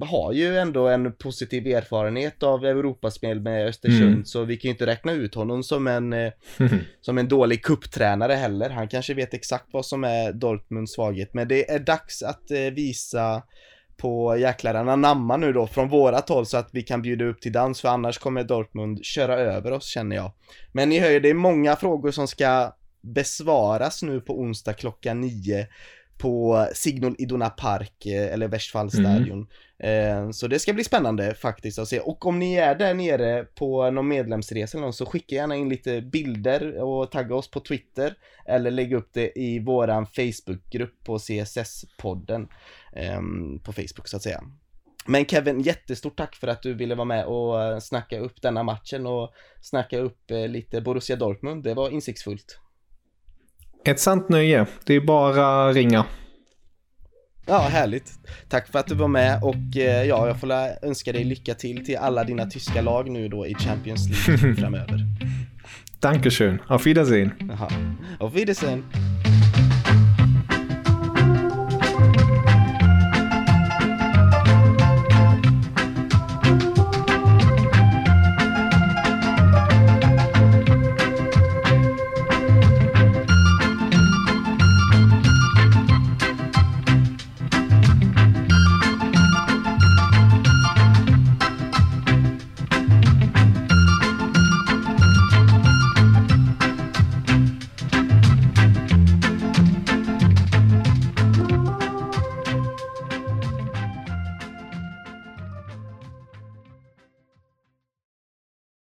har 0.01 0.31
ju 0.31 0.57
ändå 0.57 0.87
en 0.87 1.13
positiv 1.13 1.67
erfarenhet 1.67 2.43
av 2.43 2.65
Europaspel 2.65 3.39
med 3.39 3.67
Östersund 3.67 4.13
mm. 4.13 4.25
så 4.25 4.43
vi 4.43 4.57
kan 4.57 4.69
ju 4.69 4.71
inte 4.71 4.85
räkna 4.85 5.11
ut 5.11 5.35
honom 5.35 5.63
som 5.63 5.87
en 5.87 6.15
som 7.01 7.17
en 7.17 7.27
dålig 7.27 7.63
kupptränare 7.63 8.33
heller. 8.33 8.69
Han 8.69 8.87
kanske 8.87 9.13
vet 9.13 9.33
exakt 9.33 9.65
vad 9.71 9.85
som 9.85 10.03
är 10.03 10.33
Dortmunds 10.33 10.93
svaghet 10.93 11.33
men 11.33 11.47
det 11.47 11.71
är 11.71 11.79
dags 11.79 12.23
att 12.23 12.51
visa 12.73 13.43
på 14.01 14.37
jäklar 14.37 14.73
anamma 14.73 15.37
nu 15.37 15.53
då 15.53 15.67
från 15.67 15.89
vårat 15.89 16.29
håll 16.29 16.45
så 16.45 16.57
att 16.57 16.69
vi 16.71 16.81
kan 16.81 17.01
bjuda 17.01 17.25
upp 17.25 17.41
till 17.41 17.51
dans 17.51 17.81
för 17.81 17.89
annars 17.89 18.17
kommer 18.17 18.43
Dortmund 18.43 19.05
köra 19.05 19.35
över 19.35 19.71
oss 19.71 19.85
känner 19.85 20.15
jag. 20.15 20.31
Men 20.71 20.89
ni 20.89 20.99
hör 20.99 21.09
ju, 21.09 21.19
det 21.19 21.29
är 21.29 21.33
många 21.33 21.75
frågor 21.75 22.11
som 22.11 22.27
ska 22.27 22.75
besvaras 23.01 24.03
nu 24.03 24.21
på 24.21 24.39
onsdag 24.39 24.73
klockan 24.73 25.21
nio 25.21 25.67
på 26.21 26.67
Signal 26.73 27.15
Iduna 27.17 27.49
Park 27.49 28.05
eh, 28.05 28.33
eller 28.33 28.47
Westfallstadion. 28.47 29.47
Mm. 29.79 30.33
Så 30.33 30.47
det 30.47 30.59
ska 30.59 30.73
bli 30.73 30.83
spännande 30.83 31.33
faktiskt 31.33 31.79
att 31.79 31.87
se. 31.87 31.99
Och 31.99 32.25
om 32.25 32.39
ni 32.39 32.53
är 32.53 32.75
där 32.75 32.93
nere 32.93 33.43
på 33.43 33.91
någon 33.91 34.07
medlemsresa 34.07 34.77
eller 34.77 34.87
något, 34.87 34.95
så 34.95 35.05
skicka 35.05 35.35
gärna 35.35 35.55
in 35.55 35.69
lite 35.69 36.01
bilder 36.01 36.81
och 36.81 37.11
tagga 37.11 37.35
oss 37.35 37.51
på 37.51 37.59
Twitter. 37.59 38.13
Eller 38.45 38.71
lägg 38.71 38.93
upp 38.93 39.09
det 39.13 39.39
i 39.39 39.59
våran 39.59 40.05
Facebookgrupp 40.05 41.03
på 41.03 41.17
CSS-podden. 41.17 42.47
Ehm, 42.95 43.59
på 43.59 43.73
Facebook 43.73 44.07
så 44.07 44.17
att 44.17 44.23
säga. 44.23 44.43
Men 45.05 45.25
Kevin, 45.25 45.61
jättestort 45.61 46.17
tack 46.17 46.35
för 46.35 46.47
att 46.47 46.61
du 46.61 46.73
ville 46.73 46.95
vara 46.95 47.05
med 47.05 47.25
och 47.25 47.63
eh, 47.63 47.79
snacka 47.79 48.19
upp 48.19 48.41
denna 48.41 48.63
matchen 48.63 49.07
och 49.07 49.33
snacka 49.61 49.97
upp 49.97 50.31
lite 50.49 50.81
Borussia 50.81 51.15
Dortmund. 51.15 51.63
Det 51.63 51.73
var 51.73 51.89
insiktsfullt. 51.89 52.59
Ett 53.85 53.99
sant 53.99 54.29
nöje. 54.29 54.65
Det 54.85 54.95
är 54.95 55.01
bara 55.01 55.73
ringa. 55.73 56.05
Ja, 57.45 57.59
härligt. 57.59 58.11
Tack 58.49 58.67
för 58.71 58.79
att 58.79 58.87
du 58.87 58.95
var 58.95 59.07
med 59.07 59.43
och 59.43 59.77
eh, 59.77 60.03
ja, 60.03 60.27
jag 60.27 60.39
får 60.39 60.51
önska 60.81 61.11
dig 61.13 61.23
lycka 61.23 61.53
till 61.53 61.85
till 61.85 61.97
alla 61.97 62.23
dina 62.23 62.45
tyska 62.45 62.81
lag 62.81 63.09
nu 63.09 63.27
då 63.27 63.47
i 63.47 63.55
Champions 63.55 64.27
League 64.27 64.55
framöver. 64.61 64.99
Dankeschön. 65.99 66.59
Auf 66.67 66.85
Wiedersehen. 66.85 67.51
Aha. 67.51 67.69
Auf 68.19 68.35
Wiedersehen. 68.35 68.83